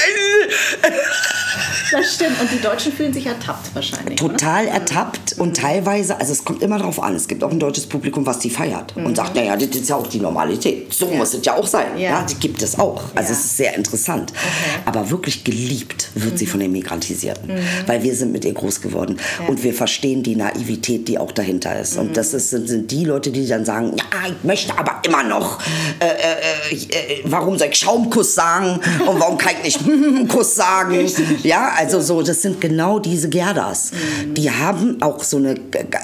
[1.91, 2.41] Das stimmt.
[2.41, 4.17] Und die Deutschen fühlen sich ertappt wahrscheinlich.
[4.17, 4.75] Total oder?
[4.75, 7.15] ertappt und teilweise, also es kommt immer darauf an.
[7.15, 9.07] Es gibt auch ein deutsches Publikum, was die feiert mhm.
[9.07, 10.93] und sagt, naja, das ist ja auch die Normalität.
[10.93, 11.99] So muss es ja auch sein.
[11.99, 13.03] Ja, die gibt es auch.
[13.15, 14.33] Also es ist sehr interessant.
[14.33, 14.83] Okay.
[14.85, 16.39] Aber wirklich geliebt wird mhm.
[16.39, 17.61] sie von den Migrantisierten, mhm.
[17.87, 19.49] weil wir sind mit ihr groß geworden ja.
[19.49, 21.97] und wir verstehen die Naivität, die auch dahinter ist.
[21.97, 22.15] Und mhm.
[22.15, 25.61] das ist, sind, sind, die Leute, die dann sagen, ja, ich möchte aber immer noch,
[26.01, 31.07] äh, äh, äh, warum soll ich Schaumkuss sagen und warum kann ich nicht Kuss sagen?
[31.43, 33.93] Ja, also so, das sind genau diese Gerdas.
[33.93, 34.35] Mhm.
[34.35, 35.55] Die haben auch so eine,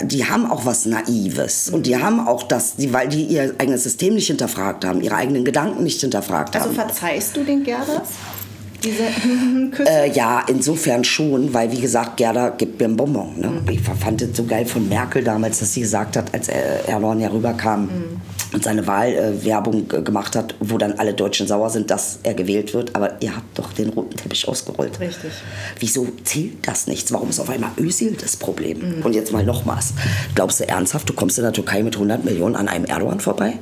[0.03, 3.82] die haben auch was Naives und die haben auch das, die, weil die ihr eigenes
[3.82, 6.74] System nicht hinterfragt haben, ihre eigenen Gedanken nicht hinterfragt Also haben.
[6.74, 8.09] verzeihst du den Gerdas?
[8.85, 9.03] Diese
[9.70, 9.89] Küsse?
[9.91, 13.39] Äh, ja, insofern schon, weil wie gesagt, Gerda gibt mir ein Bonbon.
[13.41, 13.51] Ne?
[13.70, 17.20] Ich fand es so geil von Merkel damals, dass sie gesagt hat, als er- Erdogan
[17.20, 17.89] ja rüberkam
[18.53, 22.72] und seine Wahlwerbung äh, gemacht hat, wo dann alle Deutschen sauer sind, dass er gewählt
[22.74, 22.95] wird.
[22.95, 25.01] Aber ihr habt doch den roten Teppich ausgerollt.
[25.01, 25.32] Richtig.
[25.80, 27.12] Wieso zählt das nichts?
[27.12, 29.03] Warum ist auf einmal Özil das Problem?
[29.03, 29.95] Und jetzt mal nochmals.
[30.35, 33.55] Glaubst du ernsthaft, du kommst in der Türkei mit 100 Millionen an einem Erdogan vorbei?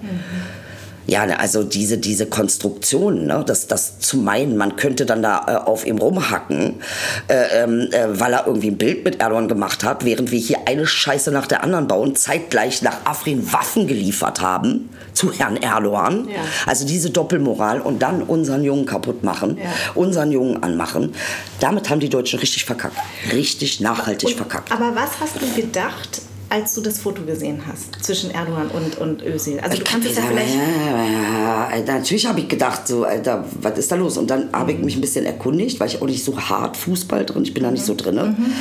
[1.06, 5.44] Ja, ne, also diese, diese Konstruktion, ne, das, das zu meinen, man könnte dann da
[5.48, 6.80] äh, auf ihm rumhacken,
[7.28, 10.58] äh, ähm, äh, weil er irgendwie ein Bild mit Erdogan gemacht hat, während wir hier
[10.66, 16.28] eine Scheiße nach der anderen bauen, zeitgleich nach Afrin Waffen geliefert haben zu Herrn Erdogan.
[16.28, 16.36] Ja.
[16.66, 19.64] Also diese Doppelmoral und dann unseren Jungen kaputt machen, Ja.
[19.94, 21.14] unseren Jungen anmachen.
[21.60, 22.96] Damit haben die Deutschen richtig verkackt.
[23.32, 24.70] Richtig nachhaltig Und- verkackt.
[24.72, 26.22] Aber was hast du gedacht,
[26.52, 29.58] als du das Foto gesehen hast zwischen Erdogan und, und Özil?
[29.60, 30.54] Also du kannst es ja vielleicht...
[30.54, 34.18] Ja, Alter, natürlich habe ich gedacht, so, Alter, was ist da los?
[34.18, 37.24] Und dann habe ich mich ein bisschen erkundigt, weil ich auch nicht so hart Fußball
[37.24, 38.16] drin, ich bin da nicht so drin.
[38.16, 38.52] Mhm,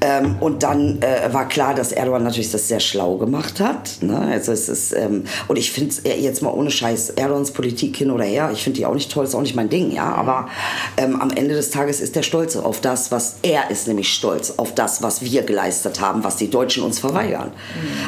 [0.00, 4.00] Ähm, und dann äh, war klar, dass Erdogan natürlich das sehr schlau gemacht hat.
[4.00, 4.16] Ne?
[4.16, 8.24] Also es ist, ähm, und ich finde jetzt mal ohne Scheiß, Erdogans Politik hin oder
[8.24, 10.14] her, ich finde die auch nicht toll, ist auch nicht mein Ding, ja.
[10.14, 10.48] Aber
[10.96, 14.54] ähm, am Ende des Tages ist der stolz auf das, was er ist, nämlich stolz
[14.56, 17.23] auf das, was wir geleistet haben, was die Deutschen uns verweigern.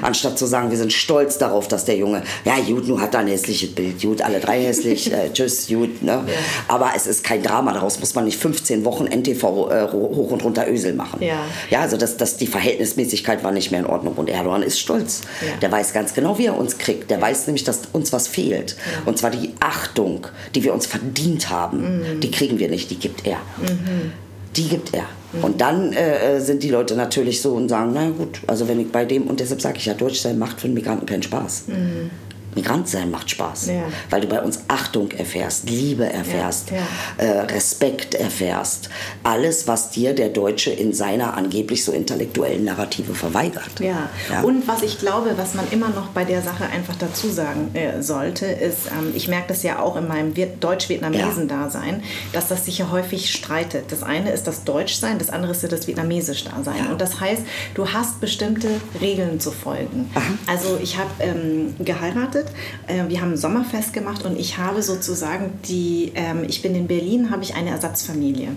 [0.03, 3.21] Anstatt zu sagen, wir sind stolz darauf, dass der Junge, ja, gut, nun hat er
[3.21, 6.23] ein hässliches Bild, gut, alle drei hässlich, äh, tschüss, gut, ne?
[6.69, 10.45] Aber es ist kein Drama, daraus muss man nicht 15 Wochen NTV äh, hoch und
[10.45, 11.23] runter Ösel machen.
[11.23, 11.41] Ja.
[11.71, 15.23] Ja, also das, das, die Verhältnismäßigkeit war nicht mehr in Ordnung und Erdogan ist stolz.
[15.41, 15.57] Ja.
[15.61, 17.11] Der weiß ganz genau, wie er uns kriegt.
[17.11, 18.77] Der weiß nämlich, dass uns was fehlt.
[19.05, 22.21] Und zwar die Achtung, die wir uns verdient haben, Mhm.
[22.21, 23.39] die kriegen wir nicht, die gibt er.
[24.57, 25.05] Die gibt er.
[25.43, 28.91] Und dann äh, sind die Leute natürlich so und sagen, na gut, also wenn ich
[28.91, 31.65] bei dem, und deshalb sage ich ja, Deutsch sein macht für einen Migranten keinen Spaß.
[32.57, 33.67] Migrant sein macht Spaß.
[33.69, 33.75] Ja.
[34.11, 36.79] weil du bei uns Achtung erfährst, Liebe erfährst, Ja,
[37.25, 38.89] Äh, Respekt erfährst.
[39.23, 43.79] Alles, was dir der Deutsche in seiner angeblich so intellektuellen Narrative verweigert.
[43.81, 44.09] Ja.
[44.43, 48.03] Und was ich glaube, was man immer noch bei der Sache einfach dazu sagen äh,
[48.03, 52.03] sollte, ist, ähm, ich merke das ja auch in meinem Viet- Deutsch-Vietnamesen-Dasein,
[52.33, 53.93] dass das sich ja häufig streitet.
[53.93, 56.89] Das eine ist das Deutschsein, das andere ist ja das Vietnamesisch-Dasein.
[56.91, 57.43] Und das heißt,
[57.75, 58.69] du hast bestimmte
[59.01, 60.11] Regeln zu folgen.
[60.47, 62.46] Also ich habe ähm, geheiratet,
[62.87, 66.87] äh, wir haben ein Sommerfest gemacht und ich habe sozusagen die, ähm, ich bin in
[66.87, 68.49] Berlin, habe ich eine Ersatzfamilie.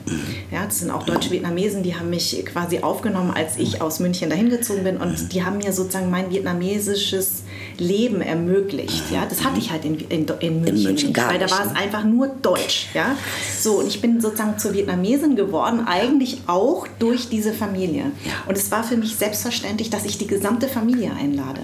[0.52, 4.30] Ja, das sind auch deutsche Vietnamesen, die haben mich quasi aufgenommen, als ich aus München
[4.30, 4.98] dahin gezogen bin.
[4.98, 7.44] Und die haben mir sozusagen mein vietnamesisches
[7.80, 9.12] Leben ermöglicht.
[9.12, 11.74] Ja, das hatte ich halt in, in, in München, München nicht, weil da war es
[11.74, 11.80] ne?
[11.80, 12.88] einfach nur Deutsch.
[12.94, 13.16] Ja,
[13.60, 18.12] so und ich bin sozusagen zur Vietnamesin geworden, eigentlich auch durch diese Familie.
[18.48, 21.62] Und es war für mich selbstverständlich, dass ich die gesamte Familie einlade.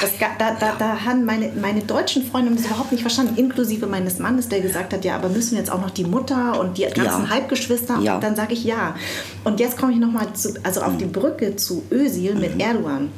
[0.00, 4.18] Das, da, da, da haben meine, meine deutschen Freunde das überhaupt nicht verstanden, inklusive meines
[4.18, 6.82] Mannes, der gesagt hat, ja, aber müssen wir jetzt auch noch die Mutter und die
[6.82, 7.30] ganzen Ja.
[7.30, 7.98] Halbgeschwister?
[8.00, 8.16] Ja.
[8.16, 8.94] Und dann sage ich ja.
[9.44, 10.26] Und jetzt komme ich nochmal
[10.62, 13.10] also auf die Brücke zu Özil mit Erdogan.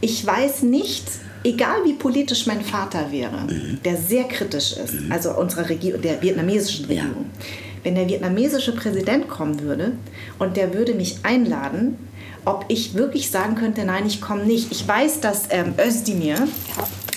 [0.00, 1.04] Ich weiß nicht,
[1.44, 3.46] egal wie politisch mein Vater wäre,
[3.84, 7.02] der sehr kritisch ist, also unserer Regierung, der vietnamesischen Ja.
[7.02, 7.26] Regierung,
[7.82, 9.92] wenn der vietnamesische Präsident kommen würde
[10.38, 11.96] und der würde mich einladen,
[12.44, 14.72] ob ich wirklich sagen könnte, nein, ich komme nicht.
[14.72, 16.36] Ich weiß, dass ähm, Özdemir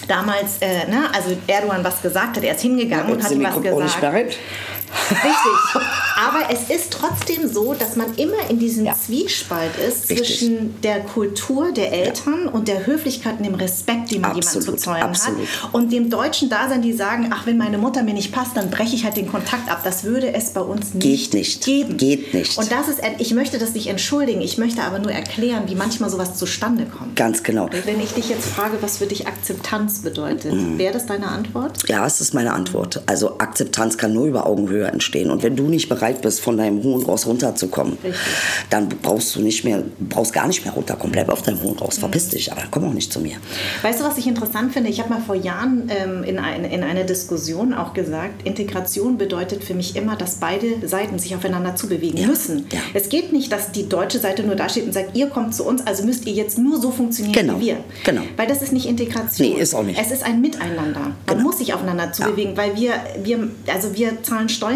[0.07, 3.61] damals, äh, ne, also Erdogan was gesagt hat, er ist hingegangen und hat ihm was
[3.61, 4.37] gesagt.
[5.11, 5.81] Richtig.
[6.15, 8.93] Aber es ist trotzdem so, dass man immer in diesem Ja.
[8.95, 10.39] Zwiespalt ist Richtig.
[10.39, 14.75] zwischen der Kultur der Eltern und der Höflichkeit und dem Respekt, den man jemandem zu
[14.75, 15.39] zollen absolut.
[15.61, 15.73] hat.
[15.73, 18.95] Und dem deutschen Dasein, die sagen, ach, wenn meine Mutter mir nicht passt, dann breche
[18.95, 19.81] ich halt den Kontakt ab.
[19.83, 21.65] Das würde es bei uns nicht, nicht.
[21.65, 21.97] geben.
[21.97, 22.57] Geht nicht.
[22.57, 26.09] Und das ist, ich möchte das nicht entschuldigen, ich möchte aber nur erklären, wie manchmal
[26.09, 27.15] sowas zustande kommt.
[27.15, 27.69] Ganz genau.
[27.85, 30.77] Wenn ich dich jetzt frage, was für dich Akzeptanz bedeutet, Mhm.
[30.77, 31.79] wäre das deine Antwort?
[31.89, 33.01] Ja, es ist meine Antwort.
[33.07, 35.29] Also Akzeptanz kann nur über Augenhöhe entstehen.
[35.31, 38.19] Und wenn du nicht bereit bist, von deinem hohen Ross runterzukommen, Richtig.
[38.69, 41.11] dann brauchst du nicht mehr, brauchst gar nicht mehr runterkommen.
[41.11, 43.37] Bleib auf deinem hohen Ross, verpiss dich, aber komm auch nicht zu mir.
[43.81, 44.89] Weißt du, was ich interessant finde?
[44.89, 49.63] Ich habe mal vor Jahren ähm, in, ein, in einer Diskussion auch gesagt, Integration bedeutet
[49.63, 52.65] für mich immer, dass beide Seiten sich aufeinander zubewegen Ja, müssen.
[52.71, 52.79] ja.
[52.93, 55.85] Es geht nicht, dass die deutsche Seite nur dasteht und sagt, ihr kommt zu uns,
[55.85, 57.77] also müsst ihr jetzt nur so funktionieren Genau, wie wir.
[58.03, 58.21] genau.
[58.37, 59.49] Weil das ist nicht Integration.
[59.49, 59.99] Nee, ist auch nicht.
[59.99, 60.99] Es ist ein Miteinander.
[61.01, 61.41] Man Genau.
[61.43, 64.72] muss sich aufeinander zubewegen, weil wir, wir, also wir zahlen Steuern,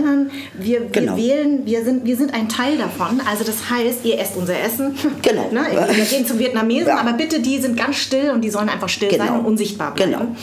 [0.54, 1.18] wir, wir Genau.
[1.18, 3.22] wählen, wir sind, wir sind ein Teil davon.
[3.30, 4.96] Also das heißt, ihr esst unser Essen.
[5.22, 5.50] Genau.
[5.52, 5.62] ne?
[5.92, 6.98] Wir gehen zum Vietnamesen, Ja.
[7.00, 9.40] aber bitte, die sind ganz still und die sollen einfach still sein Genau.
[9.40, 10.12] und unsichtbar bleiben.
[10.12, 10.36] Genau.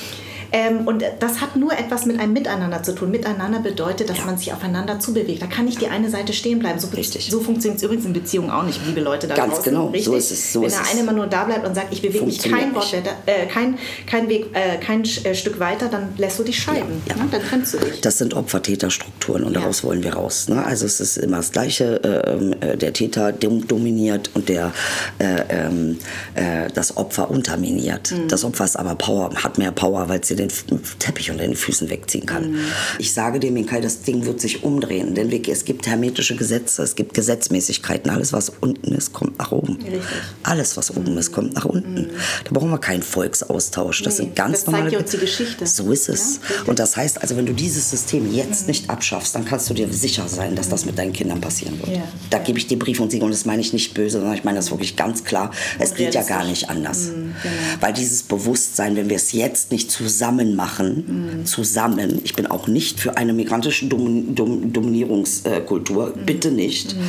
[0.54, 3.10] Ähm, und das hat nur etwas mit einem Miteinander zu tun.
[3.10, 4.26] Miteinander bedeutet, dass ja.
[4.26, 5.42] man sich aufeinander zubewegt.
[5.42, 6.78] Da kann nicht die eine Seite stehen bleiben.
[6.78, 7.28] So, Richtig.
[7.28, 9.72] so funktioniert es übrigens in Beziehungen auch nicht, liebe Leute da Ganz draußen.
[9.72, 10.04] genau, Richtig?
[10.04, 10.52] so ist es.
[10.52, 12.72] So Wenn ist der eine immer nur da bleibt und sagt, ich bewege mich kein
[12.72, 12.94] Wort,
[13.26, 17.02] äh, kein, kein Weg, äh, kein äh, Stück weiter, dann lässt du dich scheiden.
[17.08, 17.16] Ja.
[17.16, 17.28] Ne?
[17.32, 18.00] Dann trennst du dich.
[18.00, 20.48] Das sind Opfer-Täter-Strukturen und daraus wollen wir raus.
[20.48, 20.64] Ne?
[20.64, 22.00] Also es ist immer das Gleiche.
[22.04, 24.72] Ähm, äh, der Täter dominiert und der,
[25.18, 25.98] äh, ähm,
[26.34, 28.12] äh, das Opfer unterminiert.
[28.12, 28.28] Mhm.
[28.28, 31.56] Das Opfer ist aber Power, hat mehr Power, weil es dir den Teppich unter den
[31.56, 32.52] Füßen wegziehen kann.
[32.52, 32.58] Mhm.
[32.98, 35.14] Ich sage dir, Minkai, das Ding wird sich umdrehen.
[35.14, 38.10] Denn es gibt hermetische Gesetze, es gibt Gesetzmäßigkeiten.
[38.10, 39.76] Alles, was unten ist, kommt nach oben.
[39.76, 40.00] Richtig.
[40.42, 42.10] Alles, was oben ist, kommt nach unten.
[42.44, 44.02] Da brauchen wir keinen Volksaustausch.
[44.02, 44.90] Das nee, sind ganz das normale.
[44.90, 45.66] Zeigt uns die Geschichte.
[45.66, 46.36] So ist es.
[46.36, 49.74] Ja, und das heißt also, wenn du dieses System jetzt nicht abschaffst, dann kannst du
[49.74, 51.96] dir sicher sein, dass das mit deinen Kindern passieren wird.
[51.96, 52.08] Ja.
[52.30, 54.44] Da gebe ich dir Brief und Siegel und das meine ich nicht böse, sondern ich
[54.44, 55.50] meine das wirklich ganz klar.
[55.78, 57.08] Es geht ja gar nicht anders.
[57.08, 57.54] Mhm, genau.
[57.80, 61.46] Weil dieses Bewusstsein, wenn wir es jetzt nicht zusammen machen, mhm.
[61.46, 66.26] zusammen, ich bin auch nicht für eine migrantische Dom Dom Dominierungskultur, mhm.
[66.26, 66.94] bitte nicht.
[66.94, 67.00] Mhm.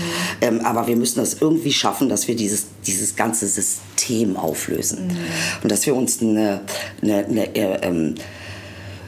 [0.42, 5.08] Ähm, aber wir müssen das irgendwie schaffen, dass wir dieses, dieses ganze System auflösen.
[5.08, 5.18] Mhm.
[5.64, 6.62] Und dass wir uns eine,
[7.02, 8.16] eine, eine äh, ähm,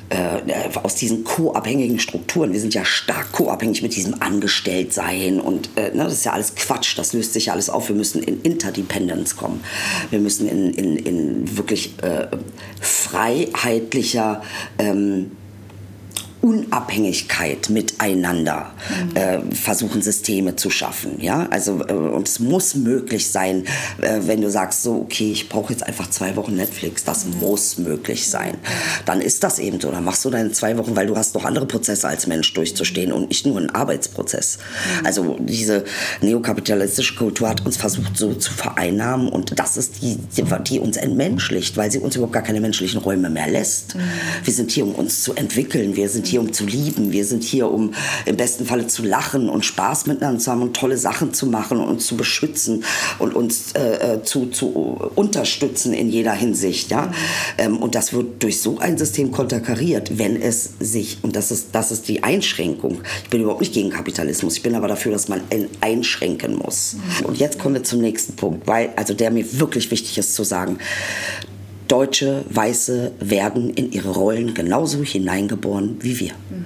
[0.10, 2.54] äh, aus diesen co-abhängigen Strukturen.
[2.54, 6.56] Wir sind ja stark co-abhängig mit diesem Angestelltsein und äh, ne, das ist ja alles
[6.56, 7.90] Quatsch, das löst sich ja alles auf.
[7.90, 9.64] Wir müssen in Interdependence kommen.
[10.10, 12.28] Wir müssen in, in, in wirklich äh,
[12.80, 14.42] freiheitlicher
[14.80, 15.32] ähm,
[16.48, 19.18] Unabhängigkeit miteinander mhm.
[19.18, 21.20] äh, versuchen Systeme zu schaffen.
[21.20, 21.48] Ja?
[21.50, 23.66] Also, äh, und es muss möglich sein,
[24.02, 27.40] äh, wenn du sagst, so, okay, ich brauche jetzt einfach zwei Wochen Netflix, das mhm.
[27.40, 28.56] muss möglich sein.
[29.06, 29.92] Dann ist das eben so.
[29.92, 33.12] Dann machst du deine zwei Wochen, weil du hast noch andere Prozesse als Mensch durchzustehen
[33.12, 34.58] und nicht nur einen Arbeitsprozess.
[34.58, 35.06] Mhm.
[35.06, 35.84] Also diese
[36.22, 40.96] neokapitalistische Kultur hat uns versucht so zu vereinnahmen und das ist die, die, die uns
[40.96, 43.96] entmenschlicht, weil sie uns überhaupt gar keine menschlichen Räume mehr lässt.
[43.96, 44.00] Mhm.
[44.46, 45.98] Wir sind hier, um uns zu entwickeln.
[45.98, 47.12] Wir sind hier, um zu lieben.
[47.12, 47.94] Wir sind hier, um
[48.26, 51.80] im besten Falle zu lachen und Spaß miteinander zu haben und tolle Sachen zu machen
[51.80, 52.84] und uns zu beschützen
[53.20, 54.68] und uns äh, äh zu, zu
[55.16, 56.92] unterstützen in jeder Hinsicht.
[56.92, 57.12] Ja?
[57.58, 61.70] Ähm, und das wird durch so ein System konterkariert, wenn es sich, und das ist,
[61.74, 63.00] das ist die Einschränkung.
[63.24, 64.58] Ich bin überhaupt nicht gegen Kapitalismus.
[64.58, 65.42] Ich bin aber dafür, dass man
[65.82, 66.94] einschränken muss.
[66.94, 67.26] Mhm.
[67.26, 70.44] Und jetzt kommen wir zum nächsten Punkt, weil, also der mir wirklich wichtig ist zu
[70.44, 70.78] sagen.
[71.88, 76.32] Deutsche Weiße werden in ihre Rollen genauso hineingeboren wie wir.
[76.50, 76.66] Mhm.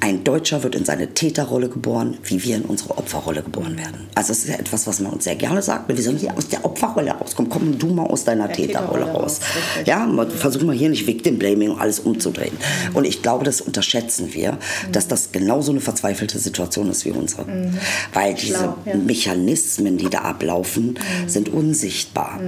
[0.00, 4.06] Ein Deutscher wird in seine Täterrolle geboren, wie wir in unsere Opferrolle geboren werden.
[4.14, 5.88] Also es ist ja etwas, was man uns sehr gerne sagt.
[5.88, 7.50] Wir sollen hier aus der Opferrolle rauskommen.
[7.50, 9.40] Komm du mal aus deiner Täterrolle, Täterrolle raus.
[9.40, 9.86] raus.
[9.86, 12.54] Ja, versuch mal hier nicht Victim Blaming und alles umzudrehen.
[12.90, 12.96] Mhm.
[12.96, 14.92] Und ich glaube, das unterschätzen wir, mhm.
[14.92, 17.44] dass das genauso eine verzweifelte Situation ist wie unsere.
[17.44, 17.78] Mhm.
[18.12, 18.94] Weil diese Schlau, ja.
[18.96, 22.40] Mechanismen, die da ablaufen, sind unsichtbar.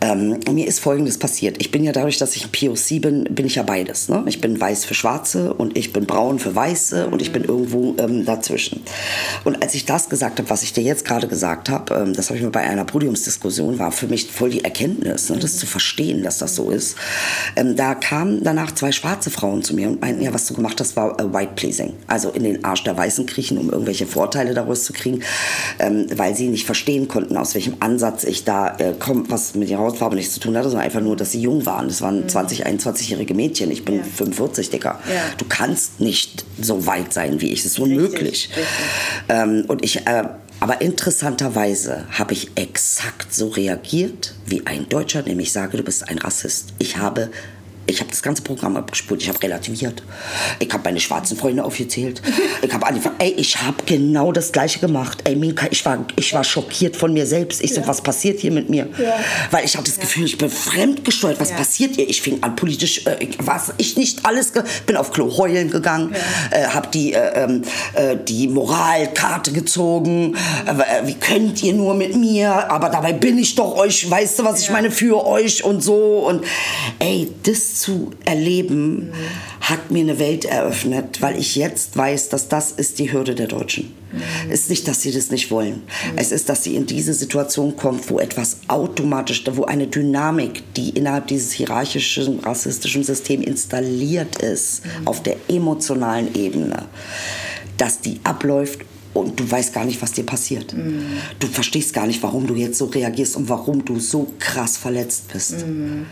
[0.00, 1.56] Ähm, mir ist Folgendes passiert.
[1.58, 4.08] Ich bin ja dadurch, dass ich POC bin, bin ich ja beides.
[4.08, 4.22] Ne?
[4.26, 7.94] Ich bin weiß für Schwarze und ich bin braun für Weiße und ich bin irgendwo
[7.98, 8.82] ähm, dazwischen.
[9.44, 12.28] Und als ich das gesagt habe, was ich dir jetzt gerade gesagt habe, ähm, das
[12.28, 15.38] habe ich mir bei einer Podiumsdiskussion, war für mich voll die Erkenntnis, ne?
[15.38, 16.96] das zu verstehen, dass das so ist.
[17.56, 20.80] Ähm, da kamen danach zwei schwarze Frauen zu mir und meinten, ja, was du gemacht
[20.80, 21.94] hast, war äh, White Pleasing.
[22.06, 25.20] Also in den Arsch der Weißen kriechen, um irgendwelche Vorteile daraus zu kriegen,
[25.78, 29.68] ähm, weil sie nicht verstehen konnten, aus welchem Ansatz ich da äh, komme, was mit
[29.68, 31.86] ihrer Hautfarbe nichts zu tun hatte, sondern einfach nur, dass sie jung waren.
[31.86, 32.28] Das waren mhm.
[32.28, 33.70] 20, 21-jährige Mädchen.
[33.70, 34.02] Ich bin ja.
[34.02, 34.98] 45, Dicker.
[35.08, 35.22] Ja.
[35.38, 37.62] Du kannst nicht so weit sein wie ich.
[37.62, 38.50] Das ist unmöglich.
[38.50, 38.66] Richtig, richtig.
[39.28, 40.24] Ähm, und ich, äh,
[40.58, 46.18] aber interessanterweise habe ich exakt so reagiert wie ein Deutscher, nämlich sage, du bist ein
[46.18, 46.74] Rassist.
[46.78, 47.30] Ich habe
[47.86, 49.22] ich habe das ganze Programm abgespult.
[49.22, 50.02] Ich habe relativiert.
[50.58, 52.22] Ich habe meine schwarzen Freunde aufgezählt.
[52.62, 55.22] Ich habe angefangen, ey, ich habe genau das Gleiche gemacht.
[55.24, 57.62] Ey, Minka, ich war, ich war schockiert von mir selbst.
[57.62, 57.82] Ich ja.
[57.82, 58.86] so, was passiert hier mit mir?
[58.98, 59.14] Ja.
[59.50, 61.40] Weil ich hatte das Gefühl, ich bin fremdgesteuert.
[61.40, 62.08] Was passiert hier?
[62.08, 64.52] Ich fing an politisch, äh, was ich nicht alles,
[64.86, 66.14] bin auf Klo heulen gegangen,
[66.50, 67.62] äh, habe die, äh, ähm,
[67.94, 70.36] äh, die Moralkarte gezogen.
[70.66, 72.70] Äh, wie könnt ihr nur mit mir?
[72.70, 76.26] Aber dabei bin ich doch euch, weißt du, was ich meine, für euch und so.
[76.28, 76.44] Und
[76.98, 79.12] ey, das zu erleben, mhm.
[79.60, 83.46] hat mir eine Welt eröffnet, weil ich jetzt weiß, dass das ist die Hürde der
[83.46, 83.92] Deutschen.
[84.12, 84.50] Mhm.
[84.50, 85.82] Es ist nicht, dass sie das nicht wollen.
[86.12, 86.16] Mhm.
[86.16, 90.90] Es ist, dass sie in diese Situation kommt, wo etwas automatisch, wo eine Dynamik, die
[90.90, 96.86] innerhalb dieses hierarchischen, rassistischen Systems installiert ist, auf der emotionalen Ebene,
[97.76, 98.80] dass die abläuft
[99.12, 100.72] und du weißt gar nicht, was dir passiert.
[100.72, 101.02] Mhm.
[101.40, 105.32] Du verstehst gar nicht, warum du jetzt so reagierst und warum du so krass verletzt
[105.32, 105.66] bist.
[105.66, 106.06] Mhm.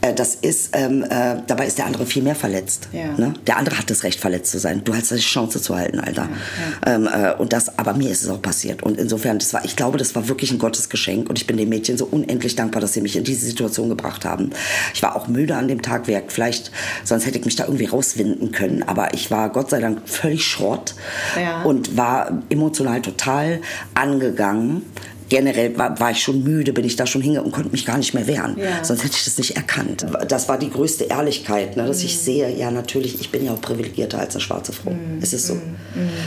[0.00, 2.88] Äh, das ist, ähm, äh, dabei ist der andere viel mehr verletzt.
[2.92, 3.12] Ja.
[3.16, 3.34] Ne?
[3.46, 4.82] Der andere hat das Recht, verletzt zu sein.
[4.84, 6.28] Du hast die Chance zu halten, Alter.
[6.84, 6.94] Ja, ja.
[6.94, 8.82] Ähm, äh, und das, aber mir ist es auch passiert.
[8.82, 11.28] Und insofern, das war, ich glaube, das war wirklich ein Gottesgeschenk.
[11.28, 14.24] Und ich bin den Mädchen so unendlich dankbar, dass sie mich in diese Situation gebracht
[14.24, 14.50] haben.
[14.92, 16.72] Ich war auch müde an dem Tag, vielleicht,
[17.04, 18.82] sonst hätte ich mich da irgendwie rauswinden können.
[18.82, 20.94] Aber ich war Gott sei Dank völlig Schrott
[21.64, 23.60] und war emotional total
[23.94, 24.82] angegangen
[25.28, 27.98] generell war, war, ich schon müde, bin ich da schon hinge und konnte mich gar
[27.98, 28.56] nicht mehr wehren.
[28.58, 28.84] Ja.
[28.84, 30.06] Sonst hätte ich das nicht erkannt.
[30.28, 32.06] Das war die größte Ehrlichkeit, ne, dass mhm.
[32.06, 34.90] ich sehe, ja natürlich, ich bin ja auch privilegierter als eine schwarze Frau.
[34.90, 35.18] Mhm.
[35.20, 35.54] Es ist so.
[35.54, 35.60] Mhm.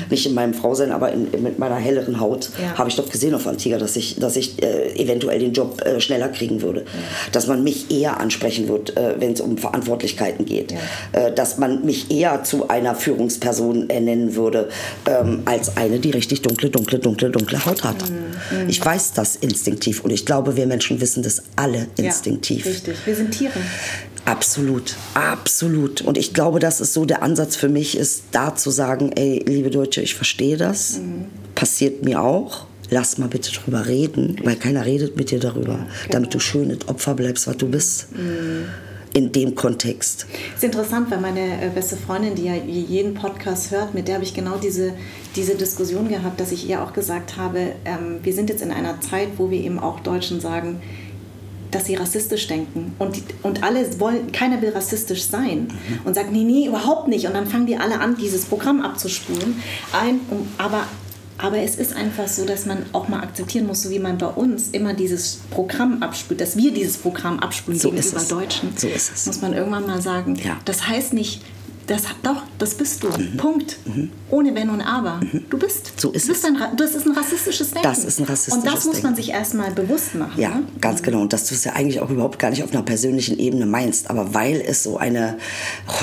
[0.09, 2.77] Nicht in meinem Frausein, aber in, mit meiner helleren Haut ja.
[2.77, 5.99] habe ich doch gesehen auf Antigua, dass ich, dass ich äh, eventuell den Job äh,
[5.99, 6.81] schneller kriegen würde.
[6.81, 7.29] Ja.
[7.31, 10.73] Dass man mich eher ansprechen wird, äh, wenn es um Verantwortlichkeiten geht.
[11.11, 14.69] Äh, dass man mich eher zu einer Führungsperson ernennen würde,
[15.05, 17.97] ähm, als eine, die richtig dunkle, dunkle, dunkle, dunkle Haut hat.
[18.09, 18.63] Mhm.
[18.63, 18.69] mhm.
[18.69, 22.65] Ich weiß weiß das instinktiv und ich glaube, wir Menschen wissen das alle instinktiv.
[22.65, 23.59] Ja, richtig, wir sind Tiere.
[24.23, 26.01] Absolut, absolut.
[26.01, 29.43] Und ich glaube, das ist so der Ansatz für mich, ist da zu sagen, ey,
[29.45, 31.25] liebe Deutsche, ich verstehe das, mhm.
[31.53, 32.65] passiert mir auch.
[32.89, 35.87] Lass mal bitte drüber reden, weil keiner redet mit dir darüber, ja, genau.
[36.09, 38.07] damit du schön das Opfer bleibst, was du bist.
[38.15, 38.69] Mhm
[39.13, 40.27] in dem Kontext.
[40.51, 44.15] Es ist interessant, weil meine äh, beste Freundin, die ja jeden Podcast hört, mit der
[44.15, 44.93] habe ich genau diese,
[45.35, 49.01] diese Diskussion gehabt, dass ich ihr auch gesagt habe, ähm, wir sind jetzt in einer
[49.01, 50.81] Zeit, wo wir eben auch Deutschen sagen,
[51.71, 52.93] dass sie rassistisch denken.
[52.97, 55.67] Und, und alle wollen, keiner will rassistisch sein.
[55.67, 55.99] Mhm.
[56.05, 57.27] Und sagt, nee, nee, überhaupt nicht.
[57.27, 59.61] Und dann fangen die alle an, dieses Programm abzuspulen.
[59.91, 60.83] Ein, um, aber
[61.37, 64.27] aber es ist einfach so, dass man auch mal akzeptieren muss, so wie man bei
[64.27, 68.73] uns immer dieses Programm abspült, dass wir dieses Programm abspülen so gegenüber Deutschen.
[68.75, 69.25] So ist es.
[69.27, 70.35] Muss man irgendwann mal sagen.
[70.35, 70.57] Ja.
[70.65, 71.41] Das heißt nicht,
[71.87, 73.07] das, doch, das bist du.
[73.07, 73.37] Mhm.
[73.37, 73.77] Punkt.
[73.85, 74.11] Mhm.
[74.29, 75.21] Ohne Wenn und Aber.
[75.21, 75.45] Mhm.
[75.49, 75.93] Du bist.
[75.95, 76.49] So ist du bist es.
[76.49, 77.83] Ein, das ist ein rassistisches Denken.
[77.83, 80.39] Das ist ein rassistisches Und das muss man sich erstmal bewusst machen.
[80.39, 80.63] Ja, ne?
[80.81, 81.21] ganz genau.
[81.21, 84.09] Und dass du es ja eigentlich auch überhaupt gar nicht auf einer persönlichen Ebene meinst.
[84.09, 85.35] Aber weil es so ein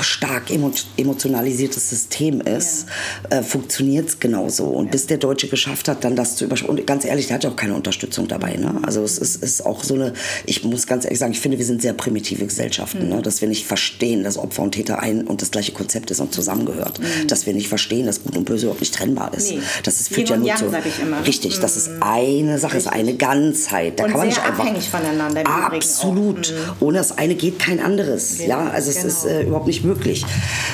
[0.01, 2.87] stark emotionalisiertes System ist,
[3.29, 3.37] ja.
[3.37, 4.65] äh, funktioniert es genauso.
[4.65, 4.91] Und ja.
[4.91, 6.79] bis der Deutsche geschafft hat, dann das zu überschauen.
[6.79, 8.55] Und ganz ehrlich, der hat ja auch keine Unterstützung dabei.
[8.55, 8.79] Ne?
[8.81, 10.13] Also es ist, ist, auch so eine,
[10.47, 13.03] ich muss ganz ehrlich sagen, ich finde, wir sind sehr primitive Gesellschaften.
[13.03, 13.09] Mhm.
[13.09, 13.21] Ne?
[13.21, 16.33] Dass wir nicht verstehen, dass Opfer und Täter ein und das gleiche Konzept ist und
[16.33, 16.99] zusammengehört.
[16.99, 17.27] Mhm.
[17.27, 19.51] Dass wir nicht verstehen, dass Gut und Böse überhaupt nicht trennbar ist.
[19.51, 19.59] Nee.
[19.83, 20.65] Das ist, führt ja nur zu.
[21.25, 21.61] Richtig, mhm.
[21.61, 22.01] das ist mhm.
[22.03, 22.91] eine Sache, richtig.
[22.91, 23.99] ist eine Ganzheit.
[23.99, 24.59] Da und kann man nicht einfach.
[24.59, 25.43] abhängig voneinander.
[25.45, 26.51] Absolut.
[26.51, 26.85] Mhm.
[26.87, 28.37] Ohne das eine geht kein anderes.
[28.37, 28.49] Genau.
[28.49, 29.07] Ja, also es genau.
[29.07, 30.25] ist äh, überhaupt nicht möglich.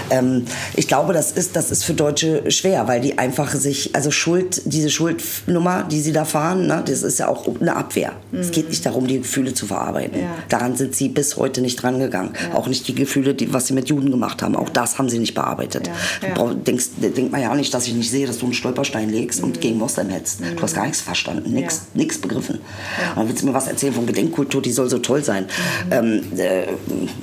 [0.09, 0.45] Ähm,
[0.75, 4.61] ich glaube, das ist, das ist für Deutsche schwer, weil die einfach sich, also Schuld,
[4.65, 8.13] diese Schuldnummer, die sie da fahren, ne, das ist ja auch eine Abwehr.
[8.31, 8.39] Mhm.
[8.39, 10.21] Es geht nicht darum, die Gefühle zu verarbeiten.
[10.21, 10.35] Ja.
[10.49, 12.33] Daran sind sie bis heute nicht dran gegangen.
[12.49, 12.57] Ja.
[12.57, 14.55] Auch nicht die Gefühle, die, was sie mit Juden gemacht haben.
[14.55, 15.87] Auch das haben sie nicht bearbeitet.
[15.87, 16.27] Ja.
[16.27, 16.33] Ja.
[16.33, 19.39] Du denkst, denkt man ja nicht, dass ich nicht sehe, dass du einen Stolperstein legst
[19.39, 19.45] mhm.
[19.45, 20.41] und gegen Moslem hetzt.
[20.41, 20.55] Mhm.
[20.55, 22.07] Du hast gar nichts verstanden, nichts ja.
[22.21, 22.59] begriffen.
[23.01, 23.15] Ja.
[23.15, 25.45] dann willst du mir was erzählen von Gedenkkultur, die soll so toll sein.
[25.85, 25.91] Mhm.
[25.91, 26.67] Ähm, äh,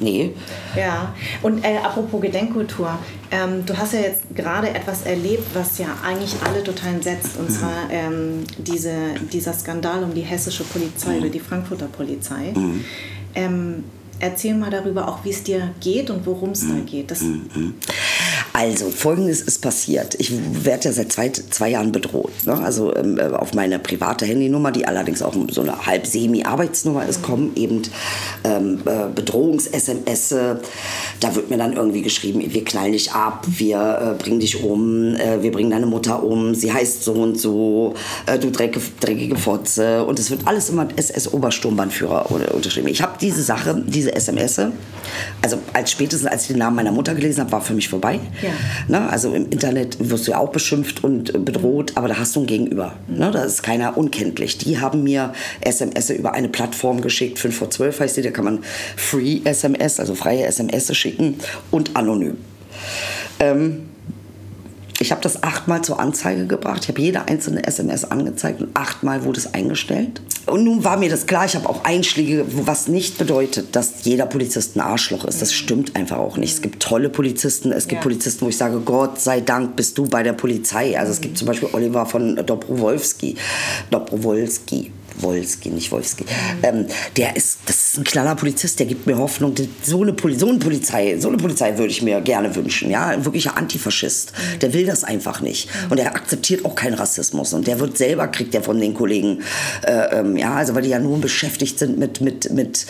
[0.00, 0.32] nee.
[0.76, 2.98] Ja, und äh, apropos Gedenkkultur,
[3.30, 7.50] ähm, du hast ja jetzt gerade etwas erlebt, was ja eigentlich alle total entsetzt, und
[7.50, 7.54] mhm.
[7.54, 8.94] zwar ähm, diese,
[9.32, 11.18] dieser Skandal um die hessische Polizei mhm.
[11.18, 12.52] oder die Frankfurter Polizei.
[12.54, 12.84] Mhm.
[13.34, 13.84] Ähm,
[14.20, 16.86] erzähl mal darüber auch, wie es dir geht und worum es da mhm.
[16.86, 17.10] geht.
[17.10, 17.74] Das mhm.
[18.52, 20.16] Also, folgendes ist passiert.
[20.18, 20.32] Ich
[20.64, 22.32] werde ja seit zwei, zwei Jahren bedroht.
[22.44, 22.54] Ne?
[22.54, 27.52] Also ähm, auf meine private Handynummer, die allerdings auch so eine halb semi-Arbeitsnummer ist, kommen
[27.56, 27.82] eben
[28.44, 30.34] ähm, äh, Bedrohungs-SMS.
[31.20, 35.14] Da wird mir dann irgendwie geschrieben, wir knallen dich ab, wir äh, bringen dich um,
[35.14, 37.94] äh, wir bringen deine Mutter um, sie heißt so und so,
[38.26, 40.04] äh, du dreckige, dreckige Fotze.
[40.04, 42.88] Und es wird alles immer SS-Obersturmbannführer unterschrieben.
[42.88, 44.60] Ich habe diese Sache, diese SMS,
[45.42, 48.20] also als spätestens als ich den Namen meiner Mutter gelesen habe, war für mich vorbei.
[48.42, 48.50] Ja.
[48.88, 49.08] Ne?
[49.08, 52.46] Also im Internet wirst du ja auch beschimpft und bedroht, aber da hast du ein
[52.46, 52.94] Gegenüber.
[53.06, 53.30] Ne?
[53.30, 54.58] Da ist keiner unkenntlich.
[54.58, 58.44] Die haben mir SMS über eine Plattform geschickt, 5 vor 12 heißt die, da kann
[58.44, 58.58] man
[58.96, 61.38] Free SMS, also freie SMS schicken
[61.70, 62.36] und anonym.
[63.40, 63.87] Ähm,
[65.00, 66.82] ich habe das achtmal zur Anzeige gebracht.
[66.82, 70.20] Ich habe jede einzelne SMS angezeigt und achtmal wurde es eingestellt.
[70.46, 74.26] Und nun war mir das klar, ich habe auch Einschläge, was nicht bedeutet, dass jeder
[74.26, 75.40] Polizist ein Arschloch ist.
[75.40, 76.54] Das stimmt einfach auch nicht.
[76.54, 78.02] Es gibt tolle Polizisten, es gibt ja.
[78.02, 80.98] Polizisten, wo ich sage, Gott sei Dank bist du bei der Polizei.
[80.98, 83.36] Also es gibt zum Beispiel Oliver von Dobrowolski.
[83.90, 84.90] Dobrowolski.
[85.22, 86.24] Wolski, nicht Wolski.
[86.62, 86.86] Ähm,
[87.16, 89.54] der ist, das ist ein knaller Polizist, der gibt mir Hoffnung.
[89.82, 92.90] So eine, Poli so eine Polizei, so eine Polizei würde ich mir gerne wünschen.
[92.90, 94.32] Ja, ein wirklicher Antifaschist.
[94.32, 94.58] Mhm.
[94.60, 95.68] Der will das einfach nicht.
[95.68, 95.92] Mhm.
[95.92, 97.52] Und er akzeptiert auch keinen Rassismus.
[97.52, 99.42] Und der wird selber, kriegt er von den Kollegen,
[99.86, 102.86] äh, ähm, ja, also weil die ja nur beschäftigt sind mit, mit, mit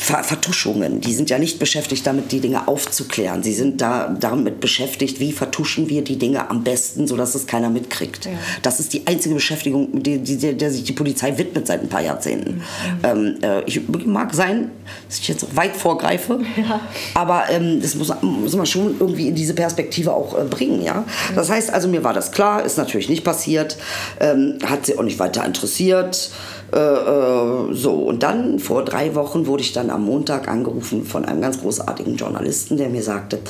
[0.00, 1.02] Ver Vertuschungen.
[1.02, 3.42] Die sind ja nicht beschäftigt damit, die Dinge aufzuklären.
[3.42, 7.68] Sie sind da damit beschäftigt, wie vertuschen wir die Dinge am besten, sodass es keiner
[7.68, 8.24] mitkriegt.
[8.24, 8.32] Ja.
[8.62, 12.00] Das ist die einzige Beschäftigung, die, die, der sich die Polizei widmet seit ein paar
[12.00, 12.54] Jahrzehnten.
[12.54, 12.62] Mhm.
[13.04, 14.70] Ähm, äh, ich mag sein,
[15.06, 16.80] dass ich jetzt weit vorgreife, ja.
[17.12, 20.82] aber ähm, das muss, muss man schon irgendwie in diese Perspektive auch äh, bringen.
[20.82, 20.94] Ja?
[20.94, 21.34] Mhm.
[21.34, 23.76] Das heißt also, mir war das klar, ist natürlich nicht passiert,
[24.18, 26.30] ähm, hat sie auch nicht weiter interessiert.
[26.72, 31.24] Äh, äh, so, und dann vor drei Wochen wurde ich dann am Montag angerufen von
[31.24, 33.40] einem ganz großartigen Journalisten, der mir sagte,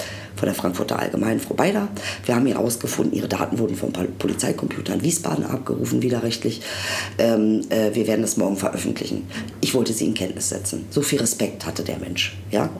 [0.41, 1.89] von der Frankfurter Allgemeinen, Frau Beider,
[2.25, 6.63] wir haben herausgefunden, Ihre Daten wurden vom Polizeicomputer in Wiesbaden abgerufen, widerrechtlich.
[7.19, 9.29] Ähm, äh, wir werden das morgen veröffentlichen.
[9.61, 10.87] Ich wollte Sie in Kenntnis setzen.
[10.89, 12.39] So viel Respekt hatte der Mensch.
[12.51, 12.71] Ja?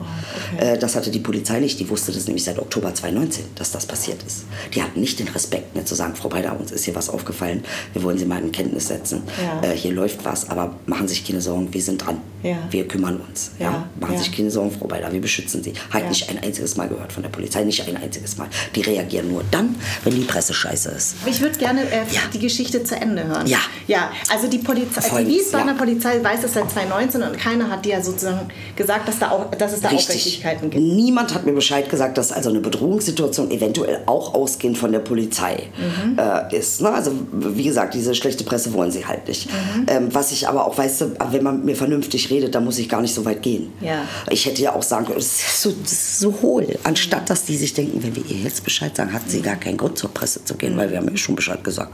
[0.55, 0.73] Okay.
[0.73, 1.79] Äh, das hatte die Polizei nicht.
[1.79, 4.45] Die wusste das nämlich seit Oktober 2019, dass das passiert ist.
[4.73, 7.63] Die hatten nicht den Respekt mehr zu sagen, Frau Beider, uns ist hier was aufgefallen,
[7.93, 9.21] wir wollen Sie mal in Kenntnis setzen.
[9.39, 9.69] Ja.
[9.69, 12.17] Äh, hier läuft was, aber machen Sie sich keine Sorgen, wir sind dran.
[12.41, 12.57] Ja.
[12.71, 13.51] Wir kümmern uns.
[13.59, 13.87] Ja.
[13.99, 15.73] Machen Sie sich keine Sorgen, Frau Beider, wir beschützen Sie.
[15.91, 17.50] Halt nicht ein einziges Mal gehört von der Polizei.
[17.51, 18.47] Polizei nicht ein einziges Mal.
[18.75, 21.15] Die reagieren nur dann, wenn die Presse scheiße ist.
[21.25, 22.21] Ich würde gerne äh, ja.
[22.33, 23.47] die Geschichte zu Ende hören.
[23.47, 23.59] Ja.
[23.87, 25.77] Ja, also die Polizei, die Wiesbadener ja.
[25.77, 29.73] Polizei weiß es seit 2019 und keiner hat dir sozusagen gesagt, dass, da auch, dass
[29.73, 30.09] es da Richtig.
[30.09, 30.83] Aufrichtigkeiten gibt.
[30.83, 35.67] Niemand hat mir Bescheid gesagt, dass also eine Bedrohungssituation eventuell auch ausgehend von der Polizei
[35.77, 36.17] mhm.
[36.17, 36.81] äh, ist.
[36.81, 36.89] Ne?
[36.89, 39.47] Also wie gesagt, diese schlechte Presse wollen sie halt nicht.
[39.47, 39.85] Mhm.
[39.87, 42.87] Ähm, was ich aber auch weiß, wenn man mit mir vernünftig redet, dann muss ich
[42.87, 43.73] gar nicht so weit gehen.
[43.81, 44.03] Ja.
[44.29, 47.40] Ich hätte ja auch sagen können, das ist so, das ist so hohl, anstatt dass
[47.45, 50.13] die sich denken, wenn wir ihr jetzt Bescheid sagen, hat sie gar keinen Grund zur
[50.13, 51.91] Presse zu gehen, weil wir haben ja schon Bescheid gesagt.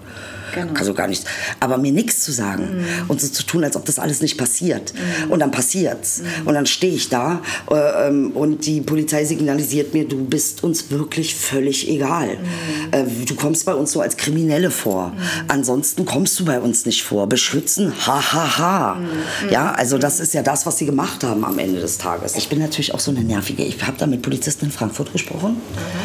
[0.53, 0.73] Genau.
[0.73, 1.25] Also gar nichts.
[1.59, 3.09] Aber mir nichts zu sagen mhm.
[3.09, 4.93] und so zu tun, als ob das alles nicht passiert.
[4.93, 5.31] Mhm.
[5.31, 6.19] Und dann passiert's.
[6.19, 6.47] Mhm.
[6.47, 10.89] Und dann stehe ich da äh, ähm, und die Polizei signalisiert mir, du bist uns
[10.91, 12.27] wirklich völlig egal.
[12.27, 12.93] Mhm.
[12.93, 15.09] Äh, du kommst bei uns so als Kriminelle vor.
[15.09, 15.17] Mhm.
[15.47, 17.27] Ansonsten kommst du bei uns nicht vor.
[17.27, 18.95] Beschützen, ha, ha, ha.
[18.95, 19.51] Mhm.
[19.51, 22.35] Ja, also das ist ja das, was sie gemacht haben am Ende des Tages.
[22.35, 23.63] Ich bin natürlich auch so eine nervige.
[23.63, 25.57] Ich habe da mit Polizisten in Frankfurt gesprochen.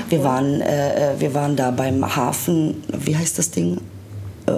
[0.09, 3.79] Wir waren, äh, äh, wir waren da beim Hafen, wie heißt das Ding?
[4.47, 4.53] Äh,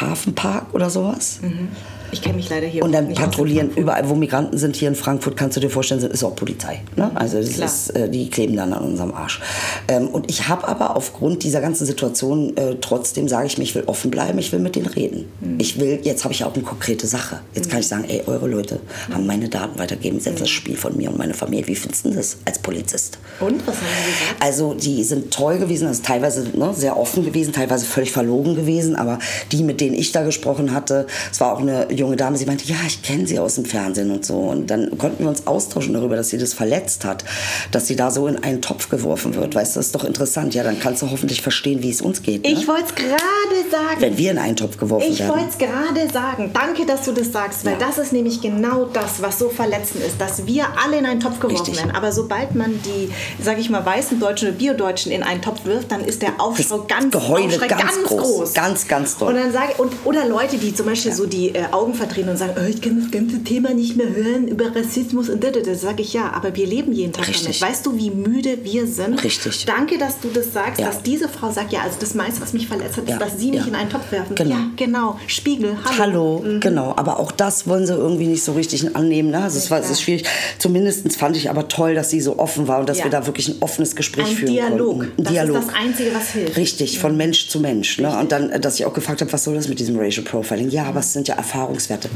[0.00, 1.40] Hafenpark oder sowas.
[1.42, 1.68] Mhm.
[2.12, 5.34] Ich kenne mich leider hier Und dann patrouillieren überall, wo Migranten sind hier in Frankfurt,
[5.34, 6.82] kannst du dir vorstellen, ist auch Polizei.
[6.94, 7.10] Ne?
[7.14, 9.40] Also das ist, äh, die kleben dann an unserem Arsch.
[9.88, 13.74] Ähm, und ich habe aber aufgrund dieser ganzen Situation äh, trotzdem, sage ich mir, ich
[13.74, 15.24] will offen bleiben, ich will mit denen reden.
[15.40, 15.56] Mhm.
[15.58, 17.40] Ich will, jetzt habe ich auch eine konkrete Sache.
[17.54, 17.70] Jetzt mhm.
[17.70, 19.14] kann ich sagen, ey, eure Leute mhm.
[19.14, 21.66] haben meine Daten weitergegeben, ist jetzt das Spiel von mir und meiner Familie.
[21.66, 23.18] Wie findest du das als Polizist?
[23.40, 24.42] Und, was haben sie gesagt?
[24.44, 28.96] Also die sind toll gewesen, also teilweise ne, sehr offen gewesen, teilweise völlig verlogen gewesen,
[28.96, 29.18] aber
[29.50, 32.64] die, mit denen ich da gesprochen hatte, es war auch eine junge Dame, sie meinte,
[32.66, 34.34] ja, ich kenne sie aus dem Fernsehen und so.
[34.34, 37.24] Und dann konnten wir uns austauschen darüber, dass sie das verletzt hat,
[37.70, 39.54] dass sie da so in einen Topf geworfen wird.
[39.54, 40.54] Weißt du, das ist doch interessant.
[40.54, 42.42] Ja, dann kannst du hoffentlich verstehen, wie es uns geht.
[42.42, 42.50] Ne?
[42.50, 44.00] Ich wollte es gerade sagen.
[44.00, 45.30] Wenn wir in einen Topf geworfen ich werden.
[45.30, 46.50] Ich wollte es gerade sagen.
[46.52, 47.78] Danke, dass du das sagst, weil ja.
[47.78, 51.38] das ist nämlich genau das, was so verletzend ist, dass wir alle in einen Topf
[51.38, 51.76] geworfen Richtig.
[51.76, 51.94] werden.
[51.94, 53.12] Aber sobald man die,
[53.42, 56.78] sage ich mal, weißen Deutschen oder Biodeutschen in einen Topf wirft, dann ist der Aufschrei
[56.88, 58.22] ganz, Aufschrei ganz, ganz groß.
[58.22, 58.54] groß.
[58.54, 59.28] Ganz, ganz doll.
[59.28, 61.16] Und dann sage und, oder Leute, die zum Beispiel ja.
[61.16, 64.14] so die äh, Augen verdrehen und sagen, oh, ich kann das ganze Thema nicht mehr
[64.14, 67.58] hören über Rassismus und das, das sage ich ja, aber wir leben jeden Tag Richtig.
[67.58, 67.60] damit.
[67.60, 69.22] Weißt du, wie müde wir sind?
[69.22, 69.64] Richtig.
[69.64, 70.86] Danke, dass du das sagst, ja.
[70.86, 73.50] dass diese Frau sagt, ja, also das meiste, was mich verletzt hat, ist, dass sie
[73.50, 73.66] mich ja.
[73.66, 74.34] in einen Topf werfen.
[74.34, 74.50] Genau.
[74.50, 75.18] Ja, genau.
[75.26, 75.98] Spiegel, hallo.
[75.98, 76.60] Hallo, mhm.
[76.60, 76.94] genau.
[76.96, 79.30] Aber auch das wollen sie irgendwie nicht so richtig annehmen.
[79.30, 79.42] Ne?
[79.42, 80.24] Also es, war, es ist schwierig.
[80.58, 83.48] Zumindest fand ich aber toll, dass sie so offen war und dass wir da wirklich
[83.48, 84.98] ein offenes Gespräch ein führen Dialog.
[84.98, 85.12] konnten.
[85.18, 85.58] Ein das Dialog.
[85.58, 86.56] ist das Einzige, was hilft.
[86.56, 87.98] Richtig, von Mensch zu Mensch.
[87.98, 88.16] Ne?
[88.18, 90.70] Und dann, dass ich auch gefragt habe, was soll das mit diesem Racial Profiling?
[90.70, 91.36] Ja, aber es sind ja
[91.82, 92.10] Erfahrungswerte.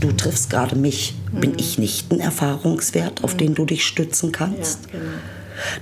[0.00, 1.14] Du triffst gerade mich.
[1.32, 1.40] Mhm.
[1.40, 3.38] Bin ich nicht ein Erfahrungswert, auf mhm.
[3.38, 4.80] den du dich stützen kannst?
[4.86, 5.12] Ja, genau.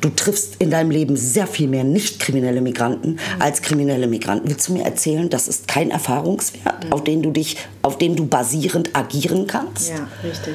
[0.00, 3.18] Du triffst in deinem Leben sehr viel mehr nicht kriminelle Migranten mhm.
[3.38, 4.48] als kriminelle Migranten.
[4.48, 6.92] Willst du mir erzählen, das ist kein Erfahrungswert, mhm.
[6.92, 9.90] auf den du dich, auf dem du basierend agieren kannst?
[9.90, 10.54] Ja, richtig.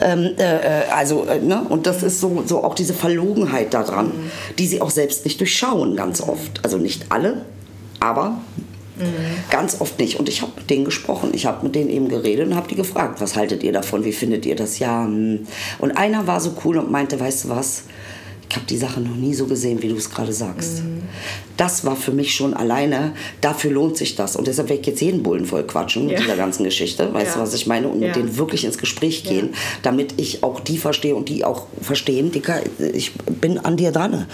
[0.00, 1.66] Ähm, äh, äh also, äh, ne?
[1.68, 4.30] Und das ist so, so auch diese Verlogenheit daran, mhm.
[4.58, 6.64] die sie auch selbst nicht durchschauen, ganz oft.
[6.64, 7.44] Also nicht alle,
[8.00, 8.40] aber.
[9.50, 10.18] Ganz oft nicht.
[10.18, 11.30] Und ich habe mit denen gesprochen.
[11.32, 14.04] Ich habe mit denen eben geredet und habe die gefragt, was haltet ihr davon?
[14.04, 14.78] Wie findet ihr das?
[14.78, 15.04] Ja.
[15.04, 15.46] Hm.
[15.78, 17.84] Und einer war so cool und meinte, weißt du was?
[18.52, 20.84] Ich habe die Sache noch nie so gesehen, wie du es gerade sagst.
[20.84, 21.00] Mhm
[21.56, 24.36] das war für mich schon alleine, dafür lohnt sich das.
[24.36, 26.20] Und deshalb werde ich jetzt jeden Bullen voll quatschen mit ja.
[26.20, 27.12] dieser ganzen Geschichte.
[27.12, 27.34] Weißt ja.
[27.34, 27.88] du, was ich meine?
[27.88, 28.08] Und ja.
[28.08, 29.50] mit denen wirklich ins Gespräch gehen,
[29.82, 34.26] damit ich auch die verstehe und die auch verstehen, Dicker, ich bin an dir dran.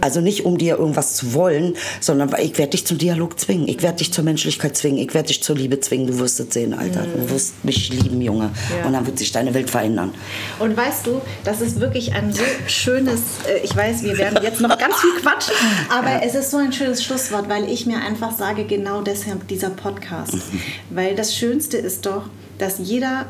[0.00, 3.66] Also nicht, um dir irgendwas zu wollen, sondern ich werde dich zum Dialog zwingen.
[3.68, 4.98] Ich werde dich zur Menschlichkeit zwingen.
[4.98, 6.06] Ich werde dich zur Liebe zwingen.
[6.06, 7.02] Du wirst es sehen, Alter.
[7.02, 7.12] Mhm.
[7.14, 8.50] Du wirst mich lieben, Junge.
[8.86, 10.12] Und dann wird sich deine Welt verändern.
[10.58, 14.60] Und weißt du, das ist wirklich ein so schönes, äh, ich weiß, wir werden jetzt
[14.60, 15.54] noch ganz viel quatschen,
[15.90, 19.70] aber es ist so ein schönes Schlusswort, weil ich mir einfach sage, genau deshalb dieser
[19.70, 20.34] Podcast.
[20.34, 20.60] Mhm.
[20.90, 22.24] Weil das Schönste ist doch,
[22.58, 23.26] dass jeder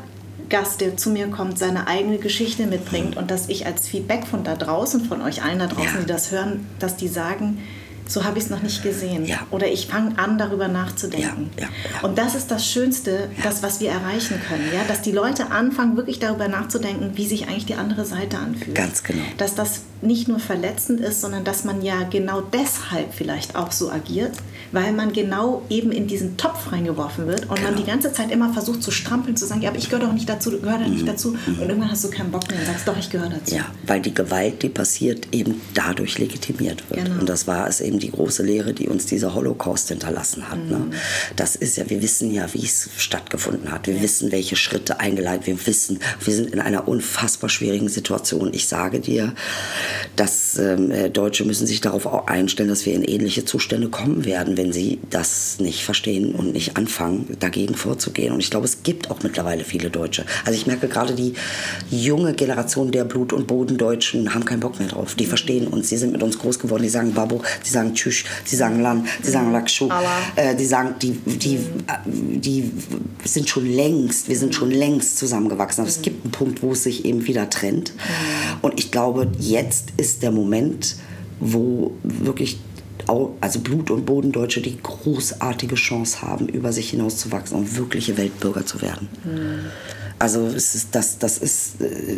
[0.49, 4.43] Gast, der zu mir kommt, seine eigene Geschichte mitbringt und dass ich als Feedback von
[4.43, 5.99] da draußen, von euch allen da draußen, ja.
[6.01, 7.59] die das hören, dass die sagen,
[8.09, 9.25] so habe ich es noch nicht gesehen.
[9.25, 9.45] Ja.
[9.51, 11.51] Oder ich fange an, darüber nachzudenken.
[11.57, 14.67] Ja, ja, und das ist das Schönste, das, was wir erreichen können.
[14.73, 14.81] Ja?
[14.87, 18.75] Dass die Leute anfangen, wirklich darüber nachzudenken, wie sich eigentlich die andere Seite anfühlt.
[18.75, 19.21] Ganz genau.
[19.37, 23.91] Dass das nicht nur verletzend ist, sondern dass man ja genau deshalb vielleicht auch so
[23.91, 24.33] agiert,
[24.71, 27.69] weil man genau eben in diesen Topf reingeworfen wird und genau.
[27.69, 30.13] man die ganze Zeit immer versucht zu strampeln, zu sagen, ja, aber ich gehöre doch
[30.13, 30.93] nicht dazu, du gehörst mhm.
[30.93, 31.35] nicht dazu.
[31.47, 33.55] Und irgendwann hast du keinen Bock mehr und sagst, doch, ich gehöre dazu.
[33.55, 37.05] Ja, weil die Gewalt, die passiert, eben dadurch legitimiert wird.
[37.05, 37.19] Genau.
[37.19, 40.59] Und das war es eben die große Lehre, die uns dieser Holocaust hinterlassen hat.
[40.59, 40.77] Ne?
[40.77, 40.89] Mhm.
[40.89, 40.95] Ne?
[41.35, 43.87] Das ist ja, wir wissen ja, wie es stattgefunden hat.
[43.87, 44.01] Wir ja.
[44.01, 48.53] wissen, welche Schritte eingeleitet, wir wissen, wir sind in einer unfassbar schwierigen Situation.
[48.53, 49.33] Ich sage dir,
[50.15, 54.25] dass ähm, äh, Deutsche müssen sich darauf auch einstellen, dass wir in ähnliche Zustände kommen
[54.25, 58.33] werden, wenn sie das nicht verstehen und nicht anfangen, dagegen vorzugehen.
[58.33, 60.25] Und ich glaube, es gibt auch mittlerweile viele Deutsche.
[60.43, 61.33] Also ich merke gerade die
[61.89, 65.15] junge Generation der Blut- und Bodendeutschen haben keinen Bock mehr drauf.
[65.15, 68.25] Die verstehen uns, sie sind mit uns groß geworden, die sagen Babo, sie sagen Tschüss,
[68.43, 69.89] sie sagen Lan, sie sagen Lakshu,
[70.35, 71.59] äh, die sagen, die, die,
[72.05, 72.69] die
[73.23, 75.81] sind schon längst, wir sind schon längst zusammengewachsen.
[75.81, 77.93] Aber es gibt einen Punkt, wo es sich eben wieder trennt.
[78.61, 80.97] Und ich glaube, jetzt ist der Moment,
[81.39, 82.59] wo wirklich
[83.07, 88.81] also Blut- und Bodendeutsche die großartige Chance haben, über sich hinauszuwachsen und wirkliche Weltbürger zu
[88.81, 89.07] werden.
[89.23, 89.59] Mhm.
[90.19, 92.17] Also es ist, das, das ist äh,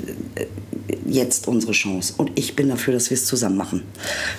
[1.05, 2.15] jetzt unsere Chance.
[2.17, 3.83] Und ich bin dafür, dass wir es zusammen machen.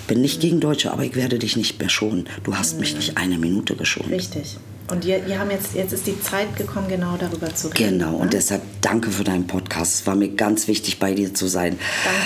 [0.05, 2.27] Bin nicht gegen Deutsche, aber ich werde dich nicht mehr schonen.
[2.43, 2.79] Du hast mhm.
[2.81, 4.11] mich nicht eine Minute geschont.
[4.11, 4.57] Richtig.
[4.89, 7.99] Und wir, wir haben jetzt, jetzt ist die Zeit gekommen, genau darüber zu reden.
[7.99, 8.17] Genau, ne?
[8.17, 10.01] und deshalb danke für deinen Podcast.
[10.01, 11.79] Es war mir ganz wichtig, bei dir zu sein.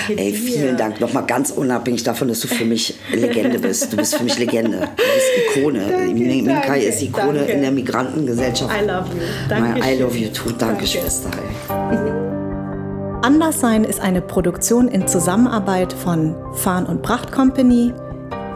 [0.07, 0.73] Danke Ey, vielen dir.
[0.75, 0.99] Dank.
[0.99, 3.93] Nochmal ganz unabhängig davon, dass du für mich Legende bist.
[3.93, 4.79] Du bist für mich Legende.
[4.79, 5.79] Du bist Ikone.
[5.79, 7.51] Danke, Minkai ist Ikone danke.
[7.53, 8.73] in der Migrantengesellschaft.
[8.73, 9.21] I love you.
[9.49, 9.79] Danke.
[9.79, 10.49] I love you too.
[10.49, 10.87] Danke, danke.
[10.87, 11.29] Schwester.
[13.21, 17.93] Anderssein ist eine Produktion in Zusammenarbeit von Farn und Pracht Company.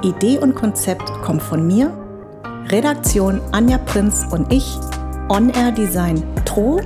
[0.03, 1.91] Idee und Konzept kommt von mir,
[2.69, 4.77] Redaktion Anja Prinz und ich,
[5.29, 6.79] On-Air Design Tro,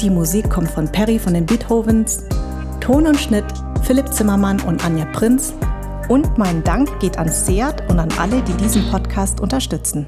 [0.00, 2.24] die Musik kommt von Perry von den Beethovens,
[2.80, 3.44] Ton und Schnitt
[3.82, 5.54] Philipp Zimmermann und Anja Prinz.
[6.08, 10.06] Und mein Dank geht an Seat und an alle, die diesen Podcast unterstützen.